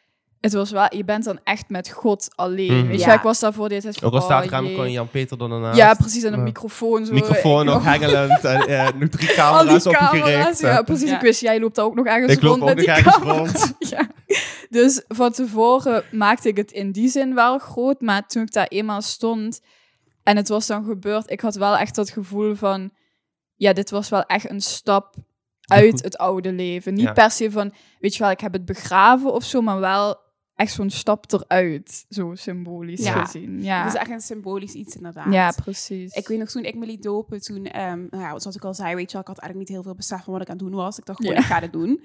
het 0.41 0.53
was 0.53 0.71
wel, 0.71 0.97
je 0.97 1.05
bent 1.05 1.25
dan 1.25 1.41
echt 1.45 1.69
met 1.69 1.91
God 1.91 2.29
alleen. 2.35 2.79
Mhm. 2.79 2.87
Weet 2.87 3.01
je, 3.01 3.07
Ja. 3.07 3.15
ik 3.15 3.21
was 3.21 3.39
daarvoor 3.39 3.69
dit 3.69 3.83
tijd 3.83 4.05
Ook 4.05 4.13
al 4.15 4.21
staat 4.21 4.45
oh 4.45 4.49
er 4.51 4.55
aan 4.57 4.67
jee. 4.67 4.77
kon 4.77 4.91
Jan-Peter 4.93 5.39
dan 5.39 5.53
ernaast. 5.53 5.77
Ja, 5.77 5.95
precies, 5.95 6.23
en 6.23 6.33
een 6.33 6.39
Ja. 6.39 6.45
microfoon 6.45 7.07
zo. 7.07 7.13
Microfoon 7.13 7.65
nog 7.65 7.85
hengelend 7.93 8.45
en 8.45 8.61
eh, 8.67 8.89
nu 8.99 9.09
drie 9.09 9.29
camera's 9.35 9.83
die 9.83 9.93
op 9.95 9.99
je 10.01 10.07
camera's, 10.07 10.45
gericht. 10.45 10.61
ja, 10.61 10.83
precies. 10.83 11.09
Ja. 11.09 11.15
Ik 11.17 11.21
wist, 11.21 11.41
jij 11.41 11.61
loopt 11.61 11.75
daar 11.75 11.85
ook 11.85 11.95
nog 11.95 12.07
ergens 12.07 12.33
Ik 12.33 12.43
loop 12.43 12.51
rond 12.59 12.63
ook 12.71 12.77
met 12.77 12.87
nog 12.87 12.97
die 12.97 13.05
ergens 13.05 13.25
rond. 13.25 13.75
Ja. 13.91 14.09
Dus 14.71 15.05
van 15.09 15.33
tevoren 15.33 16.05
maakte 16.13 16.49
ik 16.49 16.57
het 16.57 16.73
in 16.73 16.93
die 16.93 17.09
zin 17.09 17.35
wel 17.35 17.59
groot, 17.59 18.01
maar 18.01 18.27
toen 18.27 18.43
ik 18.43 18.53
daar 18.53 18.67
eenmaal 18.69 19.03
stond 19.03 19.61
en 20.23 20.37
het 20.37 20.49
was 20.49 20.67
dan 20.67 20.85
gebeurd, 20.85 21.31
ik 21.31 21.41
had 21.41 21.55
wel 21.55 21.77
echt 21.77 21.95
dat 21.95 22.11
gevoel 22.11 22.55
van, 22.55 22.91
ja, 23.61 23.73
dit 23.73 23.91
was 23.91 24.09
wel 24.09 24.23
echt 24.23 24.51
een 24.51 24.61
stap 24.61 25.15
uit 25.61 26.03
het 26.03 26.19
oude 26.19 26.53
leven. 26.53 26.95
Niet 26.95 27.05
Ja. 27.05 27.13
per 27.13 27.31
se 27.31 27.51
van, 27.51 27.73
weet 27.99 28.15
je 28.15 28.23
wel, 28.23 28.31
ik 28.31 28.41
heb 28.41 28.53
het 28.53 28.65
begraven 28.65 29.33
of 29.33 29.45
zo, 29.45 29.61
maar 29.61 29.81
wel 29.81 30.17
echt 30.55 30.73
zo'n 30.73 30.91
stap 30.91 31.33
eruit, 31.33 32.05
zo 32.09 32.35
symbolisch 32.35 33.03
Ja. 33.05 33.25
gezien. 33.25 33.63
Ja, 33.63 33.85
Het 33.85 33.95
is 33.95 34.01
echt 34.01 34.11
een 34.11 34.21
symbolisch 34.21 34.73
iets 34.73 34.97
inderdaad. 34.97 35.33
ja 35.33 35.53
precies. 35.63 36.13
Ik 36.15 36.29
weet 36.29 36.39
nog 36.39 36.49
toen 36.51 36.65
ik 36.65 36.75
me 36.75 36.87
liet 36.87 37.03
dopen, 37.03 37.41
toen, 37.41 37.67
ehm, 37.67 38.07
nou 38.11 38.23
ja, 38.23 38.39
zoals 38.39 38.57
ik 38.57 38.65
al 38.65 38.75
zei, 38.75 38.95
weet 38.95 39.07
je 39.07 39.13
wel, 39.13 39.21
ik 39.21 39.27
had 39.29 39.39
eigenlijk 39.39 39.69
niet 39.69 39.77
heel 39.77 39.83
veel 39.87 39.95
besef 39.95 40.25
van 40.25 40.33
wat 40.33 40.43
ik 40.43 40.49
aan 40.51 40.57
het 40.57 40.65
doen 40.67 40.75
was. 40.75 40.99
Ik 40.99 41.05
dacht 41.05 41.19
gewoon, 41.21 41.35
Ja. 41.35 41.41
ik 41.41 41.47
ga 41.47 41.61
dit 41.61 41.73
doen. 41.73 42.03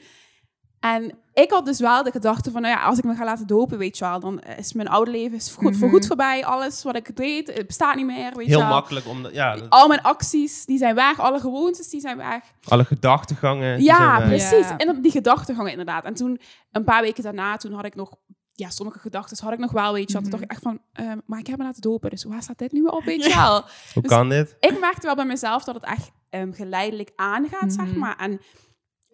En 0.79 1.17
ik 1.33 1.51
had 1.51 1.65
dus 1.65 1.79
wel 1.79 2.03
de 2.03 2.11
gedachte 2.11 2.51
van, 2.51 2.61
nou 2.61 2.73
ja, 2.77 2.83
als 2.83 2.97
ik 2.97 3.03
me 3.03 3.15
ga 3.15 3.23
laten 3.23 3.47
dopen, 3.47 3.77
weet 3.77 3.97
je 3.97 4.05
wel, 4.05 4.19
dan 4.19 4.39
is 4.39 4.73
mijn 4.73 4.87
oude 4.87 5.11
leven 5.11 5.37
is 5.37 5.51
goed, 5.51 5.63
Mhm. 5.71 5.79
voorgoed 5.79 6.07
voorbij. 6.07 6.45
Alles 6.45 6.83
wat 6.83 6.95
ik 6.95 7.15
deed, 7.15 7.53
het 7.53 7.67
bestaat 7.67 7.95
niet 7.95 8.05
meer, 8.05 8.31
weet 8.35 8.45
je 8.45 8.51
Heel 8.51 8.59
wel. 8.59 8.67
makkelijk 8.69 9.07
om... 9.07 9.27
Ja, 9.31 9.55
dat- 9.55 9.69
Al 9.69 9.87
mijn 9.87 10.01
acties, 10.01 10.65
die 10.65 10.77
zijn 10.77 10.95
weg. 10.95 11.19
Alle 11.19 11.39
gewoontes, 11.39 11.89
die 11.89 11.99
zijn 11.99 12.17
weg. 12.17 12.41
alle 12.67 12.85
gedachtegangen. 12.85 13.77
die 13.77 13.85
Ja, 13.85 14.19
precies. 14.19 14.67
Ja. 14.67 14.77
En 14.77 15.01
die 15.01 15.11
gedachtegangen 15.11 15.71
inderdaad. 15.71 16.03
En 16.03 16.13
toen, 16.13 16.39
een 16.71 16.83
paar 16.83 17.01
weken 17.01 17.23
daarna, 17.23 17.57
toen 17.57 17.73
had 17.73 17.85
ik 17.85 17.95
nog... 17.95 18.11
Ja, 18.53 18.69
sommige 18.69 18.99
gedachten 18.99 19.37
had 19.43 19.53
ik 19.53 19.59
nog 19.59 19.71
wel, 19.71 19.93
weet 19.93 20.07
je 20.07 20.13
wel. 20.13 20.21
Toen 20.21 20.31
dacht 20.31 20.43
ik 20.43 20.51
echt 20.51 20.61
van, 20.61 20.79
ehm, 20.93 21.17
maar 21.25 21.39
ik 21.39 21.47
heb 21.47 21.57
me 21.57 21.63
laten 21.63 21.81
dopen. 21.81 22.09
Dus 22.09 22.23
waar 22.23 22.41
staat 22.41 22.57
dit 22.57 22.71
nu 22.71 22.83
op, 22.83 23.03
weet 23.03 23.23
je 23.25 23.35
wel? 23.35 23.61
Hoe 23.93 24.01
Dus- 24.01 24.11
kan 24.11 24.29
dit? 24.29 24.55
ik 24.59 24.79
merkte 24.79 25.05
wel 25.05 25.15
bij 25.15 25.25
mezelf 25.25 25.63
dat 25.63 25.75
het 25.75 25.83
echt 25.83 26.11
ehm, 26.29 26.51
geleidelijk 26.51 27.11
aangaat, 27.15 27.73
zeg 27.73 27.85
Mhm. 27.85 27.99
maar. 27.99 28.17
En 28.17 28.39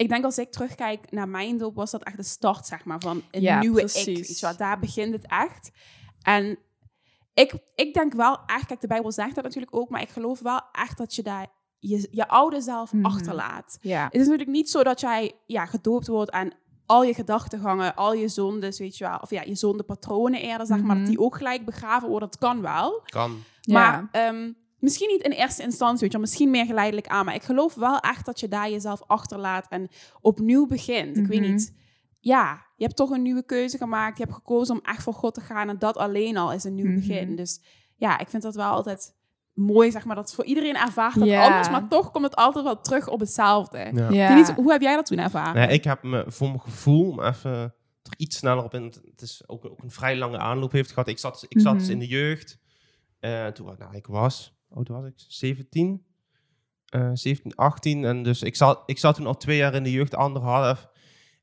ik 0.01 0.09
denk 0.09 0.23
als 0.25 0.37
ik 0.37 0.51
terugkijk 0.51 1.11
naar 1.11 1.29
mijn 1.29 1.57
doop, 1.57 1.75
was 1.75 1.91
dat 1.91 2.03
echt 2.03 2.17
de 2.17 2.23
start, 2.23 2.65
zeg 2.65 2.85
maar, 2.85 2.99
van 2.99 3.21
een 3.31 3.41
Ja, 3.41 3.59
nieuwe 3.59 3.79
precies. 3.79 4.29
ik. 4.35 4.41
Wel, 4.41 4.57
daar 4.57 4.79
begint 4.79 5.13
het 5.13 5.27
echt. 5.27 5.71
En 6.21 6.59
ik, 7.33 7.53
ik 7.75 7.93
denk 7.93 8.13
wel 8.13 8.39
echt, 8.45 8.65
kijk, 8.65 8.81
de 8.81 8.87
Bijbel 8.87 9.11
zegt 9.11 9.35
dat 9.35 9.43
natuurlijk 9.43 9.75
ook, 9.75 9.89
maar 9.89 10.01
ik 10.01 10.09
geloof 10.09 10.39
wel 10.39 10.61
echt 10.71 10.97
dat 10.97 11.15
je 11.15 11.23
daar 11.23 11.47
je, 11.79 12.07
je 12.11 12.27
oude 12.27 12.61
zelf 12.61 12.93
Mhm. 12.93 13.05
achterlaat. 13.05 13.77
ja. 13.81 14.03
Het 14.03 14.13
is 14.13 14.19
natuurlijk 14.21 14.49
niet 14.49 14.69
zo 14.69 14.83
dat 14.83 14.99
jij 14.99 15.31
ja, 15.45 15.65
gedoopt 15.65 16.07
wordt 16.07 16.31
en 16.31 16.53
al 16.85 17.03
je 17.03 17.13
gedachtegangen, 17.13 17.95
al 17.95 18.13
je 18.13 18.27
zondes, 18.27 18.79
weet 18.79 18.97
je 18.97 19.03
wel, 19.07 19.17
of 19.17 19.29
ja, 19.29 19.41
je 19.41 19.55
zondepatronen 19.55 20.41
eerder, 20.41 20.65
zeg 20.67 20.77
maar, 20.81 20.87
Mhm. 20.95 20.97
dat 20.97 21.07
die 21.07 21.19
ook 21.19 21.35
gelijk 21.37 21.65
begraven 21.65 22.09
worden. 22.09 22.29
Dat 22.29 22.39
kan 22.39 22.61
wel. 22.61 23.01
Kan. 23.05 23.43
Maar 23.65 24.07
ehm, 24.11 24.51
misschien 24.81 25.09
niet 25.09 25.21
in 25.23 25.31
eerste 25.31 25.63
instantie, 25.63 25.99
weet 26.01 26.11
je 26.11 26.17
misschien 26.17 26.49
meer 26.51 26.65
geleidelijk 26.65 27.07
aan. 27.07 27.25
Maar 27.25 27.35
ik 27.35 27.43
geloof 27.43 27.75
wel 27.75 27.99
echt 27.99 28.25
dat 28.25 28.39
je 28.39 28.47
daar 28.47 28.69
jezelf 28.69 29.01
achterlaat 29.07 29.65
en 29.69 29.89
opnieuw 30.21 30.67
begint. 30.67 31.17
Ik 31.17 31.27
weet 31.27 31.39
Mhm. 31.39 31.49
niet. 31.51 31.75
Ja, 32.19 32.65
je 32.75 32.83
hebt 32.83 32.95
toch 32.95 33.09
een 33.09 33.21
nieuwe 33.21 33.45
keuze 33.45 33.77
gemaakt. 33.77 34.17
Je 34.17 34.23
hebt 34.23 34.35
gekozen 34.35 34.75
om 34.75 34.81
echt 34.83 35.03
voor 35.03 35.13
God 35.13 35.33
te 35.33 35.41
gaan. 35.41 35.69
En 35.69 35.79
dat 35.79 35.97
alleen 35.97 36.37
al 36.37 36.53
is 36.53 36.63
een 36.63 36.75
nieuw 36.75 36.85
Mhm. 36.91 36.95
begin. 36.95 37.35
Dus 37.35 37.61
ja, 37.95 38.17
ik 38.19 38.29
vind 38.29 38.43
dat 38.43 38.55
wel 38.55 38.71
altijd 38.71 39.15
mooi, 39.53 39.91
zeg 39.91 40.05
maar. 40.05 40.15
Dat 40.15 40.33
voor 40.33 40.45
iedereen 40.45 40.75
ervaart 40.75 41.19
dat 41.19 41.27
Ja. 41.27 41.45
anders. 41.47 41.69
Maar 41.69 41.87
toch 41.87 42.11
komt 42.11 42.25
het 42.25 42.35
altijd 42.35 42.65
wel 42.65 42.81
terug 42.81 43.07
op 43.07 43.19
hetzelfde. 43.19 43.77
Ja. 43.77 44.09
ja. 44.09 44.29
Ik 44.29 44.35
weet 44.35 44.47
niet, 44.47 44.55
hoe 44.55 44.71
heb 44.71 44.81
jij 44.81 44.95
dat 44.95 45.05
toen 45.05 45.17
ervaren? 45.17 45.55
Nee, 45.55 45.67
ik 45.77 45.83
heb 45.83 46.03
me 46.03 46.23
voor 46.27 46.47
mijn 46.47 46.61
gevoel, 46.61 47.09
om 47.09 47.21
even 47.23 47.51
er 47.51 48.13
iets 48.17 48.37
sneller 48.37 48.63
op 48.63 48.73
in. 48.73 48.83
Het 48.83 49.21
is 49.21 49.43
ook, 49.47 49.65
ook 49.65 49.83
een 49.83 49.91
vrij 49.91 50.17
lange 50.17 50.37
aanloop 50.37 50.71
heeft 50.71 50.89
gehad. 50.89 51.07
Ik 51.07 51.19
zat, 51.19 51.45
ik 51.47 51.59
zat 51.59 51.73
dus 51.73 51.83
Mhm. 51.83 51.91
in 51.91 51.99
de 51.99 52.07
jeugd. 52.07 52.59
Eh, 53.19 53.47
toen 53.47 53.75
nou, 53.79 53.95
ik 53.95 54.05
was, 54.07 54.55
oud 54.73 54.87
was 54.87 55.05
ik? 55.05 55.13
17? 55.27 56.05
Eh 56.85 57.09
17, 57.13 57.55
18. 57.55 58.05
En 58.05 58.23
dus 58.23 58.41
ik 58.43 58.55
zat, 58.55 58.83
ik 58.85 58.97
zat 58.99 59.15
toen 59.15 59.25
al 59.27 59.37
twee 59.37 59.57
jaar 59.57 59.73
in 59.75 59.83
de 59.83 59.91
jeugd, 59.91 60.15
anderhalf. 60.15 60.89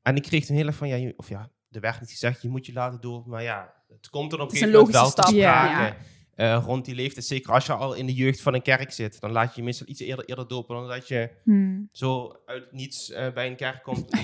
En 0.01 0.15
ik 0.15 0.23
kreeg 0.23 0.45
toen 0.45 0.55
heel 0.55 0.67
erg 0.67 0.75
van, 0.75 0.87
ja, 0.87 0.95
je- 0.95 1.13
of 1.17 1.29
ja, 1.29 1.49
er 1.71 1.81
werd 1.81 1.99
niet 1.99 2.09
gezegd, 2.09 2.41
je 2.41 2.49
moet 2.49 2.65
je 2.65 2.73
laten 2.73 3.01
door. 3.01 3.23
Maar 3.27 3.43
ja, 3.43 3.73
het 3.87 4.09
komt 4.09 4.33
er 4.33 4.39
op 4.39 4.45
een 4.51 4.57
gegeven 4.57 4.73
moment 4.73 4.93
wel 4.93 5.03
te 5.05 5.11
stap, 5.11 5.33
ja. 5.33 5.65
sprake. 5.65 5.95
Eh, 6.35 6.63
rond 6.65 6.85
die 6.85 6.95
leeftijd, 6.95 7.25
zeker 7.25 7.53
als 7.53 7.65
je 7.65 7.73
al 7.73 7.93
in 7.93 8.05
de 8.05 8.13
jeugd 8.13 8.41
van 8.41 8.53
een 8.53 8.61
kerk 8.61 8.91
zit, 8.91 9.19
dan 9.19 9.31
laat 9.31 9.49
je 9.49 9.59
je 9.59 9.63
meestal 9.65 9.87
iets 9.87 9.99
eerder, 9.99 10.25
eerder 10.25 10.47
dopen 10.47 10.75
dan 10.75 10.87
dat 10.87 11.07
je 11.07 11.29
Hmm. 11.43 11.89
zo 11.91 12.35
uit 12.45 12.71
niets 12.71 13.11
eh, 13.11 13.33
bij 13.33 13.47
een 13.47 13.55
kerk 13.55 13.83
komt. 13.83 14.11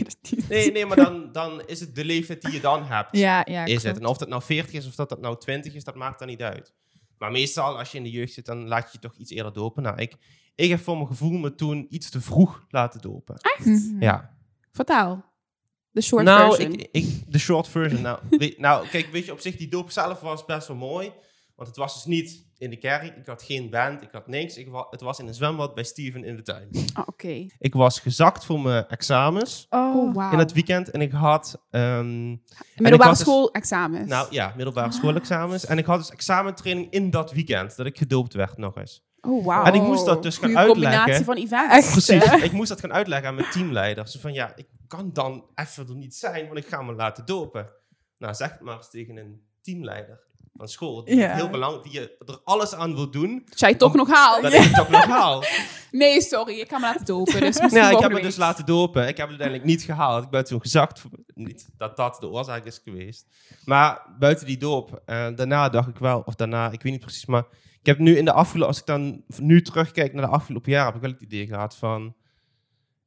Nee. 0.49 0.71
Nee, 0.71 0.85
maar 0.85 0.95
dan, 0.97 1.31
dan 1.31 1.61
is 1.65 1.79
het 1.79 1.95
de 1.95 2.05
leeftijd 2.05 2.41
die 2.41 2.51
je 2.53 2.59
dan 2.59 2.83
hebt. 2.83 3.17
Ja, 3.17 3.45
is 3.65 3.83
het. 3.83 3.97
En 3.99 4.05
of 4.05 4.17
dat 4.17 4.27
nou 4.29 4.41
40 4.41 4.73
is 4.73 4.87
of 4.87 4.95
dat 4.95 5.09
dat 5.09 5.21
nou 5.21 5.37
20 5.39 5.73
is, 5.73 5.83
dat 5.83 5.95
maakt 5.95 6.19
dan 6.19 6.27
niet 6.27 6.41
uit. 6.41 6.73
Maar 7.17 7.32
meestal, 7.32 7.78
als 7.78 7.91
je 7.91 7.97
in 7.97 8.04
de 8.04 8.12
jeugd 8.12 8.34
zit, 8.34 8.45
dan 8.45 8.67
laat 8.67 8.84
je 8.84 8.89
je 8.91 8.99
toch 8.99 9.17
iets 9.17 9.32
eerder 9.32 9.54
dopen. 9.54 9.84
Nou, 9.84 9.97
ik, 9.97 10.15
ik 10.56 10.69
heb 10.69 10.80
voor 10.80 10.95
mijn 10.95 11.08
gevoel 11.08 11.32
me 11.32 11.56
toen 11.56 11.88
iets 11.89 12.10
te 12.10 12.21
vroeg 12.21 12.65
laten 12.69 13.01
dopen. 13.01 13.36
Echt? 13.36 13.65
Mhm. 13.65 14.01
Ja. 14.01 14.38
Vertel. 14.71 15.23
De 15.91 16.01
short 16.01 16.23
nou, 16.23 16.56
version. 16.56 16.73
ik, 16.73 16.88
ik, 16.91 17.23
de 17.28 17.39
short 17.39 17.67
version. 17.67 18.01
Nou, 18.01 18.19
weet, 18.30 18.60
nou, 18.60 18.88
kijk, 18.88 19.08
weet 19.12 19.25
je, 19.25 19.32
op 19.32 19.39
zich, 19.39 19.56
die 19.56 19.67
doop 19.67 19.91
zelf 19.91 20.19
was 20.19 20.45
best 20.45 20.67
wel 20.67 20.78
mooi. 20.78 21.12
Want 21.56 21.67
het 21.67 21.78
was 21.78 21.93
dus 21.93 22.06
niet 22.06 22.44
in 22.57 22.69
de 22.69 22.75
kerk. 22.77 23.17
Ik 23.17 23.25
had 23.25 23.43
geen 23.43 23.69
band, 23.69 24.01
ik 24.01 24.09
had 24.11 24.27
niks. 24.27 24.57
Ik 24.57 24.69
wa- 24.69 24.87
het 24.89 25.01
was 25.01 25.19
in 25.19 25.27
een 25.27 25.33
zwembad 25.33 25.75
bij 25.75 25.83
Steven 25.83 26.23
in 26.23 26.35
de 26.35 26.41
tuin. 26.41 26.69
Ah, 26.93 27.07
Oké. 27.07 27.45
Ik 27.59 27.73
was 27.73 27.99
gezakt 27.99 28.45
voor 28.45 28.59
mijn 28.59 28.87
examens 28.87 29.65
Oh, 29.69 29.95
Oh, 29.95 30.13
wauw. 30.15 30.31
in 30.31 30.37
het 30.39 30.51
weekend. 30.53 30.89
En 30.91 31.01
ik 31.01 31.11
had... 31.11 31.65
ehm, 31.71 32.29
Middelbare 32.75 33.09
dus- 33.09 33.19
schoolexamens. 33.19 34.09
Nou 34.09 34.27
ja, 34.29 34.53
middelbare 34.55 34.87
Ah. 34.87 34.93
schoolexamens. 34.93 35.65
En 35.65 35.77
ik 35.77 35.85
had 35.85 35.97
dus 35.99 36.11
examentraining 36.11 36.91
in 36.91 37.09
dat 37.09 37.31
weekend, 37.31 37.75
dat 37.75 37.85
ik 37.85 37.97
gedoopt 37.97 38.33
werd 38.33 38.57
nog 38.57 38.75
eens. 38.77 39.03
oh, 39.21 39.45
wauw. 39.45 39.63
En 39.65 39.73
ik 39.73 39.81
moest 39.81 40.05
dat 40.05 40.23
dus 40.23 40.37
gaan 40.37 40.49
Goeie 40.51 40.65
combinatie 40.67 40.97
uitleggen. 40.99 41.25
van 41.25 41.35
events. 41.35 41.75
Echt? 41.75 41.91
Precies, 41.91 42.43
ik 42.43 42.51
moest 42.51 42.69
dat 42.69 42.79
gaan 42.79 42.93
uitleggen 42.93 43.27
aan 43.27 43.35
mijn 43.35 43.49
teamleider. 43.49 44.07
Zo 44.07 44.19
van, 44.19 44.33
ja, 44.33 44.51
ik 44.55 44.67
kan 44.87 45.09
dan 45.13 45.45
even 45.55 45.87
er 45.87 45.95
niet 45.95 46.15
zijn, 46.15 46.45
want 46.45 46.57
ik 46.57 46.67
ga 46.67 46.81
me 46.81 46.93
laten 46.93 47.25
dopen. 47.25 47.69
Nou, 48.17 48.33
zeg 48.33 48.51
het 48.51 48.61
maar 48.61 48.77
eens 48.77 48.89
tegen 48.89 49.17
een 49.17 49.41
teamleider 49.61 50.19
van 50.57 50.67
school, 50.67 51.03
die 51.03 51.15
Ja. 51.15 51.27
het 51.27 51.35
heel 51.35 51.49
belangrijk, 51.49 51.83
die 51.83 51.93
je 51.93 52.15
er 52.25 52.39
alles 52.43 52.73
aan 52.75 52.95
wil 52.95 53.11
doen, 53.11 53.41
Dat 53.49 53.59
jij 53.59 53.69
het 53.69 53.79
toch 53.79 53.91
Om- 53.91 53.97
nog 53.97 54.09
haalt. 54.09 54.41
dat 54.41 54.53
ik 54.53 54.61
het 54.61 54.73
toch 54.75 54.89
nog 54.89 55.05
haal. 55.05 55.43
Nee, 55.91 56.21
sorry. 56.21 56.59
Ik 56.59 56.69
ga 56.69 56.77
me 56.77 56.85
laten 56.85 57.05
dopen. 57.05 57.39
Dus 57.39 57.57
Ja, 57.57 57.63
ik 57.65 57.71
heb 57.71 57.89
volgende 57.91 58.15
me 58.15 58.21
dus 58.21 58.35
laten 58.35 58.65
dopen. 58.65 59.01
Ik 59.01 59.17
heb 59.17 59.29
het 59.29 59.39
uiteindelijk 59.39 59.63
niet 59.67 59.81
gehaald. 59.83 60.23
Ik 60.23 60.29
ben 60.29 60.43
toen 60.45 60.61
gezakt. 60.61 61.03
Niet 61.33 61.69
dat 61.77 61.97
dat 61.97 62.17
de 62.19 62.29
oorzaak 62.29 62.65
is 62.65 62.81
geweest. 62.83 63.25
Maar 63.65 64.15
buiten 64.19 64.45
die 64.45 64.57
doop, 64.57 65.01
eh, 65.05 65.27
daarna 65.35 65.69
dacht 65.69 65.87
ik 65.87 65.97
wel, 65.97 66.21
of 66.25 66.35
daarna, 66.35 66.71
ik 66.71 66.81
weet 66.81 66.91
niet 66.91 67.01
precies, 67.01 67.25
maar 67.25 67.43
ik 67.79 67.85
heb 67.85 67.97
nu 67.99 68.17
in 68.17 68.25
de 68.25 68.31
afgelopen, 68.31 68.67
als 68.67 68.79
ik 68.79 68.85
dan 68.85 69.23
nu 69.39 69.61
terugkijk 69.61 70.13
naar 70.13 70.25
de 70.25 70.31
afgelopen 70.31 70.71
jaren, 70.71 70.85
heb 70.85 70.95
ik 70.95 71.01
wel 71.01 71.11
het 71.11 71.21
idee 71.21 71.47
gehad 71.47 71.75
van, 71.75 72.15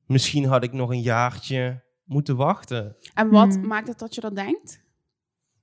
misschien 0.07 0.45
had 0.45 0.63
ik 0.63 0.73
nog 0.73 0.91
een 0.91 1.03
jaartje 1.03 1.85
moeten 2.05 2.37
wachten. 2.37 2.97
En 3.15 3.31
wat 3.31 3.55
Hmm. 3.55 3.67
maakt 3.67 3.89
het 3.89 3.99
dat 3.99 4.15
je 4.15 4.21
dat 4.21 4.35
denkt? 4.37 4.81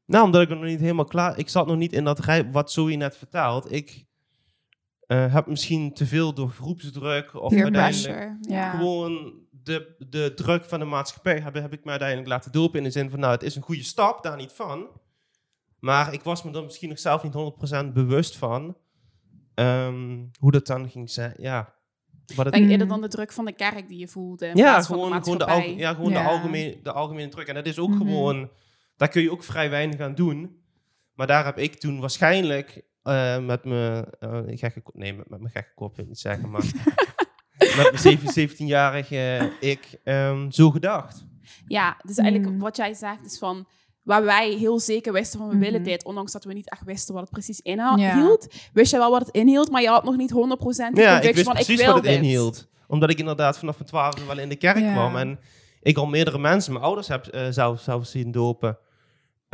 Nou, 0.05 0.25
omdat 0.25 0.41
ik 0.41 0.49
er 0.49 0.55
nog 0.55 0.65
niet 0.65 0.79
helemaal 0.79 1.05
klaar... 1.05 1.37
Ik 1.37 1.49
zat 1.49 1.67
nog 1.67 1.77
niet 1.77 1.93
in 1.93 2.03
dat 2.03 2.19
rij 2.19 2.51
wat 2.51 2.71
Zoe 2.71 2.95
net 2.95 3.17
vertelt. 3.17 3.71
Ik 3.71 4.05
eh, 5.07 5.33
heb 5.33 5.47
misschien 5.47 5.93
te 5.93 6.05
veel 6.05 6.33
door 6.33 6.49
groepsdruk 6.49 7.33
of 7.41 7.49
Peer 7.53 7.63
uiteindelijk... 7.63 8.31
Ja. 8.41 8.69
gewoon 8.71 9.33
de, 9.51 9.95
de 10.09 10.31
druk 10.35 10.65
van 10.65 10.79
de 10.79 10.85
maatschappij 10.85 11.39
heb, 11.39 11.53
heb 11.53 11.73
ik 11.73 11.83
me 11.83 11.89
uiteindelijk 11.89 12.29
laten 12.29 12.51
dopen. 12.51 12.77
In 12.77 12.83
de 12.83 12.91
zin 12.91 13.09
van, 13.09 13.19
nou, 13.19 13.31
het 13.33 13.43
is 13.43 13.55
een 13.55 13.61
goede 13.61 13.83
stap, 13.83 14.23
daar 14.23 14.37
niet 14.37 14.51
van. 14.51 14.87
Maar 15.79 16.13
ik 16.13 16.21
was 16.21 16.43
me 16.43 16.51
er 16.51 16.63
misschien 16.63 16.89
nog 16.89 16.99
zelf 16.99 17.23
niet 17.23 17.33
100% 17.87 17.93
bewust 17.93 18.37
van. 18.37 18.77
ehm, 19.55 20.17
hoe 20.39 20.51
dat 20.51 20.65
dan 20.67 20.89
ging 20.89 21.09
zijn. 21.09 21.33
Ja. 21.37 21.73
Wat 22.35 22.45
het, 22.45 22.53
Denk 22.53 22.53
je 22.55 22.61
Mm. 22.63 22.69
eerder 22.69 22.87
dan 22.87 23.01
de 23.01 23.07
druk 23.07 23.31
van 23.31 23.45
de 23.45 23.51
kerk 23.53 23.87
die 23.87 23.97
je 23.99 24.07
voelde? 24.07 24.45
In 24.47 24.55
ja, 24.57 24.63
plaats 24.71 24.87
van 24.87 24.95
gewoon, 24.95 25.11
de 25.11 25.21
gewoon, 25.23 25.37
de, 25.37 25.45
maatschappij? 25.45 25.69
alge- 25.71 25.81
ja, 25.81 25.93
gewoon 25.93 26.11
Ja. 26.11 26.23
De, 26.23 26.29
algemene, 26.29 26.79
de 26.83 26.91
algemene 26.91 27.27
druk. 27.29 27.47
En 27.47 27.53
dat 27.55 27.65
is 27.65 27.79
ook 27.79 27.89
Mhm. 27.89 27.97
gewoon... 27.97 28.49
Daar 28.97 29.07
kun 29.09 29.21
je 29.21 29.31
ook 29.31 29.43
vrij 29.43 29.69
weinig 29.69 29.99
aan 29.99 30.15
doen. 30.15 30.63
Maar 31.13 31.27
daar 31.27 31.45
heb 31.45 31.57
ik 31.57 31.75
toen 31.75 31.99
waarschijnlijk 31.99 32.81
eh, 33.03 33.39
met 33.39 33.63
mijn 33.65 34.05
eh, 34.19 34.39
gekke 34.45 34.81
kop, 34.81 34.95
nee, 34.95 35.13
met, 35.13 35.29
met 35.29 35.39
mijn 35.39 35.51
gekke 35.51 35.73
kop 35.75 35.95
wil 35.95 36.03
ik 36.03 36.09
niet 36.09 36.19
zeggen, 36.19 36.49
maar 36.49 36.63
met 37.77 38.03
mijn 38.03 38.49
17-jarige 38.49 39.51
ik 39.59 39.99
ehm, 40.03 40.49
zo 40.51 40.71
gedacht. 40.71 41.25
Ja, 41.67 41.97
dus 42.05 42.17
eigenlijk 42.17 42.51
Mm. 42.53 42.59
wat 42.59 42.75
jij 42.77 42.93
zegt 42.93 43.25
is 43.25 43.37
van... 43.37 43.67
Waar 44.03 44.23
wij 44.23 44.49
heel 44.53 44.79
zeker 44.79 45.13
wisten 45.13 45.39
van 45.39 45.49
we 45.49 45.57
willen 45.57 45.81
Mhm. 45.81 45.89
dit, 45.89 46.03
ondanks 46.05 46.31
dat 46.31 46.43
we 46.43 46.53
niet 46.53 46.69
echt 46.69 46.83
wisten 46.83 47.13
wat 47.13 47.23
het 47.23 47.31
precies 47.31 47.59
inhield, 47.61 47.99
Ja. 47.99 48.69
wist 48.73 48.91
je 48.91 48.97
wel 48.97 49.11
wat 49.11 49.19
het 49.25 49.35
inhield, 49.35 49.71
maar 49.71 49.81
je 49.81 49.87
had 49.87 50.03
nog 50.03 50.17
niet 50.17 50.31
100% 50.31 50.95
de 50.95 51.01
Ja, 51.01 51.19
ik 51.21 51.33
wist 51.33 51.43
van 51.45 51.53
precies 51.53 51.73
ik 51.79 51.85
wil 51.85 51.93
wat 51.93 52.03
het 52.03 52.13
dit. 52.13 52.15
inhield. 52.23 52.67
Omdat 52.87 53.09
ik 53.09 53.19
inderdaad 53.19 53.57
vanaf 53.57 53.75
mijn 53.77 53.89
twaalfde 53.89 54.25
wel 54.25 54.39
in 54.39 54.49
de 54.49 54.55
kerk 54.55 54.77
Ja. 54.79 54.91
kwam. 54.91 55.15
En 55.15 55.39
ik 55.81 55.97
al 55.97 56.05
meerdere 56.05 56.37
mensen, 56.39 56.73
mijn 56.73 56.85
ouders, 56.85 57.07
heb, 57.07 57.25
eh, 57.25 57.47
zou, 57.49 57.77
zou 57.77 58.03
zien 58.03 58.31
dopen. 58.31 58.77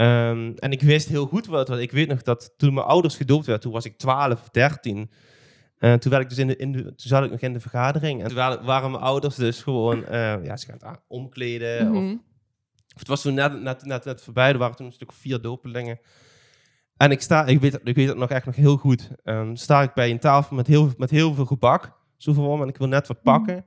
Ehm, 0.02 0.52
en 0.56 0.72
ik 0.72 0.82
wist 0.82 1.08
heel 1.08 1.26
goed 1.26 1.46
wat 1.46 1.60
het 1.60 1.68
was. 1.68 1.80
Ik 1.80 1.92
weet 1.92 2.08
nog 2.08 2.22
dat 2.22 2.54
toen 2.58 2.74
mijn 2.74 2.86
ouders 2.86 3.16
gedoopt 3.16 3.46
werden, 3.46 3.64
toen 3.64 3.74
was 3.74 3.86
ik 3.86 3.98
12, 3.98 4.50
13. 4.50 5.12
Eh, 5.78 5.94
toen, 5.94 6.12
werd 6.12 6.24
ik 6.24 6.30
dus 6.30 6.38
in 6.38 6.48
de, 6.48 6.56
in 6.56 6.72
de, 6.72 6.82
toen 6.84 6.94
zat 6.96 7.24
ik 7.24 7.32
nog 7.32 7.40
in 7.40 7.54
de 7.54 7.60
vergadering. 7.60 8.22
En 8.22 8.28
toen 8.28 8.38
waren, 8.66 8.92
mijn 8.92 9.04
ouders 9.04 9.36
dus 9.36 9.62
gewoon, 9.64 10.06
eh, 10.06 10.44
ja, 10.44 10.58
ze 10.58 10.66
gaan 10.66 10.92
het 10.92 11.02
omkleden. 11.08 11.88
of, 11.88 12.04
Mhm. 12.04 12.12
of 12.94 13.00
het 13.00 13.08
was 13.08 13.22
toen 13.22 13.34
net, 13.34 13.62
net, 13.62 13.86
net, 13.86 14.06
net 14.06 14.22
voorbij, 14.22 14.52
er 14.52 14.58
waren 14.58 14.76
toen 14.76 14.86
een 14.86 14.92
stuk 14.92 15.14
vier 15.14 15.42
dopelingen. 15.42 16.00
En 16.98 17.12
ik 17.12 17.22
sta, 17.22 17.46
ik 17.46 17.60
weet, 17.60 17.80
ik 17.84 17.96
weet 17.96 18.08
het 18.08 18.18
nog 18.18 18.30
echt 18.30 18.46
nog 18.46 18.56
heel 18.56 18.78
goed. 18.78 19.10
Ehm, 19.24 19.56
sta 19.56 19.82
ik 19.82 19.94
bij 19.94 20.10
een 20.12 20.20
tafel 20.20 20.56
met 20.56 20.68
heel, 20.68 20.92
met 20.98 21.10
heel 21.10 21.34
veel 21.34 21.46
gebak. 21.46 21.92
Zo 22.18 22.34
van, 22.34 22.62
en 22.62 22.68
ik 22.68 22.78
wil 22.78 22.88
net 22.88 23.08
wat 23.08 23.22
pakken. 23.22 23.66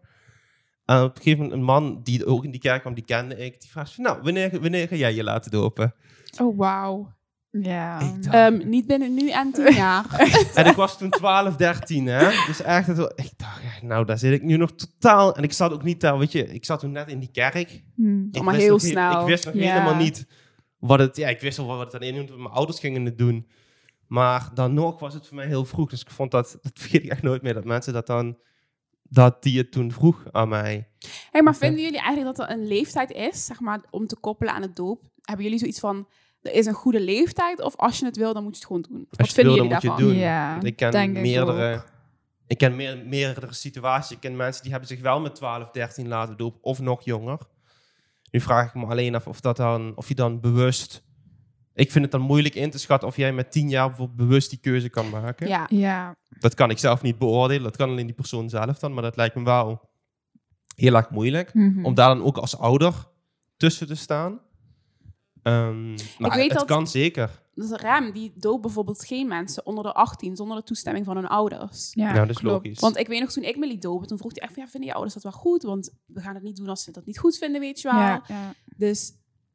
En 0.85 1.03
op 1.03 1.17
een 1.17 1.23
gegeven 1.23 1.39
moment 1.43 1.59
een 1.59 1.65
man 1.65 2.01
die 2.03 2.27
ook 2.27 2.45
in 2.45 2.51
die 2.51 2.61
kerk 2.61 2.81
kwam, 2.81 2.95
die 2.95 3.05
kende 3.05 3.37
ik. 3.37 3.61
Die 3.61 3.71
vraagt 3.71 3.95
van, 3.95 4.05
nou, 4.05 4.19
wanneer, 4.23 4.61
wanneer 4.61 4.89
ga 4.89 4.97
jij 4.97 5.15
je 5.15 5.25
laten 5.25 5.51
dopen? 5.51 5.95
Oh, 6.41 6.59
wauw. 6.59 7.13
Ja. 7.51 8.17
Ehm, 8.31 8.69
niet 8.69 8.87
binnen 8.87 9.15
nu 9.15 9.31
en 9.31 9.53
tien 9.53 9.75
jaar. 9.85 10.05
En 10.55 10.67
ik 10.67 10.75
was 10.75 10.99
toen 10.99 11.11
12, 11.11 11.57
13, 11.57 12.07
hè. 12.07 12.47
Dus 12.47 12.63
echt, 12.63 12.87
het, 12.87 12.99
ik 12.99 13.31
dacht, 13.37 13.83
nou, 13.83 14.05
daar 14.05 14.19
zit 14.19 14.33
ik 14.33 14.43
nu 14.43 14.57
nog 14.57 14.75
totaal... 14.75 15.37
En 15.37 15.43
ik 15.43 15.53
zat 15.53 15.73
ook 15.73 15.83
niet 15.83 16.01
daar, 16.01 16.19
weet 16.19 16.33
je, 16.33 16.47
ik 16.47 16.65
zat 16.65 16.81
toen 16.81 16.93
net 16.93 17.09
in 17.09 17.19
die 17.19 17.31
kerk. 17.33 17.83
Hm. 17.95 18.23
Ik 18.33 18.43
maar 18.43 18.55
wist 18.55 18.67
heel 18.67 18.79
snel. 18.79 19.21
Ik 19.21 19.27
wist 19.27 19.45
nog 19.45 19.55
Ja. 19.55 19.73
helemaal 19.73 19.95
niet 19.95 20.27
wat 20.79 20.99
het... 20.99 21.17
Ja, 21.17 21.29
ik 21.29 21.41
wist 21.41 21.57
wel 21.57 21.67
wat 21.67 21.81
het 21.81 21.91
dan 21.91 22.03
inhield, 22.03 22.37
mijn 22.37 22.49
ouders 22.55 22.81
gingen 22.81 23.05
het 23.05 23.19
doen. 23.19 23.49
Maar 24.07 24.51
dan 24.55 24.75
nog 24.75 25.01
was 25.01 25.15
het 25.15 25.27
voor 25.27 25.37
mij 25.37 25.47
heel 25.47 25.65
vroeg. 25.65 25.91
Dus 25.91 26.01
ik 26.01 26.11
vond 26.11 26.31
dat... 26.31 26.59
Dat 26.63 26.73
vergeet 26.75 27.05
ik 27.05 27.11
echt 27.11 27.23
nooit 27.23 27.43
meer, 27.43 27.55
dat 27.55 27.65
mensen 27.65 27.93
dat 27.93 28.07
dan... 28.07 28.37
Dat 29.15 29.43
die 29.43 29.59
het 29.59 29.73
toen 29.73 29.93
vroeg 29.93 30.25
aan 30.33 30.49
mij. 30.49 30.89
Hey, 31.31 31.43
maar 31.43 31.55
Oké. 31.55 31.65
vinden 31.65 31.83
jullie 31.83 32.01
eigenlijk 32.01 32.37
dat 32.37 32.49
er 32.49 32.55
een 32.55 32.67
leeftijd 32.67 33.11
is, 33.11 33.45
zeg 33.45 33.61
maar, 33.61 33.81
om 33.91 34.07
te 34.07 34.17
koppelen 34.17 34.55
aan 34.55 34.63
het 34.63 34.77
doop? 34.77 35.03
Hebben 35.21 35.45
jullie 35.45 35.59
zoiets 35.61 35.81
van, 35.81 36.09
er 36.43 36.53
is 36.53 36.67
een 36.67 36.75
goede 36.75 37.01
leeftijd, 37.01 37.61
of 37.61 37.77
als 37.77 37.99
je 37.99 38.05
het 38.05 38.17
wil, 38.17 38.33
dan 38.35 38.43
moet 38.43 38.53
je 38.53 38.59
het 38.59 38.67
gewoon 38.67 38.85
doen? 38.89 39.07
Wat 39.11 39.19
Als 39.19 39.29
je 39.29 39.35
het 39.35 39.35
vinden 39.35 39.55
wil, 39.55 39.63
jullie 39.63 39.81
dan 39.81 39.91
moet 39.91 39.99
daarvan? 39.99 40.15
je 40.15 40.21
het 40.21 40.21
doen. 40.21 40.29
Ja, 40.29 40.63
ik 40.63 40.77
ken 40.77 41.17
ik 41.17 41.23
meerdere... 41.23 41.83
Ik 42.47 42.59
ken 42.59 42.77
meer, 42.77 43.07
meerdere 43.07 43.53
situaties. 43.53 44.11
Ik 44.11 44.21
ken 44.21 44.37
mensen 44.37 44.63
die 44.63 44.71
hebben 44.71 44.89
zich 44.89 45.01
wel 45.01 45.21
met 45.21 45.35
12, 45.35 45.71
13 45.71 46.09
laten 46.09 46.37
dopen. 46.37 46.63
Of 46.63 46.81
nog 46.81 47.05
jonger. 47.05 47.39
Nu 48.31 48.41
vraag 48.41 48.69
ik 48.69 48.75
me 48.75 48.87
alleen 48.87 49.15
af 49.15 49.27
of, 49.27 49.41
dat 49.41 49.57
dan, 49.57 49.93
of 49.97 50.09
je 50.09 50.15
dan 50.15 50.41
bewust... 50.41 51.05
Ik 51.75 51.91
vind 51.91 52.05
het 52.05 52.13
dan 52.13 52.21
moeilijk 52.21 52.55
in 52.55 52.71
te 52.71 52.79
schatten 52.79 53.09
of 53.09 53.17
jij 53.17 53.33
met 53.33 53.53
10 53.53 53.69
jaar 53.69 53.89
bijvoorbeeld 53.89 54.19
bewust 54.19 54.51
die 54.51 54.59
keuze 54.59 54.89
kan 54.89 55.11
maken. 55.11 55.49
Ja, 55.49 55.67
Ja. 55.71 56.17
Dat 56.41 56.55
kan 56.55 56.71
ik 56.71 56.79
zelf 56.79 57.03
niet 57.03 57.19
beoordelen. 57.19 57.63
Dat 57.63 57.77
kan 57.77 57.89
alleen 57.91 58.07
die 58.07 58.15
persoon 58.15 58.49
zelf 58.49 58.79
dan. 58.79 58.95
Maar 58.95 59.03
dat 59.03 59.17
lijkt 59.17 59.35
me 59.35 59.43
wel 59.45 59.81
heel 60.77 60.95
erg 60.95 61.11
moeilijk. 61.11 61.55
Mhm. 61.55 61.85
Om 61.85 61.95
daar 61.95 62.09
dan 62.15 62.25
ook 62.25 62.37
als 62.39 62.59
ouder 62.59 62.95
tussen 63.57 63.87
te 63.87 63.95
staan. 63.95 64.41
Ehm, 65.43 65.91
maar 66.19 66.31
weet 66.37 66.49
het 66.51 66.59
dat- 66.59 66.65
kan 66.67 66.87
zeker. 66.87 67.43
dus 67.55 67.71
Rem, 67.71 68.13
die 68.13 68.33
doopt 68.37 68.63
bijvoorbeeld 68.63 69.05
geen 69.05 69.29
mensen 69.29 69.67
onder 69.67 69.85
de 69.85 69.93
18 69.93 70.37
zonder 70.37 70.57
de 70.57 70.63
toestemming 70.63 71.05
van 71.05 71.17
hun 71.17 71.27
ouders. 71.27 71.91
Ja, 71.95 72.05
nou, 72.05 72.19
dat 72.19 72.29
is 72.31 72.37
klopt. 72.39 72.65
logisch. 72.65 72.81
Want 72.81 72.97
ik 72.97 73.07
weet 73.07 73.21
nog, 73.21 73.33
toen 73.33 73.45
ik 73.45 73.57
me 73.57 73.67
liet 73.67 73.83
dopen, 73.83 74.07
toen 74.07 74.19
vroeg 74.19 74.33
hij 74.35 74.43
echt 74.43 74.53
van, 74.53 74.63
ja, 74.63 74.69
vinden 74.69 74.89
je 74.89 74.95
ouders 74.95 75.15
dat 75.15 75.23
wel 75.33 75.41
goed? 75.41 75.63
Want 75.63 75.91
we 76.07 76.21
gaan 76.21 76.35
het 76.35 76.43
niet 76.43 76.57
doen 76.57 76.69
als 76.69 76.83
ze 76.83 76.91
dat 76.93 77.07
niet 77.07 77.19
goed 77.19 77.37
vinden, 77.37 77.61
weet 77.61 77.81
je 77.81 77.91
wel. 77.91 77.99
Ja, 78.01 78.23
ja. 78.29 78.55
Dus 78.77 79.13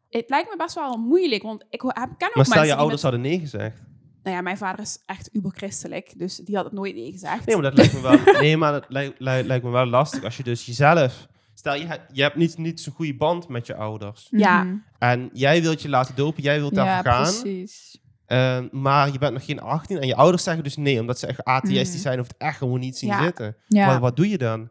het 0.09 0.29
lijkt 0.29 0.49
me 0.49 0.55
best 0.57 0.75
wel 0.75 0.97
moeilijk, 0.97 1.43
want 1.43 1.65
ik 1.69 1.79
ken 1.79 1.89
ook 1.89 1.95
maar 1.95 2.15
stel 2.17 2.33
mensen 2.45 2.65
je 2.65 2.75
ouders 2.75 3.01
met- 3.01 3.11
hadden 3.11 3.21
nee 3.21 3.39
gezegd. 3.39 3.81
Nou 4.23 4.35
ja, 4.35 4.41
mijn 4.41 4.57
vader 4.57 4.79
is 4.79 5.03
echt 5.05 5.29
uberchristelijk, 5.35 6.13
dus 6.17 6.35
die 6.35 6.55
had 6.55 6.65
het 6.65 6.73
nooit 6.73 6.95
nee 6.95 7.11
gezegd. 7.11 7.45
Nee, 7.45 7.55
maar 7.55 7.63
dat 7.63 7.73
lijkt 7.77 7.93
me 7.93 8.01
wel, 8.01 8.17
nee, 8.41 8.57
maar 8.57 8.71
dat 8.71 8.85
lijkt, 8.87 9.19
lijkt, 9.19 9.47
lijkt 9.47 9.63
me 9.65 9.69
wel 9.71 9.85
lastig 9.85 10.23
als 10.23 10.37
je 10.37 10.43
dus 10.43 10.65
jezelf... 10.65 11.27
Stel, 11.53 11.75
je, 11.75 11.85
hebt- 11.85 12.15
je 12.15 12.21
hebt 12.21 12.35
niet, 12.35 12.57
niet 12.57 12.81
zo'n 12.81 12.93
goede 12.93 13.15
band 13.15 13.47
met 13.47 13.67
je 13.67 13.75
ouders. 13.75 14.27
Ja. 14.31 14.63
Mhm. 14.63 14.75
En 14.97 15.29
jij 15.33 15.61
wilt 15.61 15.81
je 15.81 15.89
laten 15.89 16.15
dopen, 16.15 16.43
jij 16.43 16.59
wilt 16.59 16.75
ja, 16.75 16.83
daarvoor 17.01 17.11
gaan. 17.11 17.41
precies. 17.41 17.99
eh, 18.25 18.59
maar 18.71 19.11
je 19.11 19.17
bent 19.17 19.33
nog 19.33 19.45
geen 19.45 19.61
18 19.61 19.97
en 19.99 20.07
je 20.07 20.15
ouders 20.15 20.43
zeggen 20.43 20.63
dus 20.63 20.75
nee, 20.77 20.99
omdat 20.99 21.19
ze 21.19 21.27
echt 21.27 21.43
atheïstisch 21.43 21.93
Mhm. 21.93 22.01
zijn 22.07 22.19
of 22.19 22.27
het 22.27 22.37
echt 22.37 22.57
gewoon 22.57 22.79
niet 22.79 22.97
zien 22.97 23.09
Ja. 23.09 23.23
zitten. 23.23 23.55
Ja. 23.67 23.87
Wat, 23.91 23.99
wat 23.99 24.15
doe 24.15 24.29
je 24.29 24.37
dan? 24.37 24.69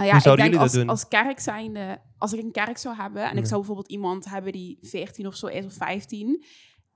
Nou 0.00 0.12
ja, 0.12 0.16
ik 0.18 0.24
denk 0.24 0.38
jullie 0.38 0.58
als, 0.58 0.72
dat 0.72 0.80
doen? 0.80 0.90
als 0.90 1.08
kerk 1.08 1.40
zijnde, 1.40 1.98
als 2.18 2.32
ik 2.32 2.42
een 2.42 2.52
kerk 2.52 2.78
zou 2.78 2.96
hebben 2.96 3.22
en 3.22 3.34
Ja. 3.34 3.38
ik 3.40 3.46
zou 3.46 3.56
bijvoorbeeld 3.56 3.90
iemand 3.90 4.24
hebben 4.30 4.52
die 4.52 4.78
14 4.82 5.26
of 5.26 5.34
zo 5.34 5.46
is 5.46 5.64
of 5.64 5.72
15 5.72 6.44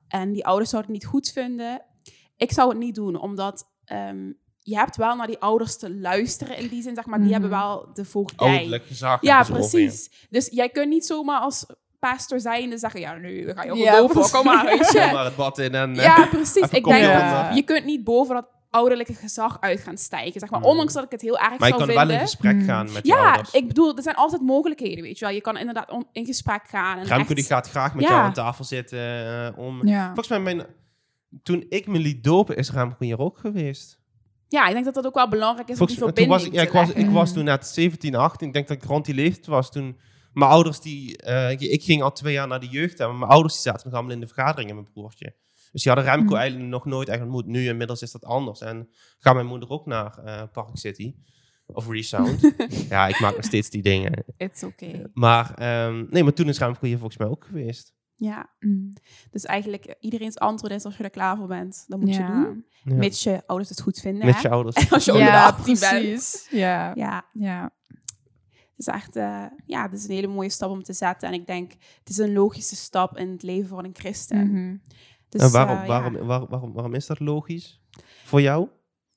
en 0.08 0.32
die 0.32 0.46
ouders 0.46 0.70
zouden 0.70 0.92
het 0.92 1.00
niet 1.02 1.10
goed 1.10 1.30
vinden, 1.32 1.82
ik 2.36 2.52
zou 2.52 2.68
het 2.68 2.78
niet 2.78 2.94
doen, 2.94 3.20
omdat 3.20 3.64
ehm, 3.84 4.32
je 4.60 4.76
hebt 4.76 4.96
wel 4.96 5.16
naar 5.16 5.26
die 5.26 5.38
ouders 5.38 5.78
te 5.78 5.94
luisteren 5.94 6.56
in 6.58 6.68
die 6.68 6.82
zin, 6.82 6.94
zeg 6.94 7.06
maar, 7.06 7.18
die 7.18 7.28
Mhm. 7.28 7.40
hebben 7.40 7.58
wel 7.58 7.88
de 7.94 8.04
voogdij. 8.04 8.48
Ouderlijk 8.48 8.86
gezag. 8.86 9.22
Ja, 9.22 9.40
over 9.40 9.52
precies. 9.54 10.26
Dus 10.30 10.48
jij 10.52 10.68
kunt 10.68 10.88
niet 10.88 11.06
zomaar 11.06 11.40
als 11.40 11.66
pastor 11.98 12.40
zijnde 12.40 12.78
zeggen, 12.78 13.00
ja, 13.00 13.14
nu 13.14 13.52
ga 13.54 13.62
je 13.64 13.70
ook 13.70 13.76
Ja, 13.76 13.96
dopen, 13.96 14.14
precies. 14.14 14.32
kom 14.32 14.44
maar, 14.44 14.64
weet 14.64 14.86
Kom 14.86 15.00
je. 15.00 15.12
maar 15.12 15.24
het 15.24 15.36
bad 15.36 15.58
in 15.58 15.74
en... 15.74 15.96
eh, 15.98 16.04
Ja, 16.04 16.26
precies. 16.26 16.62
even 16.62 16.76
Ik 16.76 16.84
denk 16.84 17.04
dat 17.04 17.56
je 17.56 17.62
kunt 17.62 17.84
niet 17.84 18.04
boven 18.04 18.34
dat 18.34 18.46
ouderlijke 18.74 19.14
gezag 19.14 19.56
uit 19.60 19.80
gaan 19.80 19.96
stijgen, 19.96 20.40
zeg 20.40 20.50
maar. 20.50 20.60
Nee. 20.60 20.70
Ondanks 20.70 20.92
dat 20.92 21.04
ik 21.04 21.10
het 21.10 21.20
heel 21.20 21.38
erg 21.38 21.58
maar 21.58 21.68
je 21.68 21.74
zou 21.74 21.76
kan 21.78 21.86
vinden. 21.86 22.06
wel 22.06 22.14
in 22.16 22.20
gesprek 22.20 22.54
Mm. 22.56 22.64
gaan 22.64 22.92
met 22.92 23.06
je 23.06 23.12
Ja, 23.12 23.24
ouders. 23.26 23.50
ik 23.50 23.66
bedoel, 23.66 23.96
er 23.96 24.02
zijn 24.02 24.14
altijd 24.14 24.42
mogelijkheden, 24.42 25.02
weet 25.02 25.18
je 25.18 25.24
wel. 25.24 25.34
Je 25.34 25.40
kan 25.40 25.56
inderdaad 25.56 25.90
on- 25.90 26.06
in 26.12 26.26
gesprek 26.26 26.62
gaan. 26.68 26.98
En 26.98 27.04
Remco 27.04 27.16
echt- 27.26 27.34
die 27.36 27.44
gaat 27.44 27.68
graag 27.70 27.94
met 27.94 28.04
Ja. 28.04 28.10
jou 28.10 28.22
aan 28.22 28.32
tafel 28.32 28.64
zitten 28.64 28.98
eh, 28.98 29.58
om... 29.58 29.86
Ja. 29.86 30.04
Volgens 30.04 30.28
mij, 30.28 30.40
mijn, 30.40 30.66
toen 31.42 31.66
ik 31.68 31.86
me 31.86 31.98
liet 31.98 32.24
dopen, 32.24 32.56
is 32.56 32.70
Remco 32.70 32.96
hier 33.04 33.18
ook 33.18 33.38
geweest. 33.38 33.98
Ja, 34.48 34.66
ik 34.66 34.72
denk 34.72 34.84
dat 34.84 34.94
dat 34.94 35.06
ook 35.06 35.14
wel 35.14 35.28
belangrijk 35.28 35.68
is 35.68 35.76
Volgens 35.76 36.00
om 36.00 36.06
die 36.06 36.14
toen 36.14 36.26
verbinding 36.26 36.52
was 36.52 36.62
ik, 36.62 36.72
ja, 36.72 36.80
ik, 36.80 36.86
te 36.88 36.94
was, 36.94 37.04
ik 37.04 37.14
was 37.14 37.32
toen 37.32 37.44
net 37.44 37.66
17, 37.66 38.14
18. 38.14 38.46
Ik 38.46 38.52
denk 38.54 38.68
dat 38.68 38.76
ik 38.76 38.84
rond 38.84 39.04
die 39.04 39.14
leeftijd 39.14 39.46
was 39.46 39.70
toen... 39.70 39.98
Mijn 40.32 40.50
ouders 40.50 40.80
die... 40.80 41.16
eh, 41.16 41.50
ik, 41.50 41.82
ging 41.82 42.02
al 42.02 42.12
twee 42.12 42.32
jaar 42.32 42.48
naar 42.48 42.60
de 42.60 42.68
jeugd. 42.68 42.98
Maar 42.98 43.14
mijn 43.14 43.30
ouders 43.30 43.52
die 43.54 43.62
zaten 43.62 43.82
nog 43.84 43.94
allemaal 43.94 44.12
in 44.12 44.20
de 44.20 44.26
vergadering 44.26 44.68
en 44.70 44.76
mijn 44.76 44.92
broertje. 44.92 45.34
Dus 45.74 45.82
die 45.82 45.92
hadden 45.92 46.10
Remco 46.12 46.28
Mhm. 46.30 46.36
eigenlijk 46.40 46.70
nog 46.70 46.84
nooit 46.84 47.08
echt 47.08 47.20
ontmoet. 47.22 47.46
Nu 47.46 47.66
inmiddels 47.68 48.02
is 48.02 48.12
dat 48.12 48.24
anders. 48.24 48.60
En 48.60 48.88
gaat 49.18 49.34
mijn 49.34 49.46
moeder 49.46 49.68
ook 49.68 49.86
naar 49.86 50.18
eh, 50.18 50.42
Park 50.52 50.68
City. 50.72 51.14
Of 51.66 51.88
Resound. 51.88 52.52
ja, 52.88 53.06
ik 53.08 53.20
maak 53.20 53.34
nog 53.36 53.44
steeds 53.44 53.70
die 53.70 53.82
dingen. 53.82 54.24
It's 54.36 54.62
okay. 54.62 55.06
Maar, 55.12 55.54
ehm, 55.54 56.04
nee, 56.10 56.22
maar 56.22 56.32
toen 56.32 56.48
is 56.48 56.58
Remco 56.58 56.86
hier 56.86 56.98
volgens 56.98 57.18
mij 57.18 57.28
ook 57.28 57.44
geweest. 57.44 57.92
Ja, 58.16 58.50
Mm. 58.58 58.92
dus 59.30 59.44
eigenlijk 59.44 59.84
eh, 59.84 59.94
iedereen's 60.00 60.36
antwoord 60.38 60.72
is 60.72 60.84
als 60.84 60.96
je 60.96 61.04
er 61.04 61.10
klaar 61.10 61.36
voor 61.36 61.46
bent, 61.46 61.84
dan 61.88 62.00
moet 62.00 62.14
je 62.14 62.26
doen. 62.26 62.64
Ja. 62.84 62.94
Mits 62.94 63.22
je 63.22 63.42
ouders 63.46 63.68
het 63.70 63.80
goed 63.80 63.98
vinden. 64.00 64.26
Met 64.26 64.34
hè? 64.34 64.40
je 64.40 64.48
ouders. 64.50 64.90
Als 64.92 65.04
je 65.04 65.12
onder 65.12 65.26
de 65.26 65.32
Ja, 65.32 65.44
18 65.46 65.64
bent. 65.80 66.02
precies. 66.02 66.48
Ja. 66.50 66.92
Ja, 66.94 67.24
Ja. 67.32 67.70
het 68.50 68.72
is 68.76 68.86
echt 68.86 69.16
eh, 69.16 69.44
ja, 69.66 69.82
het 69.82 69.92
is 69.92 70.04
een 70.08 70.14
hele 70.14 70.26
mooie 70.26 70.48
stap 70.48 70.70
om 70.70 70.82
te 70.82 70.92
zetten. 70.92 71.28
En 71.28 71.34
ik 71.34 71.46
denk, 71.46 71.72
het 71.98 72.08
is 72.08 72.16
een 72.18 72.32
logische 72.32 72.76
stap 72.76 73.18
in 73.18 73.30
het 73.30 73.42
leven 73.42 73.68
van 73.68 73.84
een 73.84 73.94
christen. 73.94 74.50
Mhm. 74.50 74.76
Dus, 75.34 75.42
en 75.42 75.50
waarom, 75.52 75.76
eh, 75.76 75.82
ja. 75.82 75.88
waarom, 75.88 76.26
waar- 76.26 76.46
waarom, 76.48 76.72
waarom 76.72 76.94
is 76.94 77.06
dat 77.06 77.20
logisch? 77.20 77.80
Voor 78.24 78.40
jou? 78.40 78.68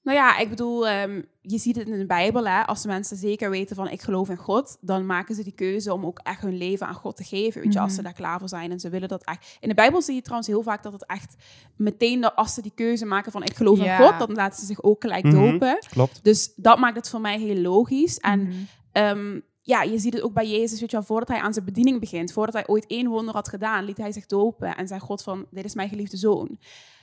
Nou 0.02 0.18
ja, 0.20 0.38
ik 0.38 0.50
bedoel, 0.50 0.88
ehm, 0.88 1.22
je 1.42 1.58
ziet 1.58 1.76
het 1.76 1.88
in 1.88 1.98
de 2.00 2.06
Bijbel. 2.06 2.48
Hè? 2.48 2.62
Als 2.66 2.82
de 2.82 2.88
mensen 2.88 3.18
zeker 3.18 3.50
weten 3.50 3.76
van 3.76 3.90
ik 3.90 4.02
geloof 4.02 4.30
in 4.30 4.38
God, 4.38 4.78
dan 4.82 5.06
maken 5.06 5.36
ze 5.36 5.44
die 5.44 5.54
keuze 5.54 5.94
om 5.94 6.06
ook 6.06 6.20
echt 6.24 6.42
hun 6.42 6.58
leven 6.58 6.88
aan 6.88 6.94
God 6.94 7.16
te 7.18 7.24
geven. 7.24 7.62
Weet 7.62 7.74
je, 7.74 7.80
als 7.80 7.90
ze 7.94 7.96
Mhm. 8.02 8.04
daar 8.06 8.14
klaar 8.18 8.40
voor 8.40 8.50
zijn 8.50 8.72
en 8.72 8.80
ze 8.80 8.90
willen 8.90 9.08
dat 9.08 9.24
echt. 9.24 9.58
In 9.60 9.70
de 9.70 9.76
Bijbel 9.76 10.02
zie 10.02 10.16
je 10.16 10.22
trouwens 10.22 10.48
heel 10.50 10.62
vaak 10.64 10.84
dat 10.84 10.94
het 10.94 11.06
echt 11.06 11.36
meteen 11.76 12.22
dat 12.22 12.36
als 12.36 12.54
ze 12.54 12.62
die 12.62 12.72
keuze 12.76 13.06
maken 13.06 13.32
van 13.32 13.44
ik 13.44 13.56
geloof 13.56 13.80
in 13.80 13.98
God, 13.98 14.20
dan 14.20 14.32
laten 14.34 14.60
ze 14.60 14.66
zich 14.66 14.84
ook 14.84 15.02
gelijk 15.02 15.24
Mhm. 15.24 15.36
dopen. 15.36 15.80
Klopt. 15.90 16.20
Dus 16.24 16.54
dat 16.56 16.80
maakt 16.80 16.96
het 16.96 17.10
voor 17.10 17.22
mij 17.22 17.40
heel 17.40 17.56
logisch. 17.62 18.18
En. 18.18 18.68
Ehm, 18.92 19.40
ja, 19.68 19.82
je 19.82 19.98
ziet 20.00 20.14
het 20.14 20.22
ook 20.24 20.34
bij 20.34 20.48
Jezus, 20.48 20.80
weet 20.80 20.92
je 20.92 20.98
wel, 20.98 21.06
voordat 21.06 21.28
hij 21.28 21.40
aan 21.40 21.54
zijn 21.54 21.66
bediening 21.66 22.00
begint, 22.00 22.32
voordat 22.32 22.54
hij 22.56 22.68
ooit 22.68 22.86
één 22.86 23.08
wonder 23.08 23.34
had 23.34 23.50
gedaan, 23.50 23.86
liet 23.86 23.98
hij 23.98 24.12
zich 24.12 24.26
dopen 24.26 24.76
en 24.76 24.88
zei 24.88 25.00
God 25.00 25.24
van, 25.24 25.46
dit 25.52 25.66
is 25.66 25.76
mijn 25.76 25.90
geliefde 25.90 26.18
zoon. 26.18 26.60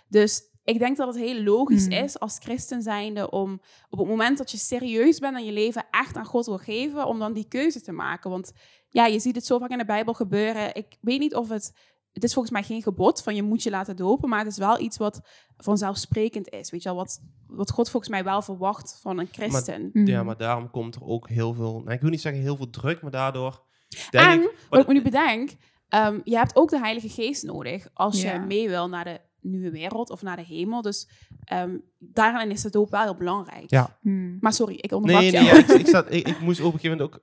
Dus 0.08 0.42
ik 0.64 0.78
denk 0.78 0.96
dat 0.96 1.06
het 1.06 1.16
heel 1.16 1.42
logisch 1.42 1.88
Mhm. 1.88 2.04
is 2.04 2.18
als 2.18 2.38
christen 2.38 2.82
zijnde 2.82 3.30
om 3.30 3.60
op 3.90 3.98
het 3.98 4.08
moment 4.08 4.38
dat 4.38 4.50
je 4.50 4.56
serieus 4.56 5.18
bent 5.18 5.36
en 5.36 5.44
je 5.44 5.52
leven 5.52 5.86
echt 5.90 6.16
aan 6.16 6.24
God 6.24 6.46
wil 6.46 6.58
geven, 6.58 7.06
om 7.06 7.18
dan 7.18 7.32
die 7.32 7.48
keuze 7.48 7.80
te 7.80 7.92
maken. 7.92 8.30
Want 8.30 8.52
ja, 8.88 9.06
je 9.06 9.18
ziet 9.18 9.34
het 9.34 9.46
zo 9.46 9.58
vaak 9.58 9.70
in 9.70 9.78
de 9.78 9.84
Bijbel 9.84 10.12
gebeuren. 10.14 10.74
Ik 10.74 10.96
weet 11.00 11.18
niet 11.20 11.34
of 11.34 11.48
het, 11.48 11.72
het 12.14 12.24
is 12.24 12.32
volgens 12.32 12.54
mij 12.54 12.62
geen 12.62 12.82
gebod 12.82 13.22
van 13.22 13.34
je 13.34 13.42
moet 13.42 13.62
je 13.62 13.70
laten 13.70 13.96
dopen, 13.96 14.28
maar 14.28 14.38
het 14.38 14.48
is 14.48 14.58
wel 14.58 14.80
iets 14.80 14.96
wat 14.96 15.20
vanzelfsprekend 15.56 16.48
is, 16.48 16.70
weet 16.70 16.82
je 16.82 16.88
wel, 16.88 16.98
wat, 16.98 17.20
wat 17.46 17.70
God 17.70 17.90
volgens 17.90 18.12
mij 18.12 18.24
wel 18.24 18.42
verwacht 18.42 18.98
van 19.00 19.18
een 19.18 19.28
christen. 19.32 19.90
Mhm. 19.92 20.06
Ja, 20.06 20.22
maar 20.22 20.36
daarom 20.36 20.70
komt 20.70 20.94
er 20.94 21.04
ook 21.04 21.28
heel 21.28 21.54
veel... 21.54 21.80
Nou, 21.80 21.90
ik 21.90 22.00
wil 22.00 22.10
niet 22.10 22.20
zeggen 22.20 22.42
heel 22.42 22.56
veel 22.56 22.70
druk, 22.70 23.02
maar 23.02 23.10
daardoor... 23.10 23.62
Denk 24.10 24.24
En 24.26 24.42
ik, 24.42 24.66
wat 24.70 24.80
ik 24.80 24.86
me 24.86 24.92
nu 24.92 25.02
bedenk, 25.02 25.50
ehm, 25.88 26.20
je 26.24 26.36
hebt 26.36 26.56
ook 26.56 26.70
de 26.70 26.78
Heilige 26.78 27.08
Geest 27.08 27.42
nodig 27.42 27.88
als 27.92 28.22
Ja. 28.22 28.32
je 28.32 28.38
mee 28.40 28.68
wil 28.68 28.88
naar 28.88 29.04
de, 29.04 29.20
nieuwe 29.44 29.70
wereld 29.70 30.10
of 30.10 30.22
naar 30.22 30.36
de 30.36 30.44
hemel. 30.44 30.82
Dus 30.82 31.08
ehm, 31.44 31.78
daarin 31.98 32.50
is 32.50 32.62
de 32.62 32.70
doop 32.70 32.90
wel 32.90 33.02
heel 33.02 33.16
belangrijk. 33.16 33.70
Ja. 33.70 33.98
Hmm. 34.00 34.36
Maar 34.40 34.52
sorry, 34.52 34.74
ik 34.80 34.92
onderbrak 34.92 35.22
Nee, 35.22 35.32
nee, 35.32 35.44
ja, 35.44 35.52
ik, 35.52 35.66
ik, 35.68 35.86
zat, 35.96 36.12
ik, 36.12 36.28
ik 36.28 36.40
moest 36.40 36.60
op 36.60 36.66
een 36.66 36.80
gegeven 36.80 36.96
moment 36.96 37.14
ook... 37.14 37.22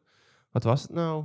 Wat 0.52 0.64
was 0.64 0.82
het 0.82 0.92
nou? 0.92 1.24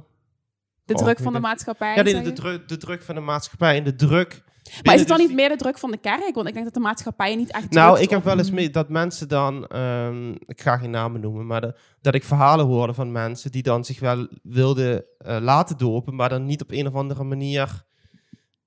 De 0.86 0.94
Oh, 0.94 1.00
druk 1.02 1.18
van 1.18 1.32
de 1.32 1.40
maatschappij. 1.40 1.94
Ja, 1.96 2.02
de, 2.02 2.10
je? 2.10 2.32
druk, 2.32 2.68
de 2.68 2.76
druk 2.76 3.02
van 3.02 3.14
de 3.14 3.20
maatschappij 3.20 3.76
en 3.76 3.84
de 3.84 3.94
druk... 3.94 4.42
maar 4.82 4.94
is 4.94 5.00
het 5.00 5.08
dan 5.08 5.18
niet 5.18 5.32
meer 5.34 5.48
de 5.48 5.56
druk 5.56 5.78
van 5.78 5.90
de 5.90 5.96
kerk? 5.98 6.34
Want 6.34 6.46
ik 6.48 6.52
denk 6.52 6.64
dat 6.64 6.74
de 6.74 6.80
maatschappij 6.80 7.36
niet 7.36 7.50
echt 7.52 7.70
Nou, 7.70 8.00
ik 8.00 8.10
heb 8.10 8.24
wel 8.24 8.38
eens 8.38 8.50
mee 8.50 8.70
dat 8.70 8.88
mensen 8.88 9.28
dan, 9.28 9.66
ehm, 9.66 10.30
ik 10.30 10.60
ga 10.60 10.76
geen 10.76 10.90
namen 10.90 11.20
noemen, 11.20 11.46
maar 11.46 11.60
de- 11.60 11.74
dat 12.00 12.14
ik 12.14 12.24
verhalen 12.24 12.66
hoorde 12.66 12.94
van 12.94 13.12
mensen 13.12 13.50
die 13.50 13.62
dan 13.62 13.84
zich 13.84 14.00
wel 14.00 14.28
wilden 14.42 15.04
eh, 15.18 15.36
laten 15.40 15.76
dopen, 15.78 16.14
maar 16.14 16.28
dan 16.28 16.44
niet 16.44 16.62
op 16.62 16.70
een 16.70 16.86
of 16.86 16.94
andere 16.94 17.24
manier 17.24 17.84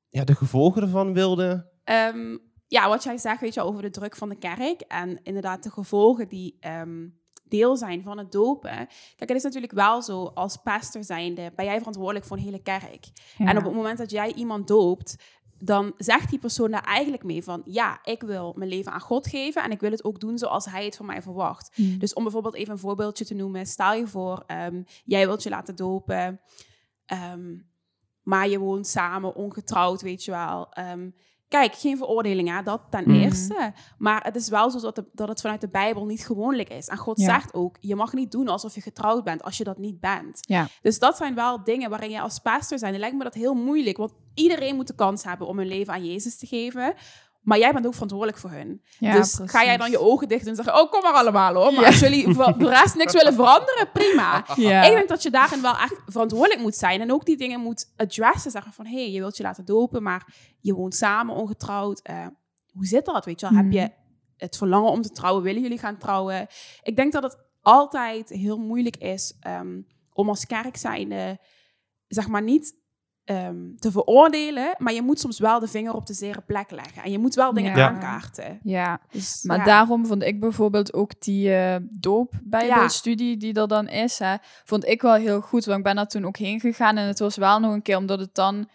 ja, 0.09 0.23
de 0.23 0.35
gevolgen 0.35 0.81
ervan 0.81 1.13
wilden. 1.13 1.69
Ehm, 1.83 2.37
ja, 2.67 2.87
wat 2.89 3.03
jij 3.03 3.17
zegt, 3.17 3.41
weet 3.41 3.53
je, 3.53 3.61
over 3.61 3.81
de 3.81 3.89
druk 3.89 4.15
van 4.15 4.29
de 4.29 4.37
kerk 4.37 4.81
en 4.81 5.19
inderdaad 5.23 5.63
de 5.63 5.69
gevolgen 5.71 6.27
die 6.27 6.57
ehm, 6.59 7.07
deel 7.49 7.77
zijn 7.77 8.03
van 8.03 8.17
het 8.17 8.31
dopen. 8.31 8.75
Kijk, 9.15 9.29
het 9.29 9.31
is 9.31 9.43
natuurlijk 9.43 9.73
wel 9.73 10.01
zo, 10.01 10.31
als 10.33 10.57
pastor 10.57 11.03
zijnde 11.03 11.51
ben 11.55 11.65
jij 11.65 11.77
verantwoordelijk 11.77 12.25
voor 12.25 12.37
een 12.37 12.43
hele 12.43 12.61
kerk. 12.61 13.07
En 13.37 13.57
op 13.57 13.63
het 13.63 13.73
moment 13.73 13.97
dat 13.97 14.11
jij 14.11 14.33
iemand 14.33 14.67
doopt, 14.67 15.15
dan 15.59 15.93
zegt 15.97 16.29
die 16.29 16.39
persoon 16.39 16.71
daar 16.71 16.83
eigenlijk 16.83 17.23
mee 17.23 17.43
van, 17.43 17.61
ja, 17.65 17.99
ik 18.03 18.21
wil 18.21 18.53
mijn 18.57 18.69
leven 18.69 18.91
aan 18.91 18.99
God 18.99 19.27
geven 19.27 19.63
en 19.63 19.71
ik 19.71 19.79
wil 19.79 19.91
het 19.91 20.03
ook 20.03 20.19
doen 20.19 20.37
zoals 20.37 20.65
hij 20.65 20.85
het 20.85 20.95
van 20.95 21.05
mij 21.05 21.21
verwacht. 21.21 21.71
Hmm. 21.75 21.99
Dus 21.99 22.13
om 22.13 22.23
bijvoorbeeld 22.23 22.55
even 22.55 22.71
een 22.71 22.79
voorbeeldje 22.79 23.25
te 23.25 23.33
noemen, 23.33 23.65
stel 23.65 23.93
je 23.93 24.07
voor, 24.07 24.43
ehm, 24.47 24.83
jij 25.03 25.25
wilt 25.25 25.43
je 25.43 25.49
laten 25.49 25.75
dopen, 25.75 26.41
ehm, 27.05 27.57
maar 28.23 28.49
je 28.49 28.59
woont 28.59 28.87
samen, 28.87 29.35
ongetrouwd, 29.35 30.01
weet 30.01 30.23
je 30.23 30.31
wel. 30.31 30.71
Ehm, 30.71 31.09
kijk, 31.49 31.75
geen 31.75 31.97
veroordeling, 31.97 32.49
hè, 32.49 32.63
dat 32.63 32.81
ten 32.89 33.03
Mhm. 33.09 33.19
eerste. 33.19 33.73
Maar 33.97 34.23
het 34.23 34.35
is 34.35 34.49
wel 34.49 34.69
zo 34.71 34.79
dat, 34.79 34.95
de- 34.95 35.09
dat 35.13 35.27
het 35.27 35.41
vanuit 35.41 35.61
de 35.61 35.69
Bijbel 35.69 36.05
niet 36.05 36.25
gewoonlijk 36.25 36.69
is. 36.69 36.87
En 36.87 36.97
God 36.97 37.19
Ja. 37.19 37.25
zegt 37.25 37.53
ook, 37.53 37.77
je 37.79 37.95
mag 37.95 38.13
niet 38.13 38.31
doen 38.31 38.47
alsof 38.47 38.75
je 38.75 38.81
getrouwd 38.81 39.23
bent 39.23 39.43
als 39.43 39.57
je 39.57 39.63
dat 39.63 39.77
niet 39.77 39.99
bent. 39.99 40.39
Ja. 40.41 40.67
Dus 40.81 40.99
dat 40.99 41.17
zijn 41.17 41.35
wel 41.35 41.63
dingen 41.63 41.89
waarin 41.89 42.09
je 42.09 42.21
als 42.21 42.39
pastor 42.39 42.77
zijn. 42.79 42.91
Dan 42.91 42.99
lijkt 42.99 43.17
me 43.17 43.23
dat 43.23 43.33
heel 43.33 43.53
moeilijk, 43.53 43.97
want 43.97 44.13
iedereen 44.33 44.75
moet 44.75 44.87
de 44.87 44.95
kans 44.95 45.23
hebben 45.23 45.47
om 45.47 45.57
hun 45.57 45.67
leven 45.67 45.93
aan 45.93 46.05
Jezus 46.05 46.37
te 46.37 46.45
geven. 46.47 46.93
Maar 47.39 47.57
jij 47.57 47.73
bent 47.73 47.85
ook 47.85 47.93
verantwoordelijk 47.93 48.37
voor 48.37 48.49
hun. 48.51 48.81
Ja, 48.99 49.11
dus 49.17 49.35
precies. 49.35 49.51
ga 49.51 49.63
jij 49.65 49.77
dan 49.77 49.91
je 49.91 49.99
ogen 49.99 50.27
dicht 50.27 50.47
en 50.47 50.55
zeggen: 50.55 50.81
Oh, 50.81 50.91
kom 50.91 51.01
maar 51.01 51.13
allemaal 51.13 51.53
hoor. 51.53 51.73
Maar 51.73 51.81
Ja. 51.81 51.87
als 51.87 51.99
jullie 51.99 52.33
voor 52.33 52.57
de 52.57 52.69
rest 52.69 52.95
niks 52.95 53.13
willen 53.13 53.33
veranderen, 53.33 53.91
prima. 53.93 54.45
Ja. 54.55 54.83
Ik 54.83 54.91
denk 54.91 55.07
dat 55.09 55.23
je 55.23 55.29
daarin 55.29 55.61
wel 55.61 55.77
echt 55.77 55.95
verantwoordelijk 56.05 56.61
moet 56.61 56.75
zijn. 56.75 57.01
En 57.01 57.11
ook 57.11 57.25
die 57.25 57.37
dingen 57.37 57.59
moet 57.59 57.93
addressen. 57.97 58.51
Zeggen 58.51 58.73
van: 58.73 58.85
Hé, 58.85 58.93
hey, 58.95 59.11
je 59.11 59.19
wilt 59.19 59.37
je 59.37 59.43
laten 59.43 59.65
dopen, 59.65 60.03
maar 60.03 60.33
je 60.59 60.73
woont 60.73 60.95
samen, 60.95 61.35
ongetrouwd. 61.35 61.99
Eh, 62.01 62.25
hoe 62.71 62.85
zit 62.85 63.05
dat? 63.05 63.25
Weet 63.25 63.39
je 63.39 63.47
wel? 63.49 63.57
Heb 63.57 63.65
Mhm. 63.67 63.75
je 63.75 63.91
het 64.37 64.57
verlangen 64.57 64.91
om 64.91 65.01
te 65.01 65.09
trouwen? 65.11 65.43
Willen 65.43 65.61
jullie 65.61 65.79
gaan 65.79 65.97
trouwen? 65.97 66.47
Ik 66.81 66.95
denk 66.95 67.11
dat 67.11 67.23
het 67.23 67.37
altijd 67.61 68.29
heel 68.29 68.57
moeilijk 68.57 68.97
is 68.97 69.37
ehm, 69.39 69.81
om 70.13 70.29
als 70.29 70.45
kerk 70.45 70.77
zijnde, 70.77 71.39
zeg 72.07 72.27
maar 72.27 72.41
niet 72.43 72.75
ehm, 73.29 73.55
te 73.79 73.91
veroordelen, 73.91 74.75
maar 74.77 74.93
je 74.93 75.01
moet 75.01 75.19
soms 75.19 75.39
wel 75.39 75.59
de 75.59 75.67
vinger 75.67 75.93
op 75.93 76.05
de 76.05 76.13
zere 76.13 76.41
plek 76.45 76.71
leggen. 76.71 77.03
En 77.03 77.11
je 77.11 77.19
moet 77.19 77.35
wel 77.35 77.53
dingen 77.53 77.75
Ja. 77.77 77.87
aankaarten. 77.89 78.59
Ja, 78.63 78.99
Dus, 79.11 79.43
maar 79.43 79.57
ja. 79.57 79.63
daarom 79.63 80.05
vond 80.05 80.23
ik 80.23 80.39
bijvoorbeeld 80.39 80.93
ook 80.93 81.11
die 81.21 81.53
eh 81.53 81.75
doopbijbelstudie 81.91 83.37
die 83.37 83.53
er 83.53 83.67
dan 83.67 83.87
is, 83.87 84.19
hè, 84.19 84.35
vond 84.63 84.85
ik 84.87 85.01
wel 85.01 85.13
heel 85.13 85.41
goed. 85.41 85.65
Want 85.65 85.77
ik 85.77 85.83
ben 85.83 85.95
daar 85.95 86.07
toen 86.07 86.25
ook 86.25 86.37
heen 86.37 86.59
gegaan 86.59 86.97
en 86.97 87.07
het 87.07 87.19
was 87.19 87.35
wel 87.35 87.59
nog 87.59 87.73
een 87.73 87.81
keer 87.81 87.97
omdat 87.97 88.19
het 88.19 88.35
dan... 88.35 88.69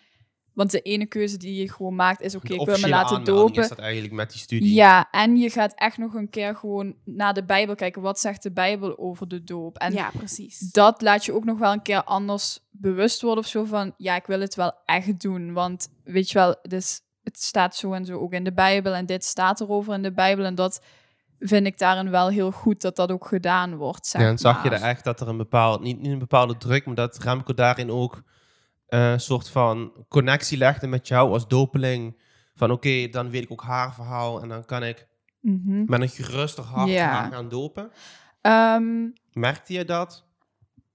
Want 0.55 0.70
de 0.70 0.80
ene 0.80 1.07
keuze 1.07 1.36
die 1.36 1.61
je 1.61 1.72
gewoon 1.72 1.94
maakt 1.94 2.20
is, 2.20 2.34
oké, 2.34 2.46
De 2.46 2.55
ik 2.55 2.66
wil 2.66 2.78
me 2.78 2.88
laten 2.88 3.24
dopen. 3.24 3.62
is 3.62 3.68
dat 3.68 3.78
eigenlijk 3.78 4.14
met 4.14 4.30
die 4.30 4.40
studie. 4.40 4.74
Ja, 4.74 5.11
en 5.11 5.36
je 5.36 5.50
gaat 5.50 5.74
echt 5.74 5.98
nog 5.98 6.14
een 6.14 6.30
keer 6.30 6.57
gewoon 6.57 6.94
naar 7.05 7.34
de 7.34 7.44
Bijbel 7.44 7.74
kijken. 7.74 8.02
Wat 8.02 8.20
zegt 8.20 8.42
de 8.42 8.52
Bijbel 8.52 8.98
over 8.98 9.28
de 9.28 9.44
doop? 9.44 9.76
En 9.78 9.92
ja, 9.92 10.11
precies. 10.16 10.59
dat 10.59 11.02
laat 11.02 11.24
je 11.24 11.32
ook 11.32 11.44
nog 11.44 11.59
wel 11.59 11.72
een 11.72 11.82
keer 11.82 12.05
anders 12.05 12.61
bewust 12.70 13.22
worden 13.22 13.44
of 13.44 13.50
zo 13.50 13.64
van, 13.64 13.94
ja, 13.96 14.16
ik 14.16 14.26
wil 14.26 14.40
het 14.40 14.55
wel 14.55 14.72
echt 14.84 15.20
doen. 15.20 15.52
Want 15.52 15.88
weet 16.05 16.30
je 16.30 16.38
wel, 16.38 16.57
dus 16.62 17.00
het 17.22 17.40
staat 17.40 17.76
zo 17.76 17.92
en 17.92 18.05
zo 18.05 18.18
ook 18.18 18.32
in 18.32 18.44
de 18.44 18.52
Bijbel 18.52 18.94
en 18.94 19.07
dit 19.07 19.24
staat 19.24 19.61
erover 19.61 19.94
in 19.94 20.02
de 20.02 20.12
Bijbel. 20.12 20.44
En 20.44 20.55
dat 20.55 20.82
vind 21.38 21.66
ik 21.66 21.78
daarin 21.78 22.11
wel 22.11 22.28
heel 22.28 22.50
goed 22.50 22.80
dat 22.80 22.96
dat 22.96 23.12
ook 23.12 23.26
gedaan 23.26 23.76
wordt. 23.76 24.07
Zeg 24.07 24.22
Ja, 24.22 24.28
en 24.28 24.38
zag 24.38 24.62
je 24.62 24.70
er 24.70 24.82
echt 24.82 25.05
dat 25.05 25.20
er 25.20 25.28
een 25.28 25.36
bepaald, 25.36 25.80
niet, 25.80 26.00
niet 26.00 26.12
een 26.12 26.18
bepaalde 26.18 26.57
druk, 26.57 26.86
maar 26.86 26.94
dat 26.94 27.18
Remco 27.18 27.55
daarin 27.55 27.90
ook 27.90 28.22
een 28.95 29.20
soort 29.20 29.49
van 29.49 29.92
connectie 30.09 30.59
legde 30.59 30.86
met 30.86 31.09
jou 31.09 31.32
als 31.32 31.49
dopeling. 31.49 32.22
Van 32.55 32.70
oké, 32.70 33.09
dan 33.09 33.30
weet 33.30 33.42
ik 33.42 33.53
ook 33.53 33.62
haar 33.62 33.95
verhaal 33.95 34.42
en 34.42 34.49
dan 34.49 34.64
kan 34.64 34.82
ik 34.82 35.07
Mhm. 35.40 35.84
met 35.86 36.01
een 36.01 36.09
geruster 36.09 36.64
hart 36.64 36.90
Ja. 36.90 37.07
haar 37.09 37.32
gaan 37.32 37.49
dopen. 37.49 37.90
Ehm, 38.40 39.09
Merkte 39.32 39.72
je 39.72 39.84
dat? 39.84 40.24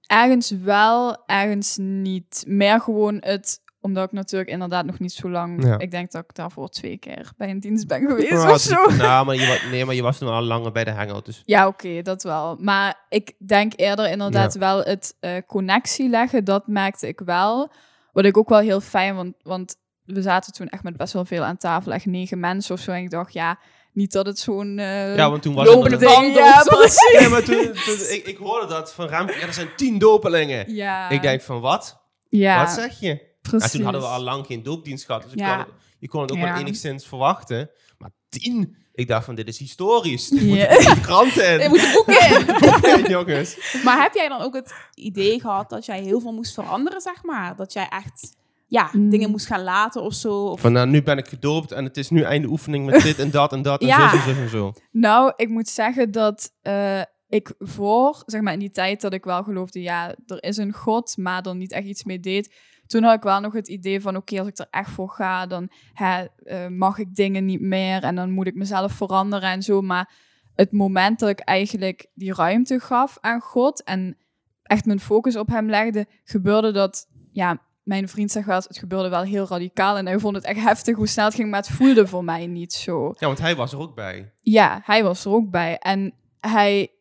ergens 0.07 0.49
wel, 0.51 1.23
ergens 1.25 1.77
niet. 1.81 2.43
Meer 2.47 2.81
gewoon 2.81 3.17
het, 3.19 3.61
omdat 3.81 4.03
ik 4.05 4.11
natuurlijk 4.11 4.49
inderdaad 4.49 4.85
nog 4.85 4.99
niet 4.99 5.11
zo 5.11 5.29
lang... 5.29 5.63
Ja. 5.65 5.77
Ik 5.79 5.91
denk 5.91 6.11
dat 6.11 6.23
ik 6.23 6.35
daarvoor 6.35 6.69
twee 6.69 6.97
keer 6.97 7.31
bij 7.37 7.49
een 7.49 7.59
dienst 7.59 7.87
ben 7.87 8.07
geweest 8.07 8.31
Oh, 8.31 8.49
of 8.49 8.59
zo. 8.59 8.89
nou, 8.95 9.25
maar 9.25 9.35
je, 9.35 9.67
nee, 9.71 9.85
maar 9.85 9.95
je 9.95 10.01
was 10.01 10.17
toen 10.17 10.29
al 10.29 10.41
langer 10.41 10.71
bij 10.71 10.83
de 10.83 10.91
hangout. 10.91 11.25
Dus 11.25 11.41
Ja, 11.45 11.67
oké, 11.67 12.01
dat 12.01 12.23
wel. 12.23 12.55
Maar 12.59 13.05
ik 13.09 13.33
denk 13.47 13.73
eerder 13.75 14.09
inderdaad 14.11 14.55
wel 14.55 14.83
het 14.83 15.15
eh, 15.19 15.31
connectie 15.47 16.09
leggen, 16.09 16.43
dat 16.43 16.67
merkte 16.67 17.07
ik 17.07 17.19
wel. 17.25 17.71
Wat 18.11 18.25
ik 18.25 18.37
ook 18.37 18.49
wel 18.49 18.59
heel 18.59 18.81
fijn, 18.81 19.15
want, 19.15 19.35
want 19.43 19.75
we 20.05 20.21
zaten 20.21 20.53
toen 20.53 20.67
echt 20.67 20.83
met 20.83 20.97
best 20.97 21.13
wel 21.13 21.25
veel 21.25 21.43
aan 21.43 21.57
tafel, 21.57 21.93
echt 21.93 22.05
negen 22.05 22.39
mensen 22.39 22.75
of 22.75 22.81
zo. 22.81 22.91
En 22.91 23.01
ik 23.03 23.09
dacht, 23.09 23.33
ja, 23.33 23.59
niet 23.93 24.11
dat 24.11 24.25
het 24.25 24.39
zo'n 24.39 24.79
eh 24.79 25.15
ja, 25.15 25.29
want 25.29 25.41
toen 25.41 25.53
was 25.53 25.69
het... 25.73 25.99
band 25.99 26.35
ja, 26.35 26.63
precies. 26.67 27.19
Nee, 27.19 27.29
maar 27.29 27.43
toen, 27.43 27.63
toen- 27.73 28.09
ik, 28.09 28.21
ik 28.25 28.37
hoorde 28.37 28.67
dat 28.67 28.93
van 28.93 29.07
Remco, 29.07 29.33
ja, 29.33 29.47
er 29.47 29.53
zijn 29.53 29.75
tien 29.75 29.97
dopelingen. 29.99 30.73
Ja, 30.73 31.09
Ik 31.09 31.21
denk 31.21 31.41
van, 31.41 31.59
wat? 31.61 32.01
ja, 32.29 32.63
Wat 32.63 32.69
zeg 32.73 32.99
je? 32.99 33.27
precies. 33.41 33.71
Ja, 33.71 33.77
toen 33.77 33.83
hadden 33.83 34.01
we 34.01 34.07
al 34.07 34.21
lang 34.21 34.45
geen 34.45 34.63
doopdienst 34.63 35.05
gehad, 35.05 35.21
dus 35.23 35.31
ik 35.31 35.37
kon 35.37 35.47
het- 35.57 35.67
je 35.99 36.07
kon 36.07 36.21
het 36.21 36.31
ook 36.31 36.37
Ja. 36.37 36.43
wel 36.43 36.55
enigszins 36.61 37.07
verwachten. 37.07 37.69
Maar 37.97 38.09
tien? 38.29 38.77
Ik 38.99 39.07
dacht 39.07 39.25
van, 39.25 39.35
dit 39.35 39.47
is 39.47 39.57
historisch. 39.57 40.27
Dit 40.27 40.43
moet 40.43 40.57
de 40.57 40.99
kranten 41.01 41.59
in. 41.61 41.69
Moet 41.69 41.79
de 41.79 41.91
boeken 42.05 42.99
in. 43.05 43.11
Jongens. 43.11 43.81
Maar 43.83 44.01
heb 44.01 44.13
jij 44.13 44.27
dan 44.27 44.41
ook 44.41 44.53
het 44.55 44.73
idee 44.93 45.39
gehad 45.39 45.69
dat 45.69 45.85
jij 45.85 46.01
heel 46.01 46.19
veel 46.19 46.33
moest 46.33 46.53
veranderen, 46.53 47.01
zeg 47.01 47.23
maar? 47.23 47.55
Dat 47.55 47.73
jij 47.73 47.87
echt 47.89 48.37
ja, 48.67 48.89
Mm. 48.91 49.09
dingen 49.09 49.29
moest 49.29 49.45
gaan 49.45 49.63
laten 49.63 50.01
of 50.01 50.13
zo? 50.13 50.43
Of... 50.45 50.59
Van, 50.61 50.71
nou, 50.71 50.87
nu 50.87 51.03
ben 51.03 51.17
ik 51.17 51.27
gedoopt 51.27 51.71
en 51.71 51.83
het 51.83 51.97
is 51.97 52.09
nu 52.09 52.21
einde 52.21 52.47
oefening 52.47 52.85
met 52.85 53.01
dit 53.01 53.19
en 53.19 53.31
dat 53.31 53.51
en 53.53 53.61
dat 53.61 53.81
en 53.81 53.87
Ja. 53.97 54.09
zo, 54.09 54.17
zo, 54.17 54.33
zo 54.33 54.41
en 54.41 54.49
zo. 54.49 54.73
Nou, 54.91 55.33
ik 55.35 55.49
moet 55.49 55.69
zeggen 55.69 56.11
dat 56.11 56.51
eh, 56.61 57.01
ik 57.29 57.53
voor, 57.59 58.23
zeg 58.25 58.41
maar 58.41 58.53
in 58.53 58.59
die 58.59 58.71
tijd 58.71 59.01
dat 59.01 59.13
ik 59.13 59.23
wel 59.23 59.43
geloofde, 59.43 59.81
ja, 59.81 60.15
er 60.27 60.43
is 60.43 60.57
een 60.57 60.73
God, 60.73 61.17
maar 61.17 61.41
er 61.45 61.55
niet 61.55 61.71
echt 61.71 61.85
iets 61.87 62.03
mee 62.03 62.19
deed. 62.19 62.53
Toen 62.89 63.03
had 63.03 63.15
ik 63.15 63.23
wel 63.23 63.39
nog 63.39 63.53
het 63.53 63.67
idee 63.67 64.01
van, 64.01 64.15
oké, 64.15 64.39
als 64.39 64.47
ik 64.47 64.57
er 64.57 64.67
echt 64.69 64.89
voor 64.89 65.09
ga, 65.09 65.45
dan 65.45 65.69
hè, 65.93 66.25
eh, 66.43 66.67
mag 66.67 66.97
ik 66.97 67.15
dingen 67.15 67.45
niet 67.45 67.61
meer 67.61 68.03
en 68.03 68.15
dan 68.15 68.31
moet 68.31 68.47
ik 68.47 68.55
mezelf 68.55 68.91
veranderen 68.91 69.49
en 69.49 69.61
zo. 69.61 69.81
Maar 69.81 70.11
het 70.55 70.71
moment 70.71 71.19
dat 71.19 71.29
ik 71.29 71.39
eigenlijk 71.39 72.07
die 72.13 72.33
ruimte 72.33 72.79
gaf 72.79 73.17
aan 73.21 73.39
God 73.39 73.83
en 73.83 74.17
echt 74.63 74.85
mijn 74.85 74.99
focus 74.99 75.35
op 75.35 75.47
hem 75.47 75.69
legde, 75.69 76.07
gebeurde 76.23 76.71
dat, 76.71 77.07
ja, 77.31 77.61
mijn 77.83 78.07
vriend 78.07 78.31
zegt 78.31 78.45
wel, 78.45 78.55
eens, 78.55 78.67
het 78.67 78.77
gebeurde 78.77 79.09
wel 79.09 79.23
heel 79.23 79.47
radicaal 79.47 79.97
en 79.97 80.05
hij 80.05 80.19
vond 80.19 80.35
het 80.35 80.45
echt 80.45 80.59
heftig 80.59 80.95
hoe 80.95 81.07
snel 81.07 81.25
het 81.25 81.35
ging, 81.35 81.49
maar 81.49 81.59
het 81.59 81.69
voelde 81.69 82.07
voor 82.07 82.23
mij 82.23 82.47
niet 82.47 82.73
zo. 82.73 83.13
Ja, 83.17 83.27
want 83.27 83.39
hij 83.39 83.55
was 83.55 83.71
er 83.71 83.79
ook 83.79 83.95
bij. 83.95 84.33
Ja, 84.41 84.81
hij 84.83 85.03
was 85.03 85.25
er 85.25 85.31
ook 85.31 85.49
bij. 85.49 85.77
En 85.77 86.13
hij 86.39 86.91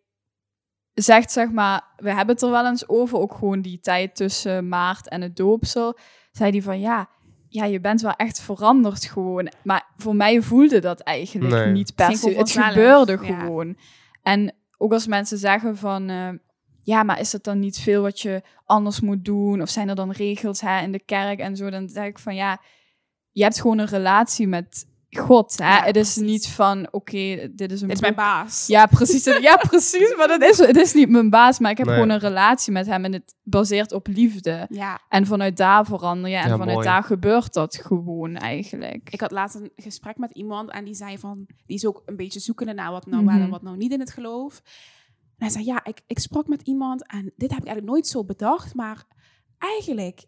zegt, 1.03 1.32
zeg 1.32 1.51
maar, 1.51 1.82
we 1.96 2.09
hebben 2.09 2.34
het 2.34 2.42
er 2.44 2.51
wel 2.51 2.66
eens 2.66 2.88
over, 2.88 3.18
ook 3.18 3.34
gewoon 3.34 3.61
die 3.61 3.80
tijd 3.80 4.16
tussen 4.16 4.68
maart 4.68 5.09
en 5.09 5.20
het 5.22 5.36
doopsel. 5.36 5.99
Zei 6.32 6.51
hij 6.51 6.62
van, 6.62 6.80
ja, 6.80 7.09
ja, 7.49 7.64
je 7.64 7.80
bent 7.80 8.01
wel 8.01 8.12
echt 8.12 8.40
veranderd 8.40 9.05
gewoon. 9.05 9.53
Maar 9.62 9.86
voor 9.96 10.16
mij 10.16 10.42
voelde 10.42 10.78
dat 10.78 11.01
eigenlijk 11.01 11.55
Nee. 11.55 11.72
niet 11.72 11.94
per 11.94 12.16
se. 12.16 12.30
Het 12.30 12.51
gebeurde 12.51 13.18
ja. 13.22 13.38
gewoon. 13.38 13.76
En 14.22 14.55
ook 14.76 14.92
als 14.92 15.07
mensen 15.07 15.38
zeggen 15.38 15.76
van, 15.76 16.09
eh, 16.09 16.28
ja, 16.82 17.03
maar 17.03 17.20
is 17.20 17.32
het 17.32 17.44
dan 17.44 17.59
niet 17.59 17.78
veel 17.78 18.03
wat 18.03 18.20
je 18.20 18.42
anders 18.64 19.01
moet 19.01 19.24
doen? 19.24 19.62
Of 19.62 19.68
zijn 19.68 19.88
er 19.88 19.94
dan 19.94 20.11
regels 20.11 20.61
hè, 20.61 20.80
in 20.80 20.92
de 20.92 21.05
kerk 21.05 21.38
en 21.38 21.57
zo? 21.57 21.70
Dan 21.70 21.88
zeg 21.88 22.07
ik 22.07 22.18
van, 22.18 22.34
ja, 22.34 22.61
je 23.32 23.42
hebt 23.42 23.61
gewoon 23.61 23.78
een 23.78 23.86
relatie 23.86 24.46
met 24.46 24.86
God. 25.11 25.59
Hè? 25.59 25.76
Ja, 25.76 25.84
het 25.84 25.96
is 25.96 26.12
precies. 26.14 26.30
niet 26.30 26.48
van, 26.48 26.88
oké, 26.90 27.50
dit 27.52 27.72
is 27.72 27.80
een 27.80 27.86
Dit 27.88 27.96
is 27.96 28.02
mijn 28.02 28.14
baas. 28.14 28.66
Ja, 28.66 28.86
precies. 28.86 29.24
Ja, 29.40 29.56
precies. 29.56 30.14
Maar 30.16 30.28
dat 30.28 30.42
is, 30.42 30.59
het 30.59 30.76
is 30.76 30.92
niet 30.94 31.09
mijn 31.09 31.30
baas. 31.30 31.59
Maar 31.59 31.70
ik 31.70 31.76
heb 31.78 31.86
Nee. 31.86 31.94
gewoon 31.94 32.11
een 32.11 32.18
relatie 32.18 32.72
met 32.72 32.86
hem. 32.86 33.04
En 33.04 33.12
het 33.12 33.34
baseert 33.42 33.92
op 33.92 34.06
liefde. 34.06 34.66
Ja. 34.70 35.00
En 35.09 35.26
vanuit 35.26 35.56
daar 35.56 35.84
verander 35.86 36.30
je. 36.30 36.36
En 36.36 36.48
Ja, 36.48 36.56
vanuit 36.56 36.72
mooi. 36.74 36.86
daar 36.86 37.02
gebeurt 37.04 37.52
dat 37.52 37.76
gewoon 37.76 38.36
eigenlijk. 38.36 39.09
Ik 39.11 39.20
had 39.20 39.30
laatst 39.30 39.56
een 39.56 39.70
gesprek 39.76 40.16
met 40.18 40.30
iemand 40.32 40.70
en 40.70 40.84
die 40.84 40.94
zei 40.94 41.18
van, 41.18 41.46
die 41.66 41.76
is 41.76 41.86
ook 41.86 42.02
een 42.06 42.16
beetje 42.16 42.40
zoekende 42.40 42.72
naar 42.72 42.90
wat 42.90 43.06
nou 43.06 43.24
wel 43.24 43.34
Mhm. 43.34 43.42
en 43.42 43.50
wat 43.50 43.62
nou 43.62 43.76
niet 43.76 43.92
in 43.92 44.00
het 44.00 44.11
geloof. 44.12 44.61
En 45.38 45.44
hij 45.46 45.48
zei, 45.50 45.64
ja, 45.64 45.84
ik, 45.84 46.00
ik 46.06 46.18
sprak 46.18 46.46
met 46.46 46.62
iemand 46.62 47.06
en 47.06 47.22
dit 47.36 47.50
heb 47.50 47.59
ik 47.61 47.66
eigenlijk 47.66 47.86
nooit 47.86 48.06
zo 48.06 48.24
bedacht, 48.24 48.74
maar 48.74 49.04
eigenlijk, 49.59 50.24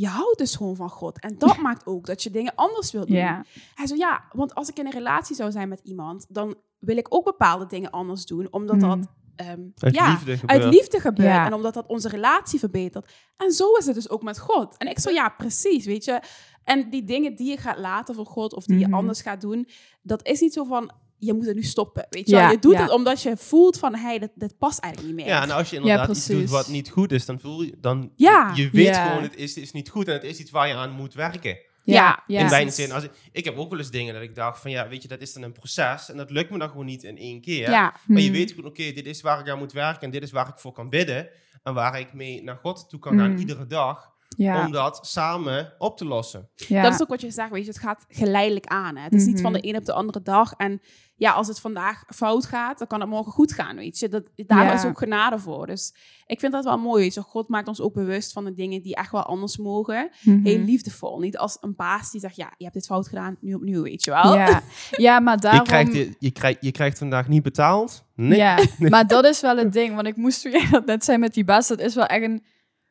je 0.00 0.06
houdt 0.06 0.38
dus 0.38 0.56
gewoon 0.56 0.76
van 0.76 0.90
God. 0.90 1.20
En 1.20 1.38
dat 1.38 1.56
maakt 1.66 1.86
ook 1.86 2.06
dat 2.06 2.22
je 2.22 2.30
dingen 2.30 2.54
anders 2.54 2.92
wilt 2.92 3.06
doen. 3.06 3.16
Ja. 3.16 3.44
Hij 3.74 3.86
zo, 3.86 3.94
ja, 3.94 4.24
want 4.32 4.54
als 4.54 4.68
ik 4.68 4.78
in 4.78 4.86
een 4.86 4.92
relatie 4.92 5.36
zou 5.36 5.50
zijn 5.50 5.68
met 5.68 5.80
iemand, 5.84 6.26
dan 6.28 6.54
wil 6.78 6.96
ik 6.96 7.06
ook 7.14 7.24
bepaalde 7.24 7.66
dingen 7.66 7.90
anders 7.90 8.26
doen, 8.26 8.52
omdat 8.52 8.80
dat 8.80 8.96
Mhm. 8.96 9.06
ehm, 9.36 9.60
Uit 9.78 9.94
ja, 9.94 10.10
liefde 10.10 10.36
gebeurt. 10.36 10.62
uit 10.62 10.74
liefde 10.74 11.00
gebeurt 11.00 11.28
Ja. 11.28 11.46
en 11.46 11.52
omdat 11.54 11.74
dat 11.74 11.86
onze 11.88 12.08
relatie 12.08 12.58
verbetert. 12.58 13.12
En 13.36 13.52
zo 13.52 13.72
is 13.74 13.86
het 13.86 13.94
dus 13.94 14.08
ook 14.10 14.22
met 14.22 14.38
God. 14.38 14.76
En 14.76 14.88
ik 14.88 14.98
zo, 14.98 15.10
ja, 15.10 15.28
precies, 15.28 15.84
weet 15.84 16.04
je. 16.04 16.20
En 16.64 16.90
die 16.90 17.04
dingen 17.04 17.36
die 17.36 17.50
je 17.50 17.56
gaat 17.56 17.78
laten 17.78 18.14
voor 18.14 18.26
God 18.26 18.54
of 18.54 18.64
die 18.64 18.76
Mhm. 18.78 18.88
je 18.88 18.94
anders 18.96 19.20
gaat 19.22 19.40
doen, 19.40 19.68
dat 20.02 20.26
is 20.26 20.40
niet 20.40 20.52
zo 20.52 20.64
van, 20.64 20.90
je 21.18 21.34
moet 21.34 21.46
het 21.46 21.54
nu 21.56 21.62
stoppen, 21.62 22.06
weet 22.10 22.28
je 22.28 22.36
Ja. 22.36 22.50
Je 22.50 22.58
doet 22.58 22.72
ja. 22.72 22.82
het 22.82 22.90
omdat 22.90 23.22
je 23.22 23.36
voelt 23.36 23.78
van, 23.78 23.94
hey, 23.94 24.18
dit, 24.18 24.30
dit 24.34 24.58
past 24.58 24.78
eigenlijk 24.78 25.14
niet 25.16 25.24
meer. 25.24 25.34
Ja, 25.34 25.42
en 25.42 25.50
als 25.50 25.70
je 25.70 25.76
inderdaad 25.76 26.08
iets 26.08 26.26
doet 26.26 26.50
wat 26.50 26.68
niet 26.68 26.90
goed 26.90 27.12
is, 27.12 27.26
dan 27.26 27.40
voel 27.40 27.62
je, 27.62 27.74
dan 27.80 28.12
Ja. 28.16 28.52
je 28.54 28.70
weet 28.70 28.86
Ja. 28.86 29.08
gewoon, 29.08 29.22
het 29.22 29.36
is, 29.36 29.54
het 29.54 29.64
is 29.64 29.72
niet 29.72 29.88
goed 29.88 30.06
en 30.08 30.12
het 30.12 30.24
is 30.24 30.38
iets 30.38 30.50
waar 30.50 30.68
je 30.68 30.74
aan 30.74 30.90
moet 30.90 31.14
werken. 31.14 31.58
Ja, 31.84 32.22
ja. 32.26 32.40
in 32.40 32.46
mijn 32.50 32.72
zin, 32.72 32.92
als 32.92 33.04
ik, 33.04 33.10
ik 33.32 33.44
heb 33.44 33.56
ook 33.58 33.70
wel 33.70 33.78
eens 33.78 33.90
dingen 33.90 34.14
dat 34.14 34.22
ik 34.22 34.34
dacht 34.34 34.60
van, 34.60 34.70
ja, 34.70 34.88
weet 34.88 35.02
je, 35.02 35.08
dat 35.08 35.20
is 35.20 35.32
dan 35.32 35.42
een 35.42 35.52
proces 35.52 36.10
en 36.10 36.16
dat 36.16 36.30
lukt 36.30 36.50
me 36.50 36.58
dan 36.58 36.68
gewoon 36.68 36.86
niet 36.86 37.02
in 37.02 37.18
één 37.18 37.40
keer. 37.40 37.70
ja. 37.70 37.94
Maar 38.06 38.18
je 38.20 38.24
Hmm. 38.28 38.36
weet 38.36 38.50
gewoon, 38.50 38.70
oké, 38.70 38.92
dit 38.92 39.06
is 39.06 39.20
waar 39.20 39.40
ik 39.40 39.48
aan 39.48 39.58
moet 39.58 39.72
werken 39.72 40.02
en 40.02 40.10
dit 40.10 40.22
is 40.22 40.30
waar 40.30 40.48
ik 40.48 40.58
voor 40.58 40.72
kan 40.72 40.88
bidden 40.90 41.28
en 41.62 41.74
waar 41.74 42.00
ik 42.00 42.12
mee 42.12 42.42
naar 42.42 42.56
God 42.62 42.88
toe 42.88 42.98
kan 42.98 43.18
gaan 43.18 43.28
Hmm. 43.30 43.38
iedere 43.38 43.66
dag, 43.66 44.10
Ja. 44.36 44.64
om 44.66 44.72
dat 44.72 44.98
samen 45.02 45.72
op 45.78 45.96
te 45.96 46.04
lossen. 46.04 46.48
ja. 46.54 46.82
Dat 46.82 46.94
is 46.94 47.02
ook 47.02 47.08
wat 47.08 47.20
je 47.20 47.30
zegt, 47.30 47.50
weet 47.50 47.64
je, 47.64 47.70
het 47.70 47.78
gaat 47.80 48.04
geleidelijk 48.08 48.66
aan. 48.66 48.96
Hè? 48.96 49.02
Het 49.02 49.14
is 49.14 49.24
niet 49.24 49.40
van 49.40 49.52
de 49.52 49.58
Mhm. 49.58 49.68
een 49.68 49.76
op 49.76 49.84
de 49.84 49.92
andere 49.92 50.22
dag. 50.22 50.52
En 50.56 50.80
ja, 51.16 51.32
als 51.32 51.46
het 51.48 51.60
vandaag 51.60 52.04
fout 52.14 52.46
gaat, 52.46 52.78
dan 52.78 52.86
kan 52.86 53.00
het 53.00 53.08
morgen 53.08 53.32
goed 53.32 53.52
gaan, 53.52 53.76
weet 53.76 53.98
je. 53.98 54.08
Dat, 54.08 54.28
daar 54.34 54.64
Ja. 54.64 54.72
is 54.72 54.84
ook 54.84 54.98
genade 54.98 55.38
voor. 55.38 55.66
Dus 55.66 55.94
ik 56.26 56.40
vind 56.40 56.52
dat 56.52 56.64
wel 56.64 56.78
mooi. 56.78 57.02
weet 57.02 57.14
je. 57.14 57.20
God 57.20 57.48
maakt 57.48 57.68
ons 57.68 57.80
ook 57.80 57.94
bewust 57.94 58.32
van 58.32 58.44
de 58.44 58.54
dingen 58.54 58.82
die 58.82 58.94
echt 58.94 59.12
wel 59.12 59.22
anders 59.22 59.56
mogen. 59.56 60.10
Mhm. 60.22 60.44
Heel 60.44 60.58
liefdevol. 60.58 61.18
Niet 61.18 61.38
als 61.38 61.56
een 61.60 61.74
baas 61.76 62.10
die 62.10 62.20
zegt, 62.20 62.36
ja, 62.36 62.52
je 62.56 62.64
hebt 62.64 62.76
dit 62.76 62.86
fout 62.86 63.08
gedaan, 63.08 63.36
nu 63.40 63.54
opnieuw, 63.54 63.82
weet 63.82 64.04
je 64.04 64.10
wel. 64.10 64.34
Ja. 64.36 64.62
ja, 64.90 65.20
maar 65.20 65.40
daarom... 65.40 65.60
Je, 65.60 65.66
krijgt, 65.66 66.16
je, 66.18 66.30
krijgt, 66.30 66.58
je 66.60 66.70
krijgt 66.72 66.98
vandaag 66.98 67.28
niet 67.28 67.42
betaald. 67.42 68.04
Nee. 68.14 68.38
Ja, 68.38 68.58
maar 68.78 69.06
dat 69.06 69.24
is 69.24 69.40
wel 69.40 69.56
het 69.56 69.72
ding. 69.72 69.94
Want 69.94 70.06
ik 70.06 70.16
moest 70.16 70.42
toen 70.42 70.50
jij 70.52 70.68
dat 70.70 70.86
net 70.86 71.04
zei 71.04 71.18
met 71.18 71.34
die 71.34 71.44
baas, 71.44 71.68
dat 71.68 71.80
is 71.80 71.94
wel 71.94 72.06
echt 72.06 72.22
een 72.24 72.42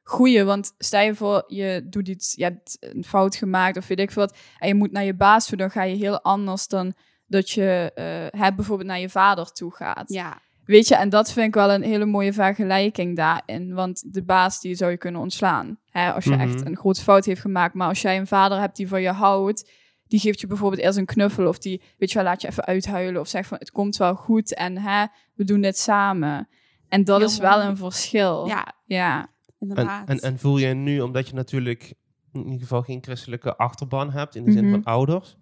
goeie. 0.08 0.44
Want 0.44 0.74
stel 0.78 1.02
je 1.02 1.16
voor, 1.16 1.44
je 1.48 1.86
doet 1.90 2.08
iets, 2.08 2.34
je 2.36 2.44
hebt 2.44 2.78
een 2.80 3.04
fout 3.04 3.36
gemaakt 3.36 3.78
of 3.78 3.88
weet 3.88 4.00
ik 4.00 4.12
veel 4.12 4.24
wat. 4.26 4.38
En 4.60 4.68
je 4.68 4.76
moet 4.76 4.92
naar 4.92 5.04
je 5.04 5.16
baas 5.16 5.48
toe, 5.48 5.58
dan 5.58 5.72
ga 5.72 5.84
je 5.84 5.96
heel 5.96 6.22
anders 6.22 6.68
dan 6.68 6.94
dat 7.28 7.50
je 7.50 7.92
eh, 7.96 8.42
hè, 8.42 8.54
bijvoorbeeld 8.54 8.88
naar 8.88 9.00
je 9.00 9.10
vader 9.10 9.52
toe 9.52 9.74
gaat. 9.76 10.10
Ja, 10.10 10.38
Weet 10.66 10.88
je, 10.88 10.96
en 10.96 11.10
dat 11.10 11.32
vind 11.32 11.48
ik 11.48 11.54
wel 11.54 11.72
een 11.72 11.84
hele 11.84 12.06
mooie 12.06 12.34
vergelijking 12.34 13.16
daarin. 13.16 13.74
Want 13.74 14.14
de 14.14 14.24
baas, 14.24 14.60
die 14.62 14.76
zou 14.76 14.92
je 14.92 14.98
kunnen 14.98 15.22
ontslaan. 15.22 15.80
Hè, 15.90 16.12
als 16.14 16.24
je 16.24 16.30
Mhm. 16.32 16.40
echt 16.40 16.66
een 16.66 16.78
grote 16.78 17.02
fout 17.02 17.26
heeft 17.26 17.42
gemaakt. 17.42 17.74
Maar 17.74 17.88
als 17.88 18.02
jij 18.02 18.18
een 18.18 18.28
vader 18.28 18.60
hebt 18.60 18.76
die 18.76 18.88
van 18.88 19.02
je 19.02 19.12
houdt, 19.12 19.72
die 20.08 20.20
geeft 20.20 20.40
je 20.40 20.48
bijvoorbeeld 20.48 20.82
eerst 20.82 20.98
een 20.98 21.06
knuffel. 21.06 21.48
Of 21.48 21.58
die, 21.60 21.82
weet 21.98 22.10
je 22.12 22.16
wel, 22.16 22.24
laat 22.24 22.42
je 22.42 22.48
even 22.48 22.66
uithuilen. 22.66 23.22
Of 23.22 23.28
zegt 23.28 23.48
van, 23.48 23.58
het 23.58 23.72
komt 23.72 23.98
wel 23.98 24.16
goed 24.16 24.54
en 24.56 24.78
hè, 24.78 25.06
we 25.36 25.44
doen 25.44 25.62
dit 25.62 25.78
samen. 25.78 26.48
En 26.88 27.04
dat 27.04 27.18
Heel 27.18 27.28
is 27.28 27.38
wel 27.38 27.58
mooi. 27.58 27.68
een 27.70 27.78
verschil. 27.78 28.46
ja 28.48 28.74
Ja. 28.86 29.30
En, 29.60 29.68
inderdaad. 29.68 30.10
en, 30.10 30.20
en 30.20 30.40
voel 30.40 30.58
je 30.58 30.68
nu, 30.74 31.02
omdat 31.02 31.28
je 31.28 31.34
natuurlijk 31.34 31.94
in 32.34 32.44
ieder 32.46 32.60
geval 32.62 32.82
geen 32.82 33.04
christelijke 33.04 33.56
achterban 33.58 34.12
hebt, 34.12 34.36
in 34.36 34.46
de 34.46 34.52
zin 34.52 34.64
Mhm. 34.64 34.72
van 34.74 34.84
ouders, 34.84 35.38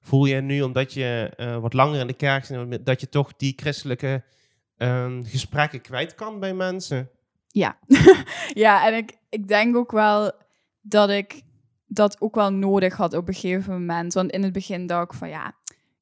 voel 0.00 0.24
je 0.24 0.40
nu, 0.40 0.62
omdat 0.62 0.92
je 0.92 1.32
eh, 1.36 1.56
wat 1.58 1.72
langer 1.72 2.00
in 2.00 2.06
de 2.06 2.12
kerk 2.16 2.44
zit, 2.44 2.86
dat 2.86 3.00
je 3.00 3.08
toch 3.08 3.36
die 3.36 3.52
christelijke 3.56 4.24
ehm, 4.76 5.22
gesprekken 5.24 5.80
kwijt 5.80 6.14
kan 6.14 6.40
bij 6.40 6.54
mensen? 6.54 7.10
Ja, 7.48 7.78
ja 8.64 8.86
en 8.86 8.94
ik, 8.96 9.16
ik 9.30 9.48
denk 9.48 9.76
ook 9.76 9.92
wel 9.92 10.32
dat 10.80 11.10
ik 11.10 11.42
dat 11.86 12.20
ook 12.20 12.34
wel 12.34 12.52
nodig 12.52 12.96
had 12.96 13.14
op 13.14 13.28
een 13.28 13.34
gegeven 13.34 13.72
moment. 13.72 14.14
Want 14.14 14.30
in 14.30 14.42
het 14.42 14.52
begin 14.52 14.86
dacht 14.86 15.12
ik 15.12 15.18
van 15.18 15.28
ja, 15.28 15.54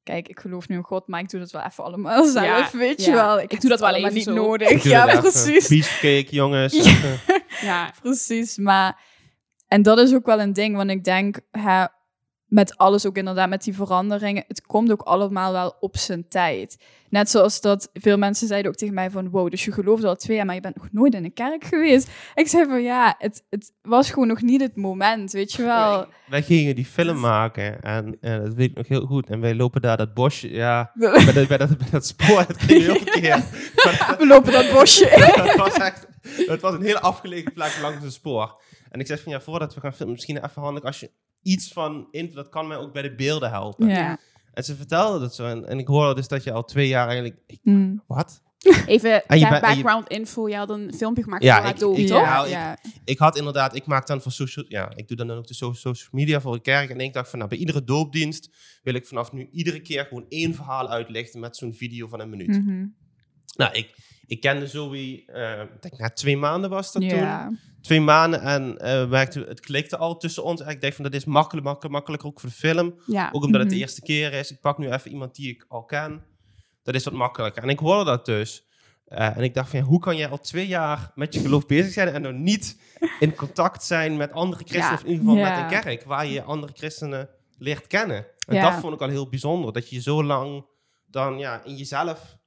kijk, 0.03 0.27
ik 0.27 0.39
geloof 0.39 0.67
nu 0.67 0.75
in 0.75 0.83
God, 0.83 1.07
maar 1.07 1.19
ik 1.19 1.29
doe 1.29 1.39
dat 1.39 1.51
wel 1.51 1.61
even 1.63 1.83
allemaal 1.83 2.25
zelf, 2.25 2.71
Ja, 2.71 2.77
weet 2.77 3.05
ja. 3.05 3.11
je 3.11 3.13
wel. 3.17 3.39
Ik 3.39 3.61
doe 3.61 3.69
dat 3.69 3.79
wel 3.79 3.93
even 3.95 4.13
niet 4.13 4.23
zo. 4.23 4.33
nodig. 4.33 4.69
Ik 4.69 4.81
doe 4.83 4.91
Ja, 4.91 5.05
dat 5.05 5.09
even. 5.17 5.21
precies. 5.31 5.67
Beefcake, 5.67 6.35
jongens. 6.35 6.73
Ja. 6.73 7.15
Ja, 7.61 7.93
Precies, 8.01 8.57
maar... 8.57 9.13
En 9.67 9.81
dat 9.81 9.99
is 9.99 10.13
ook 10.13 10.25
wel 10.25 10.39
een 10.39 10.53
ding, 10.53 10.75
want 10.75 10.89
ik 10.89 11.03
denk, 11.03 11.39
hè, 11.51 11.85
met 12.55 12.77
alles 12.77 13.05
ook 13.05 13.17
inderdaad, 13.17 13.49
met 13.49 13.63
die 13.63 13.75
veranderingen, 13.75 14.43
het 14.47 14.61
komt 14.61 14.91
ook 14.91 15.01
allemaal 15.01 15.51
wel 15.51 15.75
op 15.79 15.97
zijn 15.97 16.27
tijd. 16.27 16.83
Net 17.09 17.29
zoals 17.29 17.61
dat 17.61 17.89
veel 17.93 18.17
mensen 18.17 18.47
zeiden 18.47 18.71
ook 18.71 18.77
tegen 18.77 18.93
mij 18.93 19.11
van, 19.11 19.29
wow, 19.29 19.49
dus 19.49 19.65
je 19.65 19.71
geloofde 19.71 20.07
al 20.07 20.15
twee 20.15 20.37
jaar, 20.37 20.45
maar 20.45 20.55
je 20.55 20.61
bent 20.61 20.75
nog 20.75 20.87
nooit 20.91 21.13
in 21.13 21.23
een 21.23 21.33
kerk 21.33 21.63
geweest. 21.63 22.09
Ik 22.33 22.47
zei 22.47 22.65
van, 22.65 22.81
ja, 22.81 23.15
het, 23.17 23.45
het 23.49 23.73
was 23.81 24.09
gewoon 24.09 24.27
nog 24.27 24.41
niet 24.41 24.61
het 24.61 24.75
moment, 24.75 25.31
weet 25.31 25.53
je 25.53 25.63
wel. 25.63 26.07
Wij 26.27 26.43
gingen 26.43 26.75
die 26.75 26.85
film 26.85 27.19
maken 27.19 27.81
en 27.81 28.17
eh, 28.21 28.37
dat 28.37 28.53
weet 28.53 28.69
ik 28.69 28.77
nog 28.77 28.87
heel 28.87 29.05
goed. 29.05 29.29
En 29.29 29.39
wij 29.39 29.55
lopen 29.55 29.81
daar 29.81 29.97
dat 29.97 30.13
bosje, 30.13 30.51
ja, 30.51 30.91
bij, 30.93 31.33
dat, 31.33 31.47
bij, 31.47 31.57
dat, 31.57 31.77
bij 31.77 31.89
dat 31.91 32.05
spoor, 32.05 32.39
het 32.39 32.61
ging 32.61 32.81
heel 32.81 32.95
verkeerd. 32.95 33.51
Maar 33.83 34.15
We 34.19 34.27
lopen 34.27 34.51
dat 34.51 34.71
bosje 34.71 35.09
in. 35.09 35.43
dat 35.45 35.55
was 35.55 35.73
echt, 35.73 36.07
het 36.21 36.61
was 36.61 36.73
een 36.73 36.85
heel 36.85 36.99
afgelegen 36.99 37.53
plek 37.53 37.79
langs 37.81 38.03
het 38.03 38.13
spoor. 38.13 38.61
En 38.89 38.99
ik 38.99 39.07
zeg 39.07 39.21
van 39.21 39.31
ja, 39.31 39.41
voordat 39.41 39.73
we 39.73 39.79
gaan 39.79 39.93
filmen, 39.93 40.13
misschien 40.13 40.43
even 40.43 40.61
handig 40.61 40.83
als 40.83 40.99
je 40.99 41.11
iets 41.45 41.73
van 41.73 42.07
info, 42.11 42.35
dat 42.35 42.49
kan 42.49 42.67
mij 42.67 42.77
ook 42.77 42.93
bij 42.93 43.01
de 43.01 43.15
beelden 43.15 43.49
helpen. 43.49 43.87
Ja. 43.87 44.17
En 44.53 44.63
ze 44.63 44.75
vertelde 44.75 45.19
dat 45.19 45.35
zo. 45.35 45.45
En, 45.45 45.67
en 45.67 45.79
ik 45.79 45.87
hoorde 45.87 46.15
dus 46.15 46.27
dat 46.27 46.43
je 46.43 46.51
al 46.51 46.63
twee 46.63 46.87
jaar 46.87 47.07
eigenlijk. 47.07 47.37
Ik, 47.47 47.59
Mm. 47.63 48.03
wat? 48.07 48.43
Even 48.85 49.11
En 49.27 49.37
je 49.39 49.43
ter 49.43 49.49
bent- 49.51 49.63
en 49.63 49.77
je- 49.77 49.83
background 49.83 50.07
info. 50.07 50.47
Je 50.49 50.55
had 50.55 50.69
een 50.69 50.93
filmpje 50.93 51.23
gemaakt 51.23 51.43
Ja, 51.43 51.63
ik- 51.69 51.75
toch? 51.75 51.97
Ja, 51.97 52.43
ik- 52.43 52.49
ja. 52.49 52.77
Ik 53.05 53.17
had 53.17 53.37
inderdaad, 53.37 53.75
ik 53.75 53.85
maak 53.85 54.07
dan 54.07 54.21
voor 54.21 54.31
social, 54.31 54.65
ja, 54.67 54.91
ik 54.95 55.07
doe 55.07 55.17
dan 55.17 55.31
ook 55.31 55.47
de 55.47 55.53
so- 55.53 55.73
social 55.73 56.09
media 56.11 56.41
voor 56.41 56.53
de 56.53 56.61
kerk. 56.61 56.89
En 56.89 56.99
ik 56.99 57.13
dacht 57.13 57.29
van, 57.29 57.37
nou, 57.39 57.49
bij 57.51 57.59
iedere 57.59 57.83
doopdienst 57.83 58.49
wil 58.83 58.93
ik 58.93 59.05
vanaf 59.07 59.31
nu 59.31 59.47
iedere 59.51 59.79
keer 59.81 60.05
gewoon 60.05 60.25
één 60.29 60.53
verhaal 60.55 60.89
uitlichten 60.89 61.39
met 61.39 61.57
zo'n 61.57 61.73
video 61.73 62.07
van 62.07 62.19
een 62.19 62.29
minuut. 62.29 62.63
Mhm. 62.65 62.85
Nou, 63.55 63.73
ik, 63.73 63.95
ik 64.27 64.39
kende 64.41 64.67
Zoe, 64.67 65.25
eh, 65.25 65.61
ik 65.61 65.81
denk 65.81 65.97
na 65.97 66.09
twee 66.09 66.37
maanden 66.37 66.69
was 66.69 66.91
dat 66.91 67.09
toen. 67.09 67.59
Twee 67.81 68.01
maanden 68.01 68.41
en 68.41 68.77
eh, 68.77 69.09
werkte, 69.09 69.45
het 69.47 69.59
klikte 69.59 69.97
al 69.97 70.17
tussen 70.17 70.43
ons. 70.43 70.61
En 70.61 70.69
ik 70.69 70.81
dacht 70.81 70.95
van, 70.95 71.03
dat 71.03 71.13
is 71.13 71.25
makkelijk, 71.25 71.65
makkelijk, 71.65 71.93
makkelijker 71.93 72.27
ook 72.27 72.39
voor 72.39 72.49
de 72.49 72.55
film. 72.55 72.99
Ja. 73.05 73.29
Ook 73.31 73.43
omdat 73.43 73.59
het 73.61 73.69
de 73.69 73.75
Mhm. 73.75 73.83
eerste 73.83 74.01
keer 74.01 74.33
is. 74.33 74.51
Ik 74.51 74.59
pak 74.61 74.77
nu 74.77 74.91
even 74.91 75.11
iemand 75.11 75.35
die 75.35 75.49
ik 75.49 75.65
al 75.67 75.83
ken. 75.83 76.23
Dat 76.83 76.95
is 76.95 77.03
wat 77.03 77.13
makkelijker. 77.13 77.63
En 77.63 77.69
ik 77.69 77.79
hoorde 77.79 78.03
dat 78.03 78.25
dus. 78.25 78.65
Eh, 79.05 79.37
en 79.37 79.43
ik 79.43 79.53
dacht 79.53 79.69
van, 79.69 79.79
ja, 79.79 79.85
hoe 79.85 79.99
kan 79.99 80.17
jij 80.17 80.29
al 80.29 80.39
twee 80.39 80.67
jaar 80.67 81.11
met 81.15 81.33
je 81.33 81.39
geloof 81.39 81.65
bezig 81.65 81.93
zijn 81.93 82.07
en 82.07 82.23
dan 82.23 82.43
niet 82.43 82.79
in 83.19 83.35
contact 83.35 83.83
zijn 83.83 84.17
met 84.17 84.31
andere 84.31 84.63
christenen, 84.63 84.87
Ja. 84.89 84.93
of 84.95 85.03
in 85.03 85.09
ieder 85.09 85.25
geval 85.25 85.39
Ja. 85.39 85.49
met 85.49 85.73
een 85.73 85.81
kerk, 85.81 86.03
waar 86.03 86.25
je 86.25 86.43
andere 86.43 86.73
christenen 86.75 87.29
leert 87.57 87.87
kennen. 87.87 88.25
En 88.47 88.61
dat 88.61 88.73
vond 88.73 88.93
ik 88.93 89.01
al 89.01 89.09
heel 89.09 89.29
bijzonder, 89.29 89.73
dat 89.73 89.89
je 89.89 89.95
je 89.95 90.01
zo 90.01 90.23
lang 90.23 90.65
dan 91.05 91.37
ja, 91.37 91.63
in 91.63 91.75
jezelf 91.75 92.37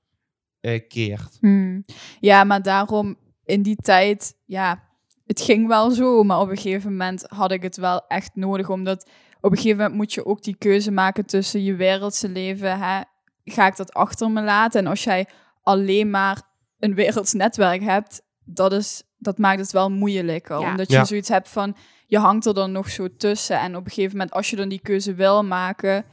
eh, 0.61 0.81
keert. 0.89 1.37
Hmm. 1.41 1.85
Ja, 2.21 2.45
maar 2.45 2.63
daarom 2.63 3.17
in 3.45 3.63
die 3.63 3.77
tijd, 3.77 4.35
ja, 4.45 4.83
het 5.27 5.41
ging 5.41 5.69
wel 5.69 5.91
zo, 5.91 6.23
maar 6.23 6.41
op 6.41 6.49
een 6.49 6.57
gegeven 6.57 6.91
moment 6.91 7.25
had 7.29 7.51
ik 7.53 7.63
het 7.63 7.77
wel 7.77 8.07
echt 8.07 8.31
nodig, 8.35 8.69
omdat 8.71 9.09
op 9.41 9.51
een 9.51 9.57
gegeven 9.57 9.77
moment 9.79 9.95
moet 9.97 10.13
je 10.13 10.27
ook 10.27 10.43
die 10.43 10.57
keuze 10.57 10.91
maken 10.91 11.27
tussen 11.27 11.63
je 11.65 11.75
wereldse 11.75 12.29
leven, 12.29 12.79
hè, 12.79 13.01
ga 13.45 13.67
ik 13.67 13.77
dat 13.77 13.93
achter 13.93 14.31
me 14.31 14.43
laten? 14.43 14.81
En 14.81 14.87
als 14.87 15.05
jij 15.05 15.27
alleen 15.63 16.11
maar 16.11 16.43
een 16.79 16.95
werelds 16.95 17.33
netwerk 17.33 17.83
hebt, 17.83 18.23
dat, 18.45 18.73
is, 18.73 19.03
dat 19.19 19.39
maakt 19.39 19.61
het 19.61 19.73
wel 19.73 19.91
moeilijker, 19.91 20.61
Ja. 20.61 20.71
omdat 20.71 20.89
je 20.91 20.97
Ja. 20.97 21.05
zoiets 21.05 21.29
hebt 21.29 21.49
van, 21.49 21.77
je 22.07 22.19
hangt 22.19 22.47
er 22.47 22.55
dan 22.55 22.73
nog 22.73 22.91
zo 22.91 23.09
tussen 23.17 23.59
en 23.61 23.77
op 23.77 23.85
een 23.85 23.91
gegeven 23.91 24.17
moment, 24.17 24.35
als 24.35 24.51
je 24.51 24.57
dan 24.57 24.69
die 24.69 24.81
keuze 24.81 25.15
wil 25.15 25.45
maken, 25.45 26.05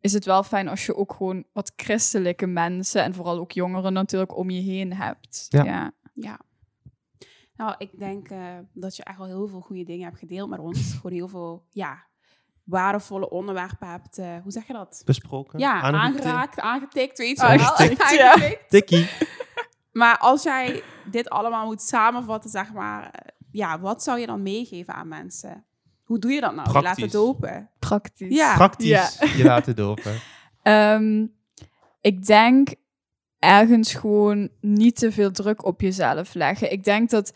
is 0.00 0.12
het 0.12 0.24
wel 0.24 0.42
fijn 0.42 0.68
als 0.68 0.86
je 0.86 0.96
ook 0.96 1.12
gewoon 1.12 1.44
wat 1.52 1.72
christelijke 1.76 2.46
mensen 2.46 3.02
en 3.02 3.14
vooral 3.14 3.38
ook 3.38 3.52
jongeren 3.52 3.92
natuurlijk 3.92 4.36
om 4.36 4.50
je 4.50 4.60
heen 4.60 4.92
hebt. 4.92 5.46
Ja. 5.48 5.64
Ja. 5.64 5.92
Ja. 6.14 6.40
Nou, 7.54 7.74
ik 7.78 7.98
denk 7.98 8.28
eh, 8.28 8.58
dat 8.72 8.96
je 8.96 9.04
echt 9.04 9.18
wel 9.18 9.26
heel 9.26 9.48
veel 9.48 9.60
goede 9.60 9.84
dingen 9.84 10.04
hebt 10.04 10.18
gedeeld 10.18 10.48
met 10.50 10.58
ons. 10.58 10.92
Gewoon 10.94 11.12
heel 11.12 11.28
veel, 11.28 11.66
ja, 11.70 12.04
waardevolle 12.64 13.30
onderwerpen 13.30 13.88
hebt, 13.88 14.18
eh, 14.18 14.36
hoe 14.42 14.52
zeg 14.52 14.66
je 14.66 14.72
dat? 14.72 15.02
Besproken. 15.04 15.58
Ja, 15.58 15.80
aangetikt. 15.80 16.24
aangeraakt, 16.24 16.60
aangetikt, 16.60 17.18
weet 17.18 17.36
je 17.36 17.42
Aangetikt, 17.42 17.98
wel. 18.08 18.18
ja. 18.18 18.32
Aangetikt. 18.32 18.70
Tikkie. 18.70 19.08
Maar 19.92 20.18
als 20.18 20.42
jij 20.42 20.82
dit 21.10 21.28
allemaal 21.30 21.66
moet 21.66 21.82
samenvatten, 21.82 22.50
zeg 22.50 22.72
maar, 22.72 23.10
eh, 23.10 23.32
ja, 23.50 23.80
wat 23.80 24.02
zou 24.02 24.18
je 24.18 24.26
dan 24.26 24.42
meegeven 24.42 24.94
aan 24.94 25.08
mensen? 25.08 25.64
Hoe 26.10 26.18
doe 26.18 26.32
je 26.32 26.40
dat 26.40 26.54
nou? 26.54 26.72
Je 26.72 26.82
laat 26.82 27.00
het 27.00 27.12
dopen. 27.12 27.70
Praktisch. 27.78 28.34
Ja. 28.34 28.54
Praktisch 28.54 29.18
je 29.36 29.44
laten 29.44 29.76
dopen. 29.76 30.12
Ehm, 30.62 31.26
ik 32.00 32.26
denk 32.26 32.74
ergens 33.38 33.94
gewoon 33.94 34.48
niet 34.60 34.96
te 34.96 35.12
veel 35.12 35.30
druk 35.30 35.64
op 35.64 35.80
jezelf 35.80 36.34
leggen. 36.34 36.72
Ik 36.72 36.84
denk 36.84 37.10
dat, 37.10 37.32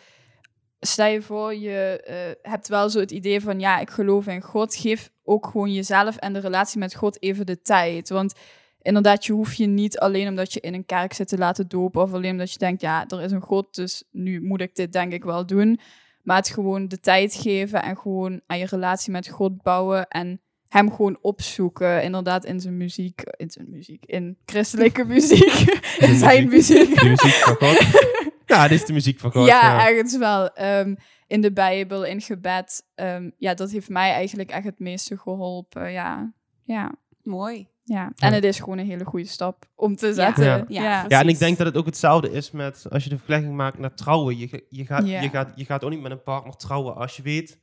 stel 0.80 1.06
je 1.06 1.22
voor, 1.22 1.54
je 1.54 2.00
eh, 2.04 2.50
hebt 2.50 2.68
wel 2.68 2.90
zo 2.90 3.00
het 3.00 3.10
idee 3.10 3.40
van, 3.40 3.60
ja, 3.60 3.78
ik 3.78 3.90
geloof 3.90 4.26
in 4.26 4.42
God. 4.42 4.74
Geef 4.74 5.10
ook 5.24 5.46
gewoon 5.46 5.72
jezelf 5.72 6.16
en 6.16 6.32
de 6.32 6.40
relatie 6.40 6.78
met 6.78 6.94
God 6.94 7.22
even 7.22 7.46
de 7.46 7.60
tijd. 7.60 8.08
Want 8.08 8.34
inderdaad, 8.82 9.24
je 9.24 9.32
hoeft 9.32 9.56
je 9.56 9.66
niet 9.66 9.98
alleen 9.98 10.28
omdat 10.28 10.52
je 10.52 10.60
in 10.60 10.74
een 10.74 10.86
kerk 10.86 11.12
zit 11.12 11.28
te 11.28 11.38
laten 11.38 11.68
dopen. 11.68 12.02
Of 12.02 12.12
alleen 12.12 12.32
omdat 12.32 12.52
je 12.52 12.58
denkt, 12.58 12.80
ja, 12.80 13.06
er 13.08 13.22
is 13.22 13.32
een 13.32 13.40
God, 13.40 13.74
dus 13.74 14.04
nu 14.10 14.42
moet 14.42 14.60
ik 14.60 14.74
dit 14.74 14.92
denk 14.92 15.12
ik 15.12 15.24
wel 15.24 15.46
doen. 15.46 15.80
Maar 16.24 16.36
het 16.36 16.48
gewoon 16.48 16.88
de 16.88 17.00
tijd 17.00 17.34
geven 17.34 17.82
en 17.82 17.96
gewoon 17.96 18.40
aan 18.46 18.58
je 18.58 18.66
relatie 18.66 19.12
met 19.12 19.28
God 19.28 19.62
bouwen. 19.62 20.08
En 20.08 20.40
hem 20.68 20.90
gewoon 20.90 21.18
opzoeken, 21.20 22.02
inderdaad, 22.02 22.44
in 22.44 22.60
zijn 22.60 22.76
muziek. 22.76 23.22
In 23.36 23.50
zijn 23.50 23.70
muziek, 23.70 24.04
in 24.06 24.38
christelijke 24.46 25.04
muziek. 25.14 25.60
in 25.98 26.14
zijn 26.24 26.48
muziek. 26.48 27.00
De 27.00 27.08
muziek 27.08 27.32
van 27.32 27.56
God. 27.56 27.78
ja, 28.46 28.68
dit 28.68 28.80
is 28.80 28.86
de 28.86 28.92
muziek 28.92 29.20
van 29.20 29.32
God. 29.32 29.46
ja, 29.46 29.88
ergens 29.88 30.18
wel. 30.18 30.54
Ehm, 30.54 30.94
in 31.26 31.40
de 31.40 31.52
Bijbel, 31.52 32.04
in 32.04 32.20
gebed. 32.20 32.86
Ehm, 32.94 33.30
ja, 33.36 33.54
dat 33.54 33.70
heeft 33.70 33.88
mij 33.88 34.10
eigenlijk 34.10 34.50
echt 34.50 34.64
het 34.64 34.78
meeste 34.78 35.18
geholpen. 35.18 35.92
Ja, 35.92 36.32
ja. 36.64 36.94
Mooi. 37.22 37.68
Ja, 37.86 38.12
en 38.16 38.32
het 38.32 38.44
is 38.44 38.58
gewoon 38.58 38.78
een 38.78 38.86
hele 38.86 39.04
goede 39.04 39.26
stap 39.26 39.64
om 39.74 39.96
te 39.96 40.14
zetten. 40.14 40.44
Ja. 40.44 40.64
Ja, 40.68 41.04
Ja, 41.08 41.20
en 41.20 41.28
ik 41.28 41.38
denk 41.38 41.58
dat 41.58 41.66
het 41.66 41.76
ook 41.76 41.86
hetzelfde 41.86 42.30
is 42.30 42.50
met 42.50 42.86
als 42.90 43.02
je 43.04 43.08
de 43.08 43.16
vergelijking 43.16 43.54
maakt 43.54 43.78
naar 43.78 43.94
trouwen. 43.94 44.38
Je, 44.38 44.66
je, 44.68 44.86
gaat, 44.86 45.06
Ja. 45.06 45.20
je, 45.20 45.28
gaat, 45.28 45.52
je 45.54 45.64
gaat 45.64 45.84
ook 45.84 45.90
niet 45.90 46.00
met 46.02 46.10
een 46.12 46.22
partner 46.22 46.56
trouwen 46.56 46.94
als 46.96 47.16
je 47.16 47.22
weet 47.22 47.60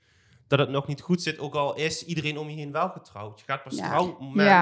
dat 0.48 0.60
het 0.60 0.70
nog 0.70 0.88
niet 0.88 1.02
goed 1.02 1.22
zit. 1.22 1.40
Ook 1.40 1.56
al 1.56 1.76
is 1.76 2.06
iedereen 2.06 2.38
om 2.38 2.50
je 2.50 2.56
heen 2.56 2.72
wel 2.72 2.90
getrouwd. 2.90 3.40
Je 3.40 3.46
gaat 3.46 3.64
pas 3.64 3.76
Ja. 3.76 3.86
trouwen 3.88 4.12
op 4.12 4.20
het 4.20 4.28
moment 4.28 4.48
Ja. 4.48 4.60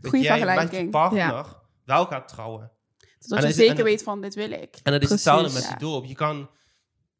dat 0.00 0.10
Goeie 0.10 0.24
jij 0.24 0.54
met 0.56 0.72
je 0.72 0.88
partner 0.88 1.46
wel 1.84 2.04
gaat 2.06 2.28
trouwen. 2.28 2.70
Zodat 3.18 3.42
En 3.44 3.48
je 3.50 3.54
zeker 3.54 3.74
het- 3.76 3.84
weet 3.84 4.02
van, 4.02 4.20
dit 4.20 4.34
wil 4.34 4.50
ik. 4.50 4.78
En 4.82 4.92
dat 4.92 5.02
is 5.02 5.10
hetzelfde 5.10 5.52
met 5.52 5.62
ja. 5.62 5.68
die 5.68 5.78
doop. 5.78 6.04
Je 6.04 6.14
kan, 6.14 6.50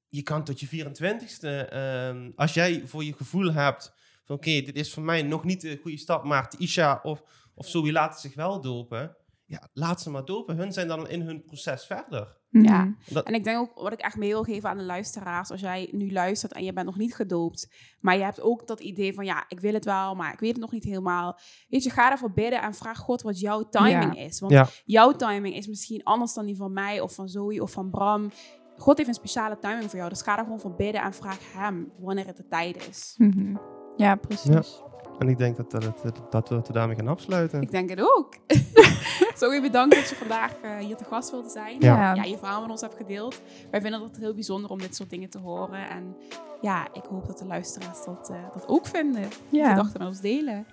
je 0.09 0.23
kan 0.23 0.45
tot 0.45 0.61
je 0.61 0.67
24ste, 0.67 1.49
ehm, 1.49 2.31
als 2.37 2.55
jij 2.55 2.83
voor 2.87 3.05
je 3.05 3.13
gevoel 3.13 3.53
hebt 3.53 3.93
van 4.25 4.37
oké, 4.37 4.51
dit 4.61 4.77
is 4.77 4.93
voor 4.93 5.03
mij 5.03 5.23
nog 5.23 5.45
niet 5.45 5.61
de 5.61 5.79
goede 5.83 5.99
stap, 5.99 6.25
maar 6.25 6.53
Isha 6.59 7.01
of, 7.03 7.23
of 7.59 7.67
Zoe 7.67 7.93
laten 7.93 8.21
zich 8.21 8.35
wel 8.35 8.61
dopen. 8.61 9.17
Ja, 9.45 9.69
laat 9.73 10.01
ze 10.01 10.11
maar 10.11 10.25
dopen. 10.25 10.57
Hun 10.57 10.73
zijn 10.73 10.89
dan 10.89 11.09
in 11.09 11.21
hun 11.21 11.43
proces 11.45 11.85
verder. 11.87 12.37
Ja. 12.51 12.85
Mhm. 12.85 12.93
Dat, 13.15 13.25
En 13.27 13.35
ik 13.35 13.45
denk 13.45 13.59
ook, 13.59 13.81
wat 13.83 13.93
ik 13.93 14.01
echt 14.01 14.17
mee 14.17 14.29
wil 14.29 14.43
geven 14.43 14.69
aan 14.69 14.77
de 14.77 14.85
luisteraars, 14.85 15.51
als 15.51 15.61
jij 15.61 15.89
nu 15.93 16.13
luistert 16.13 16.53
en 16.53 16.65
je 16.65 16.73
bent 16.73 16.87
nog 16.87 16.97
niet 16.97 17.15
gedoopt, 17.15 17.75
maar 18.01 18.17
je 18.17 18.23
hebt 18.23 18.41
ook 18.41 18.67
dat 18.67 18.81
idee 18.81 19.15
van, 19.15 19.25
ja, 19.25 19.45
ik 19.49 19.61
wil 19.61 19.73
het 19.75 19.85
wel, 19.85 20.15
maar 20.15 20.33
ik 20.33 20.39
weet 20.41 20.51
het 20.53 20.61
nog 20.61 20.73
niet 20.73 20.85
helemaal. 20.85 21.39
Weet 21.69 21.83
je, 21.83 21.91
ga 21.91 22.11
ervoor 22.11 22.33
bidden 22.33 22.63
en 22.63 22.75
vraag 22.75 22.99
God 22.99 23.23
wat 23.23 23.41
jouw 23.41 23.69
timing 23.69 24.19
is. 24.19 24.41
Want 24.41 24.53
Ja. 24.53 24.67
jouw 24.85 25.13
timing 25.13 25.55
is 25.55 25.67
misschien 25.67 26.03
anders 26.05 26.35
dan 26.35 26.47
die 26.47 26.57
van 26.57 26.73
mij 26.73 27.01
of 27.01 27.15
van 27.15 27.29
Zoe 27.29 27.63
of 27.63 27.71
van 27.71 27.91
Bram. 27.91 28.31
God 28.77 28.97
heeft 28.97 29.09
een 29.09 29.15
speciale 29.15 29.59
timing 29.59 29.85
voor 29.91 29.99
jou, 29.99 30.09
dus 30.11 30.23
ga 30.23 30.39
er 30.39 30.45
gewoon 30.45 30.61
voor 30.61 30.75
bidden 30.75 31.03
en 31.03 31.15
vraag 31.15 31.53
hem 31.53 31.93
wanneer 31.99 32.27
het 32.27 32.37
de 32.37 32.47
tijd 32.49 32.89
is. 32.89 33.15
Mhm. 33.17 33.57
Ja, 33.97 34.15
precies. 34.17 34.83
En 35.19 35.29
ik 35.29 35.39
denk 35.39 35.57
dat, 35.57 35.71
dat, 35.71 35.85
het- 36.03 36.21
dat 36.31 36.49
we 36.49 36.55
het 36.55 36.73
daarmee 36.73 36.97
gaan 36.97 37.09
afsluiten. 37.09 37.63
Ik 37.63 37.71
denk 37.71 37.91
het 37.91 38.01
ook. 38.01 38.35
Zoe, 39.39 39.61
bedankt 39.61 39.95
dat 39.95 40.09
je 40.09 40.15
vandaag 40.15 40.53
eh, 40.63 40.77
hier 40.77 40.97
te 40.97 41.05
gast 41.05 41.31
wilde 41.31 41.49
zijn. 41.49 41.77
Ja. 41.81 42.15
ja, 42.15 42.23
je 42.23 42.39
verhaal 42.39 42.61
met 42.61 42.71
ons 42.71 42.81
hebt 42.81 42.95
gedeeld. 42.97 43.41
Wij 43.71 43.81
vinden 43.81 44.03
het 44.03 44.17
heel 44.17 44.35
bijzonder 44.35 44.71
om 44.71 44.79
dit 44.79 44.97
soort 44.97 45.11
dingen 45.11 45.31
te 45.31 45.39
horen. 45.39 45.89
En 45.89 46.17
ja, 46.61 46.87
ik 46.93 47.03
hoop 47.11 47.27
dat 47.27 47.39
de 47.39 47.47
luisteraars 47.47 48.05
dat, 48.05 48.31
eh, 48.31 48.37
dat 48.55 48.69
ook 48.69 48.87
vinden. 48.87 49.29
Ja. 49.49 49.69
gedachten 49.69 49.99
met 49.99 50.09
ons 50.09 50.21
delen. 50.21 50.67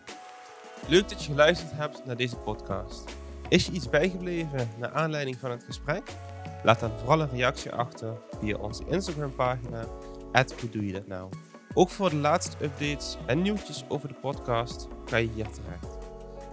Leuk 0.87 1.09
dat 1.09 1.23
je 1.23 1.31
geluisterd 1.31 1.71
hebt 1.73 2.05
naar 2.05 2.15
deze 2.17 2.35
podcast. 2.35 3.03
Is 3.49 3.65
je 3.65 3.71
iets 3.71 3.89
bijgebleven 3.89 4.69
naar 4.79 4.91
aanleiding 4.93 5.37
van 5.39 5.51
het 5.51 5.63
gesprek? 5.63 6.03
Laat 6.63 6.79
dan 6.79 6.91
vooral 6.99 7.21
een 7.21 7.29
reactie 7.29 7.71
achter 7.71 8.17
via 8.39 8.57
onze 8.57 8.83
Instagram 8.87 9.35
pagina. 9.35 9.83
Hoe 10.59 10.69
doe 10.71 10.85
je 10.85 10.93
dat 10.93 11.07
nou? 11.07 11.29
Ook 11.77 11.89
voor 11.89 12.09
de 12.09 12.15
laatste 12.15 12.63
updates 12.63 13.17
en 13.25 13.41
nieuwtjes 13.41 13.83
over 13.87 14.07
de 14.07 14.13
podcast 14.13 14.87
kan 15.05 15.21
je 15.21 15.29
hier 15.33 15.49
terecht. 15.49 15.97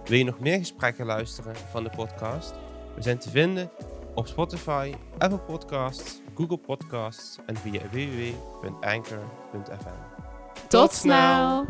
Wil 0.05 0.17
je 0.17 0.23
nog 0.23 0.39
meer 0.39 0.57
gesprekken 0.57 1.05
luisteren 1.05 1.55
van 1.55 1.83
de 1.83 1.89
podcast? 1.89 2.53
We 2.95 3.01
zijn 3.01 3.17
te 3.17 3.29
vinden 3.29 3.71
op 4.15 4.27
Spotify, 4.27 4.93
Apple 5.17 5.39
Podcasts, 5.39 6.21
Google 6.35 6.57
Podcasts 6.57 7.37
en 7.45 7.57
via 7.57 7.81
www.anchor.fm. 7.91 9.13
Tot 10.67 10.93
snel! 10.93 11.65